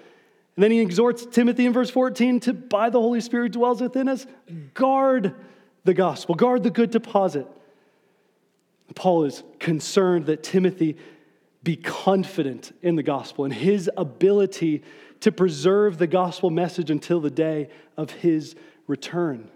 And 0.56 0.64
then 0.64 0.72
he 0.72 0.80
exhorts 0.80 1.26
Timothy 1.26 1.66
in 1.66 1.74
verse 1.74 1.90
14 1.90 2.40
to, 2.42 2.54
by 2.54 2.90
the 2.90 3.00
Holy 3.00 3.22
Spirit 3.22 3.52
dwells 3.52 3.82
within 3.82 4.08
us, 4.08 4.26
guard 4.74 5.36
the 5.84 5.94
gospel, 5.94 6.36
guard 6.36 6.64
the 6.64 6.70
good 6.70 6.92
deposit. 6.92 7.48
Paul 8.96 9.26
is 9.26 9.44
concerned 9.60 10.28
that 10.28 10.44
Timothy 10.44 10.98
be 11.64 11.76
confident 11.76 12.72
in 12.82 12.96
the 12.96 13.04
gospel 13.04 13.44
and 13.44 13.54
his 13.54 13.90
ability 13.98 14.84
to 15.22 15.32
preserve 15.32 15.98
the 15.98 16.08
gospel 16.08 16.50
message 16.50 16.92
until 16.92 17.20
the 17.20 17.32
day 17.32 17.70
of 17.98 18.12
his 18.12 18.56
return. 18.88 19.50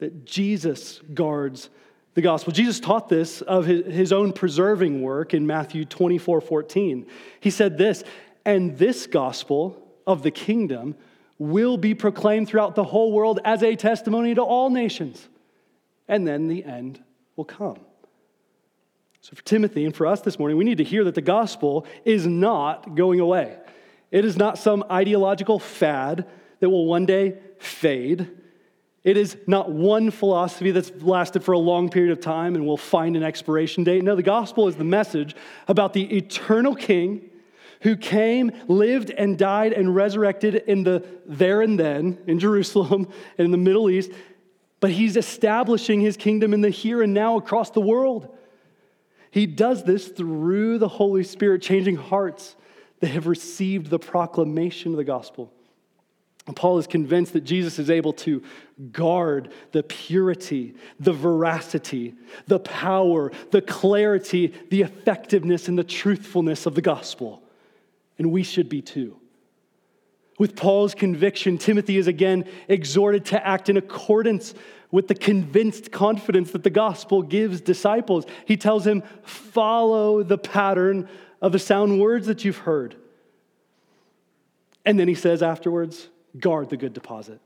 That 0.00 0.24
Jesus 0.26 1.00
guards 1.14 1.70
the 2.14 2.20
gospel. 2.20 2.52
Jesus 2.52 2.80
taught 2.80 3.08
this 3.08 3.40
of 3.40 3.66
his 3.66 4.12
own 4.12 4.32
preserving 4.32 5.00
work 5.00 5.32
in 5.32 5.46
Matthew 5.46 5.84
24 5.84 6.40
14. 6.40 7.06
He 7.38 7.50
said 7.50 7.78
this, 7.78 8.02
and 8.44 8.76
this 8.76 9.06
gospel, 9.06 9.86
of 10.10 10.22
the 10.22 10.30
kingdom 10.30 10.96
will 11.38 11.76
be 11.76 11.94
proclaimed 11.94 12.48
throughout 12.48 12.74
the 12.74 12.84
whole 12.84 13.12
world 13.12 13.40
as 13.44 13.62
a 13.62 13.76
testimony 13.76 14.34
to 14.34 14.42
all 14.42 14.70
nations. 14.70 15.28
And 16.08 16.26
then 16.26 16.48
the 16.48 16.64
end 16.64 17.02
will 17.36 17.44
come. 17.44 17.78
So, 19.20 19.36
for 19.36 19.42
Timothy 19.42 19.84
and 19.84 19.94
for 19.94 20.06
us 20.06 20.22
this 20.22 20.38
morning, 20.38 20.56
we 20.56 20.64
need 20.64 20.78
to 20.78 20.84
hear 20.84 21.04
that 21.04 21.14
the 21.14 21.22
gospel 21.22 21.86
is 22.04 22.26
not 22.26 22.94
going 22.94 23.20
away. 23.20 23.56
It 24.10 24.24
is 24.24 24.36
not 24.36 24.58
some 24.58 24.84
ideological 24.90 25.58
fad 25.58 26.26
that 26.58 26.68
will 26.68 26.86
one 26.86 27.06
day 27.06 27.38
fade. 27.58 28.28
It 29.02 29.16
is 29.16 29.36
not 29.46 29.70
one 29.70 30.10
philosophy 30.10 30.72
that's 30.72 30.92
lasted 31.00 31.42
for 31.42 31.52
a 31.52 31.58
long 31.58 31.88
period 31.88 32.12
of 32.12 32.20
time 32.20 32.54
and 32.54 32.66
will 32.66 32.76
find 32.76 33.16
an 33.16 33.22
expiration 33.22 33.82
date. 33.82 34.04
No, 34.04 34.14
the 34.14 34.22
gospel 34.22 34.68
is 34.68 34.76
the 34.76 34.84
message 34.84 35.34
about 35.68 35.94
the 35.94 36.16
eternal 36.16 36.74
king 36.74 37.30
who 37.82 37.96
came, 37.96 38.52
lived, 38.68 39.10
and 39.10 39.38
died 39.38 39.72
and 39.72 39.94
resurrected 39.94 40.54
in 40.54 40.82
the 40.82 41.02
there 41.24 41.62
and 41.62 41.80
then 41.80 42.18
in 42.26 42.38
Jerusalem 42.38 43.08
and 43.38 43.44
in 43.46 43.50
the 43.50 43.56
Middle 43.56 43.88
East, 43.88 44.10
but 44.80 44.90
he's 44.90 45.16
establishing 45.16 46.00
his 46.00 46.16
kingdom 46.16 46.52
in 46.52 46.60
the 46.60 46.70
here 46.70 47.02
and 47.02 47.14
now 47.14 47.36
across 47.36 47.70
the 47.70 47.80
world. 47.80 48.36
He 49.30 49.46
does 49.46 49.84
this 49.84 50.08
through 50.08 50.78
the 50.78 50.88
Holy 50.88 51.22
Spirit, 51.22 51.62
changing 51.62 51.96
hearts 51.96 52.56
that 53.00 53.08
have 53.08 53.26
received 53.26 53.88
the 53.88 53.98
proclamation 53.98 54.90
of 54.90 54.98
the 54.98 55.04
gospel. 55.04 55.52
Paul 56.54 56.78
is 56.78 56.86
convinced 56.86 57.32
that 57.34 57.44
Jesus 57.44 57.78
is 57.78 57.90
able 57.90 58.12
to 58.14 58.42
guard 58.92 59.52
the 59.72 59.82
purity, 59.82 60.74
the 60.98 61.12
veracity, 61.12 62.14
the 62.46 62.60
power, 62.60 63.30
the 63.50 63.62
clarity, 63.62 64.54
the 64.70 64.82
effectiveness, 64.82 65.68
and 65.68 65.78
the 65.78 65.84
truthfulness 65.84 66.66
of 66.66 66.74
the 66.74 66.82
gospel. 66.82 67.42
And 68.18 68.32
we 68.32 68.42
should 68.42 68.68
be 68.68 68.82
too. 68.82 69.16
With 70.38 70.56
Paul's 70.56 70.94
conviction, 70.94 71.58
Timothy 71.58 71.98
is 71.98 72.06
again 72.06 72.46
exhorted 72.68 73.26
to 73.26 73.46
act 73.46 73.68
in 73.68 73.76
accordance 73.76 74.54
with 74.90 75.06
the 75.06 75.14
convinced 75.14 75.92
confidence 75.92 76.52
that 76.52 76.62
the 76.62 76.70
gospel 76.70 77.22
gives 77.22 77.60
disciples. 77.60 78.24
He 78.46 78.56
tells 78.56 78.86
him, 78.86 79.02
Follow 79.22 80.22
the 80.22 80.38
pattern 80.38 81.08
of 81.42 81.52
the 81.52 81.58
sound 81.58 82.00
words 82.00 82.26
that 82.26 82.44
you've 82.44 82.56
heard. 82.56 82.96
And 84.84 84.98
then 84.98 85.08
he 85.08 85.14
says 85.14 85.42
afterwards, 85.42 86.08
guard 86.38 86.70
the 86.70 86.76
good 86.76 86.92
deposit. 86.92 87.40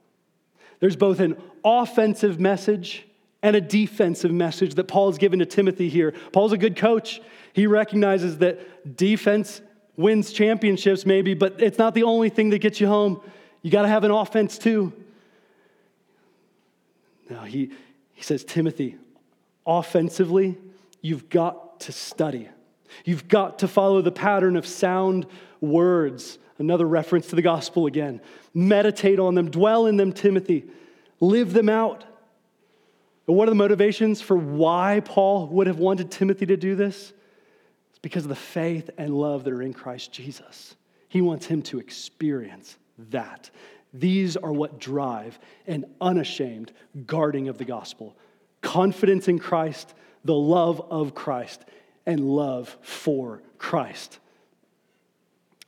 There's 0.81 0.97
both 0.97 1.21
an 1.21 1.37
offensive 1.65 2.39
message 2.39 3.07
and 3.43 3.57
a 3.57 3.61
defensive 3.61 4.33
message 4.33 4.75
that 4.75 4.85
Paul 4.85 5.11
has 5.11 5.19
given 5.19 5.39
to 5.39 5.47
Timothy 5.47 5.89
here. 5.89 6.15
Paul's 6.33 6.53
a 6.53 6.59
good 6.59 6.77
coach. 6.77 7.21
He 7.53 7.67
recognizes 7.67 8.39
that 8.39 8.97
defense 8.97 9.61
wins 9.97 10.33
championships, 10.33 11.07
maybe, 11.07 11.35
but 11.35 11.63
it's 11.63 11.79
not 11.79 11.95
the 11.95 12.03
only 12.03 12.31
thing 12.31 12.51
that 12.51 12.59
gets 12.61 12.81
you 12.81 12.87
home. 12.87 13.21
You 13.63 13.71
got 13.71 13.83
to 13.83 13.89
have 13.89 14.05
an 14.05 14.11
offense 14.11 14.59
too. 14.59 14.93
Now, 17.31 17.45
he, 17.45 17.71
he 18.13 18.23
says, 18.23 18.45
Timothy, 18.45 18.97
offensively, 19.67 20.59
you've 21.01 21.29
got 21.29 21.81
to 21.81 21.93
study. 21.93 22.49
You've 23.05 23.29
got 23.29 23.61
to 23.61 23.69
follow 23.69 24.03
the 24.03 24.13
pattern 24.13 24.57
of 24.57 24.67
sound 24.67 25.27
words. 25.61 26.39
Another 26.59 26.87
reference 26.87 27.27
to 27.29 27.37
the 27.37 27.43
gospel 27.43 27.87
again. 27.87 28.21
Meditate 28.53 29.19
on 29.19 29.35
them, 29.35 29.51
dwell 29.51 29.87
in 29.87 29.97
them, 29.97 30.13
Timothy. 30.13 30.65
Live 31.21 31.53
them 31.53 31.69
out. 31.69 32.05
But 33.27 33.33
what 33.33 33.49
are 33.49 33.51
the 33.51 33.57
motivations 33.57 34.21
for 34.21 34.37
why 34.37 35.01
Paul 35.05 35.49
would 35.49 35.67
have 35.67 35.79
wanted 35.79 36.11
Timothy 36.11 36.47
to 36.47 36.57
do 36.57 36.75
this? 36.75 37.13
It's 37.91 37.99
because 38.01 38.25
of 38.25 38.29
the 38.29 38.37
faith 38.37 38.91
and 38.99 39.15
love 39.15 39.45
that 39.45 39.53
are 39.53 39.63
in 39.63 39.73
Christ 39.73 40.13
Jesus. 40.13 40.77
He 41.09 41.21
wants 41.21 41.47
him 41.47 41.63
to 41.63 41.79
experience 41.79 42.77
that. 43.11 43.51
These 43.93 44.37
are 44.37 44.53
what 44.53 44.79
drive 44.79 45.39
an 45.67 45.87
unashamed 46.01 46.73
guarding 47.07 47.49
of 47.49 47.59
the 47.59 47.65
gospel 47.65 48.17
confidence 48.61 49.29
in 49.29 49.39
Christ, 49.39 49.95
the 50.25 50.35
love 50.35 50.81
of 50.91 51.15
Christ, 51.15 51.65
and 52.07 52.19
love 52.19 52.77
for 52.81 53.43
Christ. 53.59 54.19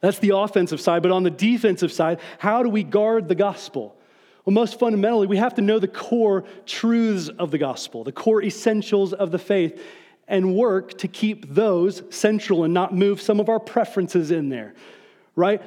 That's 0.00 0.18
the 0.18 0.36
offensive 0.36 0.80
side. 0.80 1.02
But 1.02 1.12
on 1.12 1.22
the 1.22 1.30
defensive 1.30 1.92
side, 1.92 2.20
how 2.38 2.62
do 2.62 2.68
we 2.68 2.82
guard 2.82 3.28
the 3.28 3.34
gospel? 3.34 3.96
Well, 4.44 4.54
most 4.54 4.78
fundamentally, 4.78 5.26
we 5.26 5.38
have 5.38 5.54
to 5.54 5.62
know 5.62 5.78
the 5.78 5.88
core 5.88 6.44
truths 6.66 7.28
of 7.28 7.50
the 7.50 7.58
gospel, 7.58 8.04
the 8.04 8.12
core 8.12 8.42
essentials 8.42 9.12
of 9.12 9.32
the 9.32 9.38
faith, 9.38 9.80
and 10.28 10.54
work 10.54 10.98
to 10.98 11.08
keep 11.08 11.52
those 11.52 12.02
central 12.10 12.64
and 12.64 12.72
not 12.72 12.94
move 12.94 13.20
some 13.20 13.40
of 13.40 13.48
our 13.48 13.60
preferences 13.60 14.30
in 14.30 14.48
there, 14.48 14.74
right? 15.34 15.62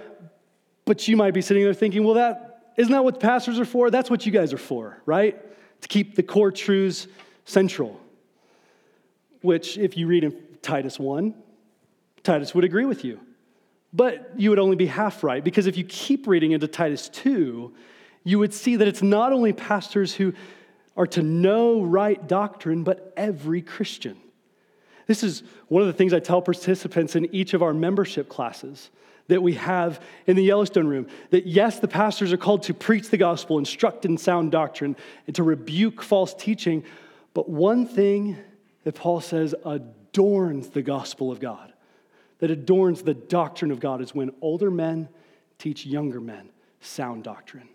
But 0.86 1.08
you 1.08 1.18
might 1.18 1.34
be 1.34 1.42
sitting 1.42 1.64
there 1.64 1.74
thinking, 1.74 2.04
well, 2.04 2.16
that 2.16 2.74
isn't 2.78 2.92
that 2.92 3.04
what 3.04 3.20
pastors 3.20 3.60
are 3.60 3.66
for? 3.66 3.92
That's 3.92 4.10
what 4.10 4.26
you 4.26 4.32
guys 4.32 4.54
are 4.54 4.58
for, 4.58 5.02
right? 5.06 5.38
To 5.82 5.88
keep 5.88 6.16
the 6.16 6.24
core 6.24 6.52
truths 6.52 7.08
central. 7.44 8.00
Which, 9.42 9.78
if 9.78 9.98
you 9.98 10.08
read 10.08 10.24
in 10.24 10.36
Titus 10.62 10.98
1, 11.00 11.34
Titus 12.24 12.56
would 12.56 12.64
agree 12.64 12.86
with 12.86 13.04
you. 13.04 13.20
But 13.92 14.32
you 14.38 14.50
would 14.52 14.60
only 14.60 14.76
be 14.76 14.86
half 14.86 15.24
right, 15.24 15.44
because 15.44 15.68
if 15.68 15.78
you 15.78 15.84
keep 15.84 16.28
reading 16.28 16.52
into 16.52 16.68
Titus 16.68 17.10
2, 17.10 17.74
you 18.24 18.40
would 18.40 18.54
see 18.54 18.76
that 18.76 18.88
it's 18.88 19.02
not 19.02 19.34
only 19.34 19.54
pastors 19.54 20.14
who 20.14 20.34
are 20.96 21.08
to 21.08 21.24
know 21.24 21.82
right 21.82 22.28
doctrine, 22.28 22.84
but 22.84 23.14
every 23.18 23.62
Christian. 23.62 24.18
This 25.08 25.24
is 25.24 25.44
one 25.70 25.82
of 25.82 25.88
the 25.88 25.94
things 25.94 26.14
I 26.14 26.20
tell 26.20 26.42
participants 26.42 27.16
in 27.16 27.34
each 27.34 27.54
of 27.54 27.64
our 27.64 27.74
membership 27.74 28.30
classes 28.30 28.92
that 29.28 29.42
we 29.42 29.54
have 29.54 30.02
in 30.28 30.36
the 30.36 30.44
Yellowstone 30.44 30.88
room. 30.88 31.08
That 31.32 31.48
yes, 31.48 31.80
the 31.80 31.88
pastors 31.88 32.34
are 32.34 32.38
called 32.38 32.64
to 32.64 32.74
preach 32.74 33.10
the 33.10 33.18
gospel, 33.18 33.58
instruct 33.58 34.06
in 34.06 34.18
sound 34.18 34.52
doctrine, 34.52 34.96
and 35.26 35.36
to 35.36 35.44
rebuke 35.44 36.04
false 36.04 36.34
teaching. 36.34 36.84
But 37.34 37.50
one 37.50 37.88
thing 37.88 38.38
that 38.84 38.96
Paul 38.96 39.22
says 39.22 39.56
adorns 39.66 40.70
the 40.70 40.82
gospel 40.82 41.32
of 41.32 41.40
God 41.40 41.74
that 42.40 42.52
adorns 42.52 43.02
the 43.02 43.14
doctrine 43.14 43.72
of 43.72 43.80
God 43.80 44.02
is 44.02 44.16
when 44.16 44.32
older 44.42 44.72
men 44.72 45.10
teach 45.58 45.86
younger 45.86 46.22
men 46.22 46.50
sound 46.82 47.24
doctrine. 47.24 47.70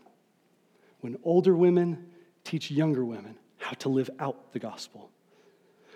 When 1.01 1.19
older 1.23 1.55
women 1.55 2.07
teach 2.45 2.71
younger 2.71 3.05
women 3.05 3.37
how 3.59 3.73
to 3.73 3.89
live 3.89 4.11
out 4.19 4.53
the 4.53 4.59
gospel. 4.59 5.11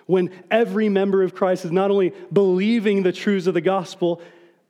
When 0.06 0.30
every 0.50 0.88
member 0.88 1.22
of 1.22 1.34
Christ 1.34 1.64
is 1.64 1.72
not 1.72 1.90
only 1.90 2.12
believing 2.32 3.02
the 3.02 3.12
truths 3.12 3.46
of 3.46 3.54
the 3.54 3.60
gospel, 3.60 4.22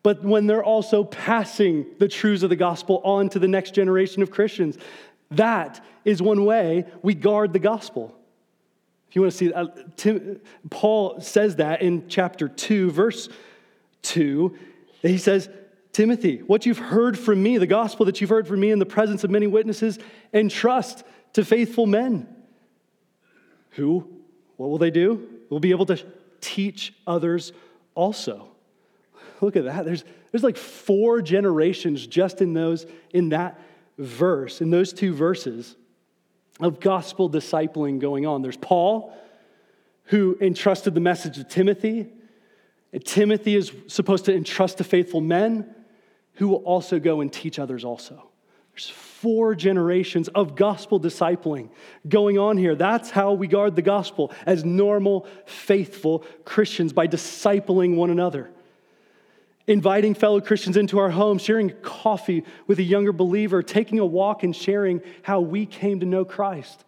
but 0.03 0.22
when 0.24 0.46
they're 0.46 0.64
also 0.64 1.05
passing 1.05 1.86
the 1.99 2.09
truths 2.09 2.42
of 2.42 2.51
the 2.51 2.57
gospel 2.57 3.01
on 3.05 3.28
to 3.30 3.38
the 3.38 3.49
next 3.49 3.74
generation 3.74 4.22
of 4.22 4.30
Christians. 4.30 4.78
That 5.30 5.84
is 6.05 6.22
one 6.22 6.44
way 6.44 6.86
we 7.03 7.14
guard 7.14 7.53
the 7.53 7.59
gospel. 7.59 8.16
If 9.09 9.16
you 9.16 9.22
want 9.22 9.32
to 9.32 9.38
see, 9.38 9.53
uh, 9.53 9.66
Tim, 9.96 10.40
Paul 10.70 11.20
says 11.20 11.57
that 11.57 11.82
in 11.82 12.09
chapter 12.09 12.49
2, 12.49 12.90
verse 12.90 13.28
2, 14.03 14.57
he 15.03 15.18
says, 15.18 15.49
Timothy, 15.92 16.38
what 16.38 16.66
you've 16.66 16.78
heard 16.78 17.18
from 17.18 17.42
me, 17.42 17.59
the 17.59 17.66
gospel 17.66 18.07
that 18.07 18.20
you've 18.20 18.30
heard 18.30 18.46
from 18.46 18.61
me 18.61 18.70
in 18.70 18.78
the 18.78 18.86
presence 18.86 19.24
of 19.24 19.30
many 19.30 19.46
witnesses, 19.46 19.99
entrust 20.32 21.03
to 21.32 21.44
faithful 21.44 21.86
men. 21.86 22.28
Who, 23.70 24.09
what 24.57 24.70
will 24.70 24.78
they 24.78 24.90
do? 24.90 25.28
Will 25.51 25.61
be 25.61 25.70
able 25.70 25.86
to 25.86 26.05
teach 26.40 26.94
others 27.07 27.53
also. 27.94 28.49
Look 29.40 29.57
at 29.57 29.64
that. 29.64 29.84
There's, 29.84 30.05
there's 30.30 30.42
like 30.42 30.57
four 30.57 31.22
generations 31.22 32.07
just 32.07 32.42
in 32.42 32.55
those, 32.55 32.86
in 33.12 33.30
that 33.30 33.61
verse, 33.96 34.61
in 34.61 34.70
those 34.70 34.92
two 34.92 35.14
verses 35.14 35.76
of 36.61 36.80
gospel 36.80 37.30
discipling 37.30 37.99
going 37.99 38.26
on. 38.26 38.42
There's 38.42 38.57
Paul, 38.57 39.16
who 40.05 40.36
entrusted 40.40 40.94
the 40.94 41.01
message 41.01 41.36
to 41.36 41.44
Timothy 41.44 42.09
Timothy 43.05 43.55
is 43.55 43.72
supposed 43.86 44.24
to 44.26 44.34
entrust 44.34 44.78
to 44.78 44.84
faithful 44.84 45.20
men 45.20 45.74
who 46.34 46.49
will 46.49 46.64
also 46.64 46.99
go 46.99 47.20
and 47.20 47.32
teach 47.32 47.59
others 47.59 47.84
also. 47.84 48.30
There's 48.72 48.89
four 48.89 49.55
generations 49.55 50.28
of 50.28 50.55
gospel 50.55 51.01
discipling 51.01 51.68
going 52.09 52.39
on 52.39 52.57
here. 52.57 52.74
That's 52.74 53.11
how 53.11 53.32
we 53.32 53.47
guard 53.47 53.76
the 53.76 53.82
gospel 53.82 54.32
as 54.47 54.64
normal, 54.64 55.26
faithful 55.47 56.24
Christians 56.45 56.93
by 56.93 57.09
discipling 57.09 57.97
one 57.97 58.11
another. 58.11 58.51
Inviting 59.66 60.14
fellow 60.14 60.41
Christians 60.41 60.78
into 60.78 60.99
our 60.99 61.11
home, 61.11 61.39
sharing 61.39 61.70
coffee 61.82 62.45
with 62.66 62.78
a 62.78 62.82
younger 62.84 63.12
believer, 63.12 63.62
taking 63.62 63.99
a 63.99 64.07
walk 64.07 64.45
and 64.45 64.57
sharing 64.57 65.03
how 65.22 65.41
we 65.41 65.66
came 65.66 66.01
to 66.01 66.07
know 66.07 66.24
Christ. 66.24 66.84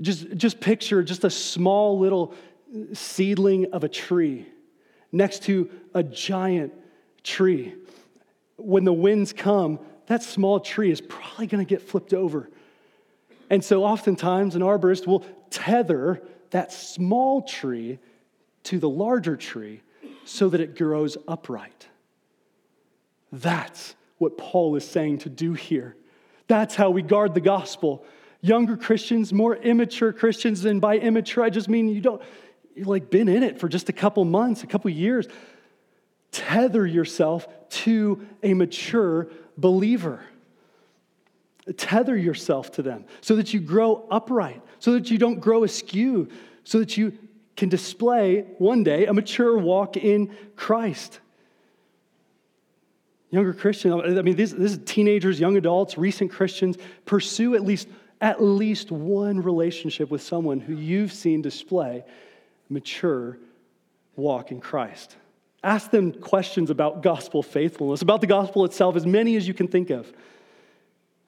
Just, 0.00 0.36
just 0.36 0.58
picture 0.58 1.02
just 1.02 1.22
a 1.22 1.30
small 1.30 1.98
little 1.98 2.34
seedling 2.92 3.66
of 3.72 3.84
a 3.84 3.88
tree 3.88 4.46
next 5.16 5.42
to 5.44 5.70
a 5.94 6.02
giant 6.02 6.72
tree. 7.22 7.74
When 8.56 8.84
the 8.84 8.92
winds 8.92 9.32
come, 9.32 9.80
that 10.06 10.22
small 10.22 10.60
tree 10.60 10.90
is 10.90 11.00
probably 11.00 11.46
going 11.46 11.64
to 11.64 11.68
get 11.68 11.82
flipped 11.82 12.14
over. 12.14 12.48
And 13.50 13.64
so, 13.64 13.84
oftentimes, 13.84 14.56
an 14.56 14.62
arborist 14.62 15.06
will 15.06 15.24
tether 15.50 16.22
that 16.50 16.72
small 16.72 17.42
tree 17.42 17.98
to 18.64 18.78
the 18.78 18.88
larger 18.88 19.36
tree 19.36 19.82
so 20.24 20.48
that 20.48 20.60
it 20.60 20.76
grows 20.76 21.16
upright. 21.28 21.86
That's 23.32 23.94
what 24.18 24.38
Paul 24.38 24.76
is 24.76 24.86
saying 24.86 25.18
to 25.18 25.28
do 25.28 25.52
here. 25.54 25.96
That's 26.48 26.74
how 26.74 26.90
we 26.90 27.02
guard 27.02 27.34
the 27.34 27.40
gospel. 27.40 28.04
Younger 28.40 28.76
Christians, 28.76 29.32
more 29.32 29.56
immature 29.56 30.12
Christians, 30.12 30.64
and 30.64 30.80
by 30.80 30.98
immature, 30.98 31.44
I 31.44 31.50
just 31.50 31.68
mean 31.68 31.88
you 31.88 32.00
don't, 32.00 32.22
like 32.84 33.10
been 33.10 33.28
in 33.28 33.42
it 33.42 33.58
for 33.58 33.68
just 33.68 33.88
a 33.88 33.92
couple 33.92 34.24
months, 34.24 34.62
a 34.62 34.66
couple 34.66 34.90
years. 34.90 35.26
Tether 36.32 36.86
yourself 36.86 37.48
to 37.68 38.26
a 38.42 38.54
mature 38.54 39.28
believer. 39.56 40.22
Tether 41.76 42.16
yourself 42.16 42.72
to 42.72 42.82
them 42.82 43.04
so 43.20 43.36
that 43.36 43.52
you 43.52 43.60
grow 43.60 44.06
upright, 44.10 44.62
so 44.78 44.92
that 44.92 45.10
you 45.10 45.18
don't 45.18 45.40
grow 45.40 45.64
askew, 45.64 46.28
so 46.64 46.78
that 46.78 46.96
you 46.96 47.12
can 47.56 47.68
display 47.68 48.42
one 48.58 48.84
day 48.84 49.06
a 49.06 49.12
mature 49.12 49.56
walk 49.56 49.96
in 49.96 50.34
Christ. 50.54 51.20
Younger 53.30 53.54
Christians, 53.54 54.18
I 54.18 54.22
mean, 54.22 54.36
this, 54.36 54.52
this 54.52 54.72
is 54.72 54.78
teenagers, 54.84 55.40
young 55.40 55.56
adults, 55.56 55.98
recent 55.98 56.30
Christians, 56.30 56.76
pursue 57.04 57.54
at 57.54 57.64
least, 57.64 57.88
at 58.20 58.42
least 58.42 58.92
one 58.92 59.42
relationship 59.42 60.10
with 60.10 60.22
someone 60.22 60.60
who 60.60 60.76
you've 60.76 61.12
seen 61.12 61.42
display 61.42 62.04
mature 62.68 63.38
walk 64.16 64.50
in 64.50 64.60
Christ. 64.60 65.16
Ask 65.62 65.90
them 65.90 66.12
questions 66.12 66.70
about 66.70 67.02
gospel 67.02 67.42
faithfulness, 67.42 68.02
about 68.02 68.20
the 68.20 68.26
gospel 68.26 68.64
itself, 68.64 68.96
as 68.96 69.06
many 69.06 69.36
as 69.36 69.48
you 69.48 69.54
can 69.54 69.68
think 69.68 69.90
of. 69.90 70.12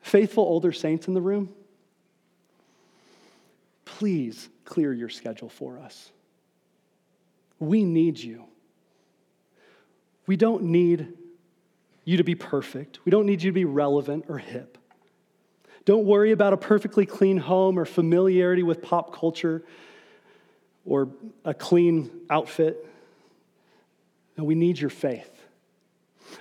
Faithful 0.00 0.44
older 0.44 0.72
saints 0.72 1.08
in 1.08 1.14
the 1.14 1.20
room, 1.20 1.50
please 3.84 4.48
clear 4.64 4.92
your 4.92 5.08
schedule 5.08 5.48
for 5.48 5.78
us. 5.78 6.10
We 7.58 7.82
need 7.82 8.18
you. 8.18 8.44
We 10.26 10.36
don't 10.36 10.64
need 10.64 11.08
you 12.04 12.18
to 12.18 12.24
be 12.24 12.34
perfect. 12.34 13.00
We 13.04 13.10
don't 13.10 13.26
need 13.26 13.42
you 13.42 13.50
to 13.50 13.54
be 13.54 13.64
relevant 13.64 14.26
or 14.28 14.38
hip. 14.38 14.78
Don't 15.84 16.04
worry 16.04 16.32
about 16.32 16.52
a 16.52 16.56
perfectly 16.56 17.06
clean 17.06 17.38
home 17.38 17.78
or 17.78 17.84
familiarity 17.84 18.62
with 18.62 18.82
pop 18.82 19.12
culture 19.12 19.64
or 20.88 21.08
a 21.44 21.54
clean 21.54 22.10
outfit. 22.30 22.86
No, 24.36 24.44
we 24.44 24.54
need 24.54 24.78
your 24.78 24.90
faith. 24.90 25.30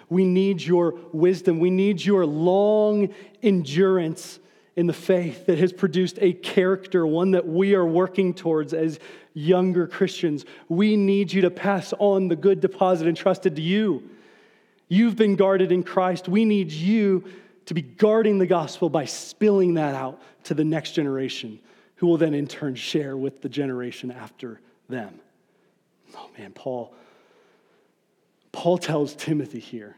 We 0.10 0.26
need 0.26 0.62
your 0.62 0.96
wisdom. 1.12 1.60
We 1.60 1.70
need 1.70 2.04
your 2.04 2.26
long 2.26 3.14
endurance 3.42 4.40
in 4.76 4.86
the 4.86 4.94
faith 4.94 5.48
that 5.48 5.58
has 5.58 5.74
produced 5.74 6.20
a 6.22 6.34
character, 6.34 7.06
one 7.06 7.32
that 7.32 7.48
we 7.48 7.74
are 7.74 7.86
working 7.86 8.34
towards 8.34 8.74
as 8.74 9.00
younger 9.34 9.88
Christians. 9.88 10.46
We 10.70 10.96
need 10.96 11.34
you 11.34 11.42
to 11.42 11.50
pass 11.50 11.94
on 11.98 12.28
the 12.28 12.36
good 12.36 12.60
deposit 12.60 13.08
entrusted 13.08 13.56
to 13.56 13.62
you. 13.62 14.10
You've 14.88 15.16
been 15.16 15.36
guarded 15.36 15.72
in 15.72 15.84
Christ. 15.84 16.28
We 16.30 16.46
need 16.46 16.72
you 16.72 17.24
to 17.66 17.74
be 17.74 17.82
guarding 17.82 18.38
the 18.38 18.46
gospel 18.46 18.90
by 18.90 19.06
spilling 19.06 19.74
that 19.74 19.96
out 19.96 20.22
to 20.46 20.54
the 20.54 20.64
next 20.64 20.92
generation, 20.92 21.60
who 21.98 22.08
will 22.08 22.18
then 22.18 22.34
in 22.34 22.48
turn 22.48 22.76
share 22.76 23.16
with 23.18 23.42
the 23.42 23.50
generation 23.50 24.12
after 24.12 24.60
them. 24.90 25.20
Oh 26.16 26.30
man, 26.38 26.52
Paul. 26.54 26.94
Paul 28.52 28.78
tells 28.78 29.14
Timothy 29.14 29.60
here 29.60 29.96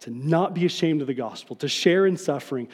to 0.00 0.10
not 0.10 0.52
be 0.52 0.66
ashamed 0.66 1.00
of 1.00 1.06
the 1.06 1.14
gospel, 1.14 1.54
to 1.56 1.68
share 1.68 2.06
in 2.06 2.16
suffering, 2.16 2.68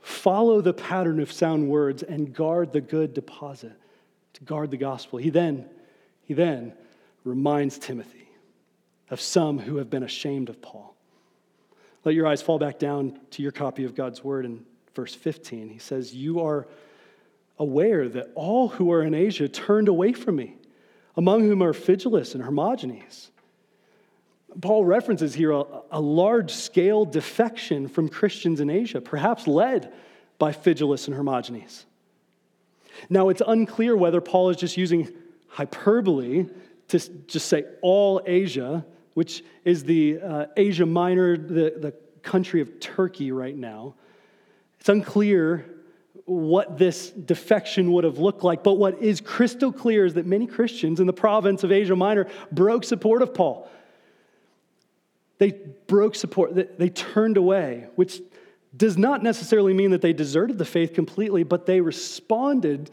follow 0.00 0.60
the 0.60 0.72
pattern 0.72 1.20
of 1.20 1.30
sound 1.30 1.68
words 1.68 2.02
and 2.02 2.32
guard 2.32 2.72
the 2.72 2.80
good 2.80 3.14
deposit, 3.14 3.72
to 4.32 4.44
guard 4.44 4.70
the 4.70 4.76
gospel. 4.76 5.18
He 5.18 5.30
then, 5.30 5.68
he 6.24 6.34
then 6.34 6.72
reminds 7.24 7.78
Timothy 7.78 8.28
of 9.10 9.20
some 9.20 9.58
who 9.58 9.76
have 9.76 9.90
been 9.90 10.02
ashamed 10.02 10.48
of 10.48 10.62
Paul. 10.62 10.96
Let 12.04 12.14
your 12.14 12.26
eyes 12.26 12.42
fall 12.42 12.58
back 12.58 12.78
down 12.78 13.20
to 13.32 13.42
your 13.42 13.52
copy 13.52 13.84
of 13.84 13.94
God's 13.94 14.24
word 14.24 14.44
in 14.44 14.64
verse 14.94 15.14
15. 15.14 15.68
He 15.68 15.78
says, 15.78 16.14
You 16.14 16.40
are 16.40 16.66
aware 17.58 18.08
that 18.08 18.30
all 18.34 18.68
who 18.68 18.90
are 18.92 19.02
in 19.02 19.14
Asia 19.14 19.48
turned 19.48 19.88
away 19.88 20.12
from 20.12 20.36
me, 20.36 20.56
among 21.16 21.42
whom 21.42 21.62
are 21.62 21.72
Phygelus 21.72 22.34
and 22.34 22.42
Hermogenes. 22.42 23.30
Paul 24.60 24.84
references 24.84 25.34
here 25.34 25.52
a, 25.52 25.64
a 25.90 26.00
large 26.00 26.50
scale 26.50 27.04
defection 27.04 27.88
from 27.88 28.08
Christians 28.08 28.60
in 28.60 28.68
Asia, 28.68 29.00
perhaps 29.00 29.46
led 29.46 29.92
by 30.38 30.52
Phygelus 30.52 31.06
and 31.06 31.16
Hermogenes. 31.16 31.84
Now, 33.08 33.28
it's 33.28 33.42
unclear 33.46 33.96
whether 33.96 34.20
Paul 34.20 34.50
is 34.50 34.56
just 34.56 34.76
using 34.76 35.08
hyperbole 35.48 36.46
to 36.88 36.98
just 37.26 37.46
say 37.48 37.64
all 37.80 38.20
Asia, 38.26 38.84
which 39.14 39.42
is 39.64 39.84
the 39.84 40.20
uh, 40.20 40.46
Asia 40.56 40.86
Minor, 40.86 41.36
the, 41.36 41.74
the 41.78 41.94
country 42.22 42.60
of 42.60 42.80
Turkey 42.80 43.32
right 43.32 43.56
now. 43.56 43.94
It's 44.80 44.88
unclear 44.88 45.64
what 46.24 46.78
this 46.78 47.10
defection 47.10 47.92
would 47.92 48.04
have 48.04 48.18
looked 48.18 48.44
like, 48.44 48.62
but 48.62 48.74
what 48.74 49.02
is 49.02 49.20
crystal 49.20 49.72
clear 49.72 50.06
is 50.06 50.14
that 50.14 50.26
many 50.26 50.46
Christians 50.46 51.00
in 51.00 51.06
the 51.06 51.12
province 51.12 51.64
of 51.64 51.72
Asia 51.72 51.96
Minor 51.96 52.28
broke 52.50 52.84
support 52.84 53.22
of 53.22 53.34
Paul. 53.34 53.68
They 55.38 55.52
broke 55.88 56.14
support, 56.14 56.54
they 56.54 56.88
turned 56.88 57.36
away, 57.36 57.86
which 57.96 58.20
does 58.76 58.96
not 58.96 59.22
necessarily 59.22 59.74
mean 59.74 59.90
that 59.90 60.00
they 60.00 60.12
deserted 60.12 60.58
the 60.58 60.64
faith 60.64 60.94
completely, 60.94 61.42
but 61.42 61.66
they 61.66 61.80
responded 61.80 62.90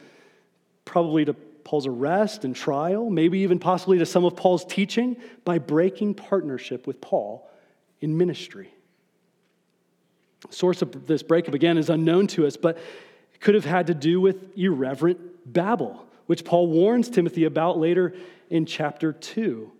probably 0.83 1.25
to 1.25 1.33
Paul's 1.33 1.85
arrest 1.85 2.45
and 2.45 2.55
trial, 2.55 3.11
maybe 3.11 3.39
even 3.39 3.59
possibly 3.59 3.99
to 3.99 4.05
some 4.05 4.25
of 4.25 4.35
Paul's 4.35 4.65
teaching 4.65 5.17
by 5.45 5.59
breaking 5.59 6.15
partnership 6.15 6.87
with 6.87 6.99
Paul 6.99 7.47
in 8.01 8.17
ministry. 8.17 8.73
The 10.49 10.55
source 10.55 10.81
of 10.81 11.05
this 11.05 11.21
breakup, 11.21 11.53
again, 11.53 11.77
is 11.77 11.89
unknown 11.89 12.27
to 12.27 12.47
us, 12.47 12.57
but 12.57 12.79
could 13.39 13.55
have 13.55 13.65
had 13.65 13.87
to 13.87 13.93
do 13.93 14.19
with 14.19 14.57
irreverent 14.57 15.19
babble, 15.51 16.05
which 16.25 16.43
Paul 16.43 16.67
warns 16.67 17.09
Timothy 17.09 17.45
about 17.45 17.77
later 17.77 18.13
in 18.49 18.65
chapter 18.65 19.13
2. 19.13 19.71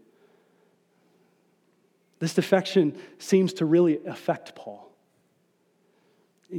This 2.20 2.34
defection 2.34 2.98
seems 3.18 3.54
to 3.54 3.66
really 3.66 4.00
affect 4.06 4.56
Paul. 4.56 4.92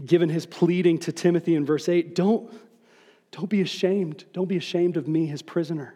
Given 0.05 0.29
his 0.29 0.47
pleading 0.47 0.99
to 1.01 1.13
Timothy 1.13 1.55
in 1.55 1.65
verse 1.65 1.89
8, 1.89 2.15
don't, 2.15 2.51
don't 3.31 3.51
be 3.51 3.61
ashamed. 3.61 4.25
Don't 4.33 4.49
be 4.49 4.57
ashamed 4.57 4.97
of 4.97 5.09
me, 5.09 5.27
his 5.27 5.43
prisoner. 5.43 5.95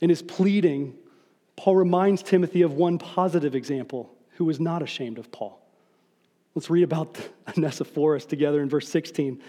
In 0.00 0.10
his 0.10 0.22
pleading, 0.22 0.94
Paul 1.56 1.76
reminds 1.76 2.22
Timothy 2.22 2.62
of 2.62 2.72
one 2.72 2.98
positive 2.98 3.54
example 3.54 4.12
who 4.36 4.44
was 4.44 4.58
not 4.58 4.82
ashamed 4.82 5.18
of 5.18 5.30
Paul. 5.30 5.61
Let's 6.54 6.70
read 6.70 6.84
about 6.84 7.18
Onesiphorus 7.56 8.26
together 8.26 8.60
in 8.62 8.68
verse 8.68 8.88
16. 8.88 9.40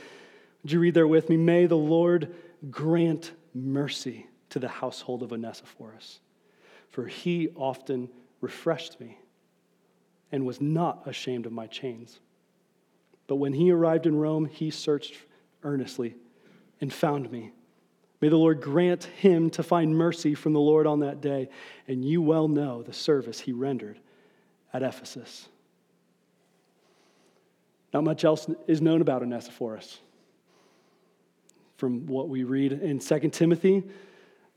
Would 0.64 0.72
you 0.72 0.80
read 0.80 0.94
there 0.94 1.08
with 1.08 1.30
me? 1.30 1.38
May 1.38 1.66
the 1.66 1.78
Lord 1.78 2.34
grant 2.70 3.32
mercy 3.54 4.28
to 4.50 4.60
the 4.60 4.70
household 4.70 5.24
of 5.24 5.32
Onesiphorus, 5.32 6.20
for 6.90 7.06
he 7.06 7.50
often 7.56 8.10
refreshed 8.40 9.00
me 9.00 9.18
and 10.32 10.46
was 10.46 10.62
not 10.62 11.08
ashamed 11.08 11.46
of 11.46 11.52
my 11.52 11.68
chains. 11.68 12.20
But 13.28 13.36
when 13.36 13.54
he 13.54 13.72
arrived 13.72 14.06
in 14.06 14.16
Rome, 14.16 14.46
he 14.46 14.70
searched 14.70 15.16
earnestly 15.64 16.16
and 16.82 16.92
found 16.92 17.32
me. 17.32 17.52
May 18.22 18.30
the 18.30 18.38
Lord 18.38 18.62
grant 18.62 19.04
him 19.04 19.50
to 19.52 19.64
find 19.64 19.98
mercy 19.98 20.34
from 20.34 20.54
the 20.54 20.60
Lord 20.60 20.88
on 20.88 21.02
that 21.02 21.20
day. 21.20 21.50
And 21.88 22.06
you 22.06 22.22
well 22.22 22.48
know 22.48 22.82
the 22.82 22.94
service 22.94 23.42
he 23.42 23.52
rendered 23.52 24.00
at 24.74 24.82
Ephesus. 24.82 25.50
Not 27.94 28.04
much 28.04 28.26
else 28.26 28.50
is 28.68 28.82
known 28.82 29.02
about 29.02 29.22
Onesiphorus. 29.22 30.00
From 31.78 32.08
what 32.08 32.28
we 32.28 32.44
read 32.44 32.72
in 32.74 33.00
2 33.00 33.20
Timothy, 33.30 33.84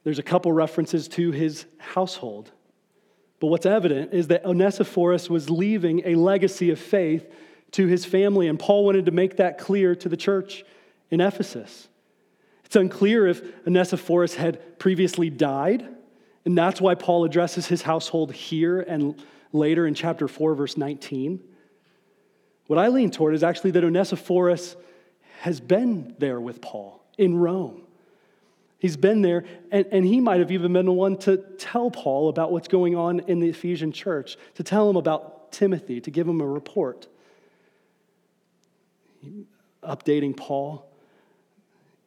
there's 0.04 0.18
a 0.18 0.22
couple 0.22 0.52
references 0.52 1.08
to 1.08 1.32
his 1.32 1.66
household. 1.78 2.50
But 3.40 3.48
what's 3.48 3.66
evident 3.66 4.14
is 4.14 4.28
that 4.28 4.46
Onesiphorus 4.46 5.28
was 5.28 5.50
leaving 5.50 6.02
a 6.06 6.14
legacy 6.14 6.70
of 6.70 6.78
faith 6.78 7.30
to 7.72 7.86
his 7.86 8.04
family, 8.04 8.48
and 8.48 8.58
Paul 8.58 8.86
wanted 8.86 9.06
to 9.06 9.12
make 9.12 9.36
that 9.36 9.58
clear 9.58 9.94
to 9.96 10.08
the 10.08 10.16
church 10.16 10.64
in 11.10 11.20
Ephesus. 11.20 11.88
It's 12.64 12.76
unclear 12.76 13.26
if 13.26 13.42
Onesiphorus 13.66 14.36
had 14.36 14.78
previously 14.78 15.28
died, 15.28 15.86
and 16.44 16.56
that's 16.56 16.80
why 16.80 16.94
Paul 16.94 17.24
addresses 17.24 17.66
his 17.66 17.82
household 17.82 18.32
here 18.32 18.80
and 18.80 19.22
later 19.52 19.86
in 19.86 19.94
chapter 19.94 20.26
4, 20.28 20.54
verse 20.54 20.76
19. 20.76 21.40
What 22.66 22.78
I 22.78 22.88
lean 22.88 23.10
toward 23.10 23.34
is 23.34 23.42
actually 23.42 23.72
that 23.72 23.84
Onesiphorus 23.84 24.76
has 25.40 25.60
been 25.60 26.14
there 26.18 26.40
with 26.40 26.60
Paul 26.60 27.04
in 27.16 27.36
Rome. 27.36 27.82
He's 28.78 28.96
been 28.96 29.22
there, 29.22 29.44
and, 29.70 29.86
and 29.90 30.04
he 30.04 30.20
might 30.20 30.40
have 30.40 30.50
even 30.50 30.72
been 30.72 30.86
the 30.86 30.92
one 30.92 31.16
to 31.18 31.38
tell 31.58 31.90
Paul 31.90 32.28
about 32.28 32.52
what's 32.52 32.68
going 32.68 32.94
on 32.94 33.20
in 33.20 33.40
the 33.40 33.48
Ephesian 33.48 33.90
church, 33.90 34.36
to 34.54 34.62
tell 34.62 34.90
him 34.90 34.96
about 34.96 35.50
Timothy, 35.52 36.00
to 36.02 36.10
give 36.10 36.28
him 36.28 36.40
a 36.40 36.46
report. 36.46 37.06
Updating 39.82 40.36
Paul. 40.36 40.90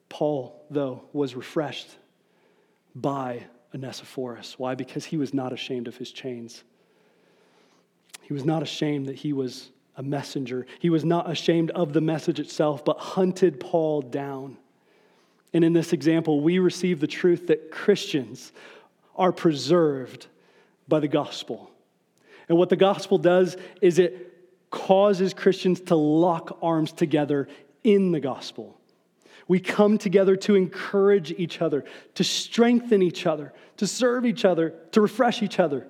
Paul, 0.10 0.64
though, 0.70 1.04
was 1.14 1.36
refreshed 1.36 1.90
by 2.96 3.44
Onesiphorus. 3.74 4.58
Why? 4.58 4.76
Because 4.76 5.06
he 5.06 5.18
was 5.18 5.34
not 5.34 5.54
ashamed 5.54 5.88
of 5.88 5.98
his 5.98 6.12
chains. 6.12 6.64
He 8.22 8.34
was 8.34 8.46
not 8.46 8.62
ashamed 8.62 9.08
that 9.08 9.16
he 9.16 9.34
was 9.34 9.72
a 10.00 10.04
messenger. 10.04 10.66
He 10.80 10.90
was 10.90 11.06
not 11.06 11.30
ashamed 11.30 11.70
of 11.72 11.94
the 11.94 12.02
message 12.02 12.40
itself, 12.40 12.84
but 12.84 12.98
hunted 12.98 13.60
Paul 13.60 14.02
down 14.02 14.58
and 15.54 15.64
in 15.64 15.74
this 15.74 15.94
example, 15.94 16.42
we 16.42 16.60
receive 16.60 17.00
the 17.00 17.08
truth 17.08 17.48
that 17.48 17.72
Christians 17.72 18.52
are 19.16 19.32
preserved 19.32 20.28
by 20.88 21.00
the 21.00 21.08
gospel. 21.08 21.72
And 22.48 22.58
what 22.58 22.70
the 22.70 22.76
gospel 22.76 23.18
does 23.18 23.58
is 23.82 24.00
it 24.00 24.28
causes 24.70 25.34
Christians 25.34 25.82
to 25.82 25.96
lock 25.96 26.60
arms 26.62 26.92
together 26.92 27.48
in 27.84 28.12
the 28.12 28.20
gospel. 28.20 28.76
We 29.48 29.60
come 29.60 29.98
together 29.98 30.36
to 30.38 30.54
encourage 30.54 31.32
each 31.32 31.62
other, 31.62 31.84
to 32.16 32.24
strengthen 32.24 33.02
each 33.02 33.26
other, 33.26 33.52
to 33.78 33.88
serve 33.88 34.26
each 34.26 34.46
other, 34.46 34.76
to 34.92 35.02
refresh 35.02 35.42
each 35.42 35.60
other, 35.60 35.88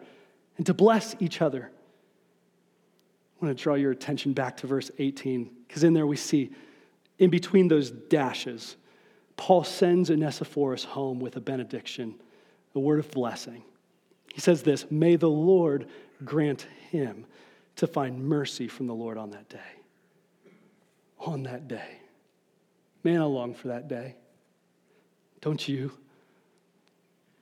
and 0.55 0.65
to 0.65 0.73
bless 0.73 1.15
each 1.19 1.41
other. 1.41 1.69
I 3.39 3.45
want 3.45 3.57
to 3.57 3.63
draw 3.63 3.75
your 3.75 3.91
attention 3.91 4.33
back 4.33 4.57
to 4.57 4.67
verse 4.67 4.91
18, 4.99 5.49
because 5.67 5.83
in 5.83 5.93
there 5.93 6.05
we 6.05 6.17
see, 6.17 6.51
in 7.19 7.29
between 7.29 7.69
those 7.69 7.89
dashes, 7.89 8.75
Paul 9.37 9.63
sends 9.63 10.11
Onesiphorus 10.11 10.83
home 10.83 11.21
with 11.21 11.37
a 11.37 11.39
benediction, 11.39 12.15
a 12.75 12.79
word 12.79 12.99
of 12.99 13.09
blessing. 13.11 13.63
He 14.33 14.41
says 14.41 14.63
this 14.63 14.91
May 14.91 15.15
the 15.15 15.29
Lord 15.29 15.87
grant 16.25 16.67
him 16.91 17.25
to 17.77 17.87
find 17.87 18.25
mercy 18.27 18.67
from 18.67 18.87
the 18.87 18.93
Lord 18.93 19.17
on 19.17 19.31
that 19.31 19.47
day. 19.47 19.59
On 21.19 21.43
that 21.43 21.69
day. 21.69 21.99
Man, 23.03 23.21
I 23.21 23.25
long 23.25 23.53
for 23.53 23.69
that 23.69 23.87
day. 23.87 24.15
Don't 25.39 25.65
you? 25.65 25.91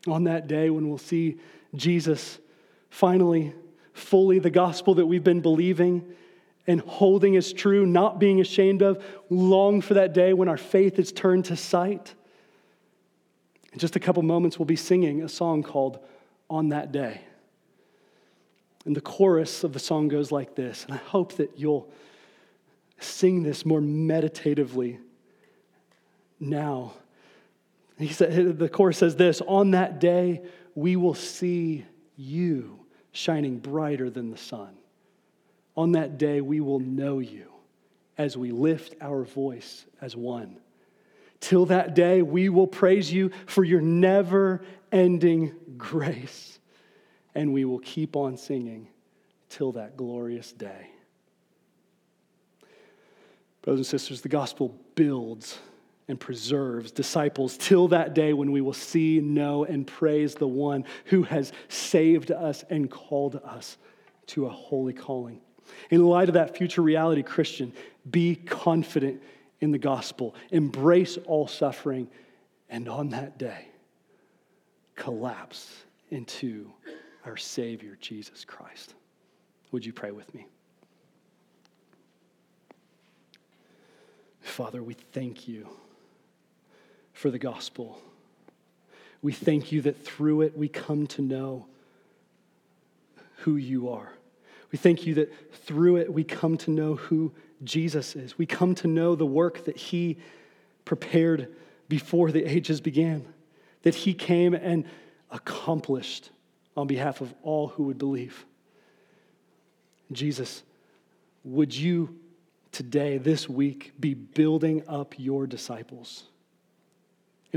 On 0.07 0.25
that 0.25 0.47
day 0.47 0.69
when 0.69 0.87
we'll 0.87 0.99
see 0.99 1.39
Jesus 1.75 2.37
finally, 2.91 3.53
fully, 3.97 4.39
the 4.39 4.49
gospel 4.49 4.95
that 4.95 5.05
we've 5.05 5.23
been 5.23 5.41
believing 5.41 6.05
and 6.67 6.81
holding 6.81 7.35
as 7.37 7.53
true, 7.53 7.85
not 7.85 8.19
being 8.19 8.41
ashamed 8.41 8.81
of, 8.81 9.03
long 9.29 9.81
for 9.81 9.95
that 9.95 10.13
day 10.13 10.33
when 10.33 10.49
our 10.49 10.57
faith 10.57 10.99
is 10.99 11.11
turned 11.11 11.45
to 11.45 11.55
sight. 11.55 12.13
In 13.73 13.79
just 13.79 13.95
a 13.95 13.99
couple 13.99 14.21
moments, 14.23 14.59
we'll 14.59 14.65
be 14.65 14.75
singing 14.75 15.23
a 15.23 15.29
song 15.29 15.63
called 15.63 15.99
On 16.49 16.69
That 16.69 16.91
Day. 16.91 17.21
And 18.85 18.95
the 18.95 19.01
chorus 19.01 19.63
of 19.63 19.73
the 19.73 19.79
song 19.79 20.07
goes 20.07 20.31
like 20.31 20.55
this, 20.55 20.85
and 20.85 20.93
I 20.93 20.97
hope 20.97 21.33
that 21.37 21.57
you'll 21.57 21.89
sing 22.99 23.43
this 23.43 23.65
more 23.65 23.81
meditatively 23.81 24.99
now. 26.39 26.93
He 27.97 28.09
said, 28.09 28.59
the 28.59 28.69
chorus 28.69 28.97
says 28.97 29.15
this 29.15 29.41
On 29.41 29.71
that 29.71 29.99
day, 29.99 30.41
we 30.75 30.95
will 30.95 31.15
see 31.15 31.85
you 32.15 32.76
shining 33.17 33.57
brighter 33.57 34.09
than 34.09 34.29
the 34.29 34.37
sun. 34.37 34.69
On 35.75 35.93
that 35.93 36.17
day, 36.17 36.39
we 36.39 36.59
will 36.59 36.79
know 36.79 37.19
you 37.19 37.51
as 38.17 38.37
we 38.37 38.51
lift 38.51 38.95
our 39.01 39.23
voice 39.23 39.85
as 39.99 40.15
one. 40.15 40.57
Till 41.39 41.65
that 41.65 41.95
day, 41.95 42.21
we 42.21 42.49
will 42.49 42.67
praise 42.67 43.11
you 43.11 43.31
for 43.45 43.63
your 43.63 43.81
never 43.81 44.61
ending 44.91 45.53
grace. 45.77 46.59
And 47.35 47.53
we 47.53 47.65
will 47.65 47.79
keep 47.79 48.15
on 48.15 48.37
singing 48.37 48.87
till 49.49 49.71
that 49.73 49.97
glorious 49.97 50.51
day. 50.51 50.89
Brothers 53.61 53.79
and 53.79 53.87
sisters, 53.87 54.21
the 54.21 54.29
gospel 54.29 54.75
builds 54.95 55.59
and 56.07 56.19
preserves 56.19 56.91
disciples 56.91 57.57
till 57.57 57.89
that 57.89 58.13
day 58.13 58.33
when 58.33 58.51
we 58.51 58.61
will 58.61 58.73
see, 58.73 59.19
know, 59.19 59.65
and 59.65 59.85
praise 59.85 60.35
the 60.35 60.47
one 60.47 60.85
who 61.05 61.23
has 61.23 61.51
saved 61.67 62.31
us 62.31 62.63
and 62.69 62.89
called 62.89 63.35
us 63.43 63.77
to 64.27 64.45
a 64.45 64.49
holy 64.49 64.93
calling. 64.93 65.41
In 65.89 66.05
light 66.05 66.29
of 66.29 66.33
that 66.35 66.55
future 66.55 66.81
reality, 66.81 67.23
Christian, 67.23 67.73
be 68.09 68.35
confident 68.35 69.21
in 69.59 69.71
the 69.71 69.77
gospel, 69.77 70.35
embrace 70.51 71.17
all 71.25 71.47
suffering, 71.47 72.07
and 72.69 72.87
on 72.87 73.09
that 73.09 73.37
day, 73.37 73.67
collapse 74.95 75.83
into 76.09 76.71
our 77.25 77.35
Savior, 77.35 77.97
Jesus 77.99 78.45
Christ. 78.45 78.93
Would 79.71 79.85
you 79.85 79.91
pray 79.91 80.11
with 80.11 80.33
me? 80.33 80.47
Father, 84.39 84.81
we 84.81 84.93
thank 84.93 85.47
you 85.47 85.67
for 87.17 87.31
the 87.31 87.39
gospel. 87.39 87.99
We 89.23 89.33
thank 89.33 89.71
you 89.71 89.81
that 89.81 90.05
through 90.05 90.41
it 90.41 90.55
we 90.55 90.67
come 90.67 91.07
to 91.07 91.23
know 91.23 91.65
who 93.37 93.55
you 93.55 93.89
are. 93.89 94.11
We 94.71 94.77
thank 94.77 95.07
you 95.07 95.15
that 95.15 95.55
through 95.65 95.95
it 95.97 96.13
we 96.13 96.23
come 96.23 96.57
to 96.57 96.71
know 96.71 96.93
who 96.93 97.33
Jesus 97.63 98.15
is. 98.15 98.37
We 98.37 98.45
come 98.45 98.75
to 98.75 98.87
know 98.87 99.15
the 99.15 99.25
work 99.25 99.65
that 99.65 99.77
he 99.77 100.17
prepared 100.85 101.55
before 101.89 102.31
the 102.31 102.45
ages 102.45 102.81
began, 102.81 103.25
that 103.81 103.95
he 103.95 104.13
came 104.13 104.53
and 104.53 104.85
accomplished 105.31 106.29
on 106.75 106.85
behalf 106.85 107.21
of 107.21 107.33
all 107.41 107.69
who 107.69 107.83
would 107.85 107.97
believe. 107.97 108.45
Jesus, 110.11 110.61
would 111.43 111.75
you 111.75 112.15
today, 112.71 113.17
this 113.17 113.49
week, 113.49 113.93
be 113.99 114.13
building 114.13 114.83
up 114.87 115.15
your 115.17 115.47
disciples? 115.47 116.25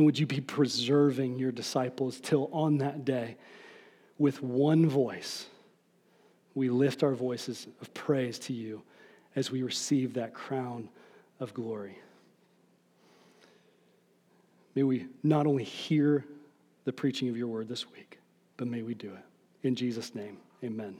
And 0.00 0.06
would 0.06 0.18
you 0.18 0.26
be 0.26 0.40
preserving 0.40 1.38
your 1.38 1.52
disciples 1.52 2.20
till 2.20 2.48
on 2.54 2.78
that 2.78 3.04
day, 3.04 3.36
with 4.16 4.42
one 4.42 4.88
voice, 4.88 5.44
we 6.54 6.70
lift 6.70 7.02
our 7.02 7.12
voices 7.12 7.66
of 7.82 7.92
praise 7.92 8.38
to 8.38 8.54
you 8.54 8.80
as 9.36 9.50
we 9.50 9.62
receive 9.62 10.14
that 10.14 10.32
crown 10.32 10.88
of 11.38 11.52
glory? 11.52 11.98
May 14.74 14.84
we 14.84 15.06
not 15.22 15.46
only 15.46 15.64
hear 15.64 16.24
the 16.86 16.92
preaching 16.94 17.28
of 17.28 17.36
your 17.36 17.48
word 17.48 17.68
this 17.68 17.90
week, 17.90 18.20
but 18.56 18.68
may 18.68 18.80
we 18.80 18.94
do 18.94 19.08
it. 19.08 19.66
In 19.66 19.74
Jesus' 19.74 20.14
name, 20.14 20.38
amen. 20.64 20.96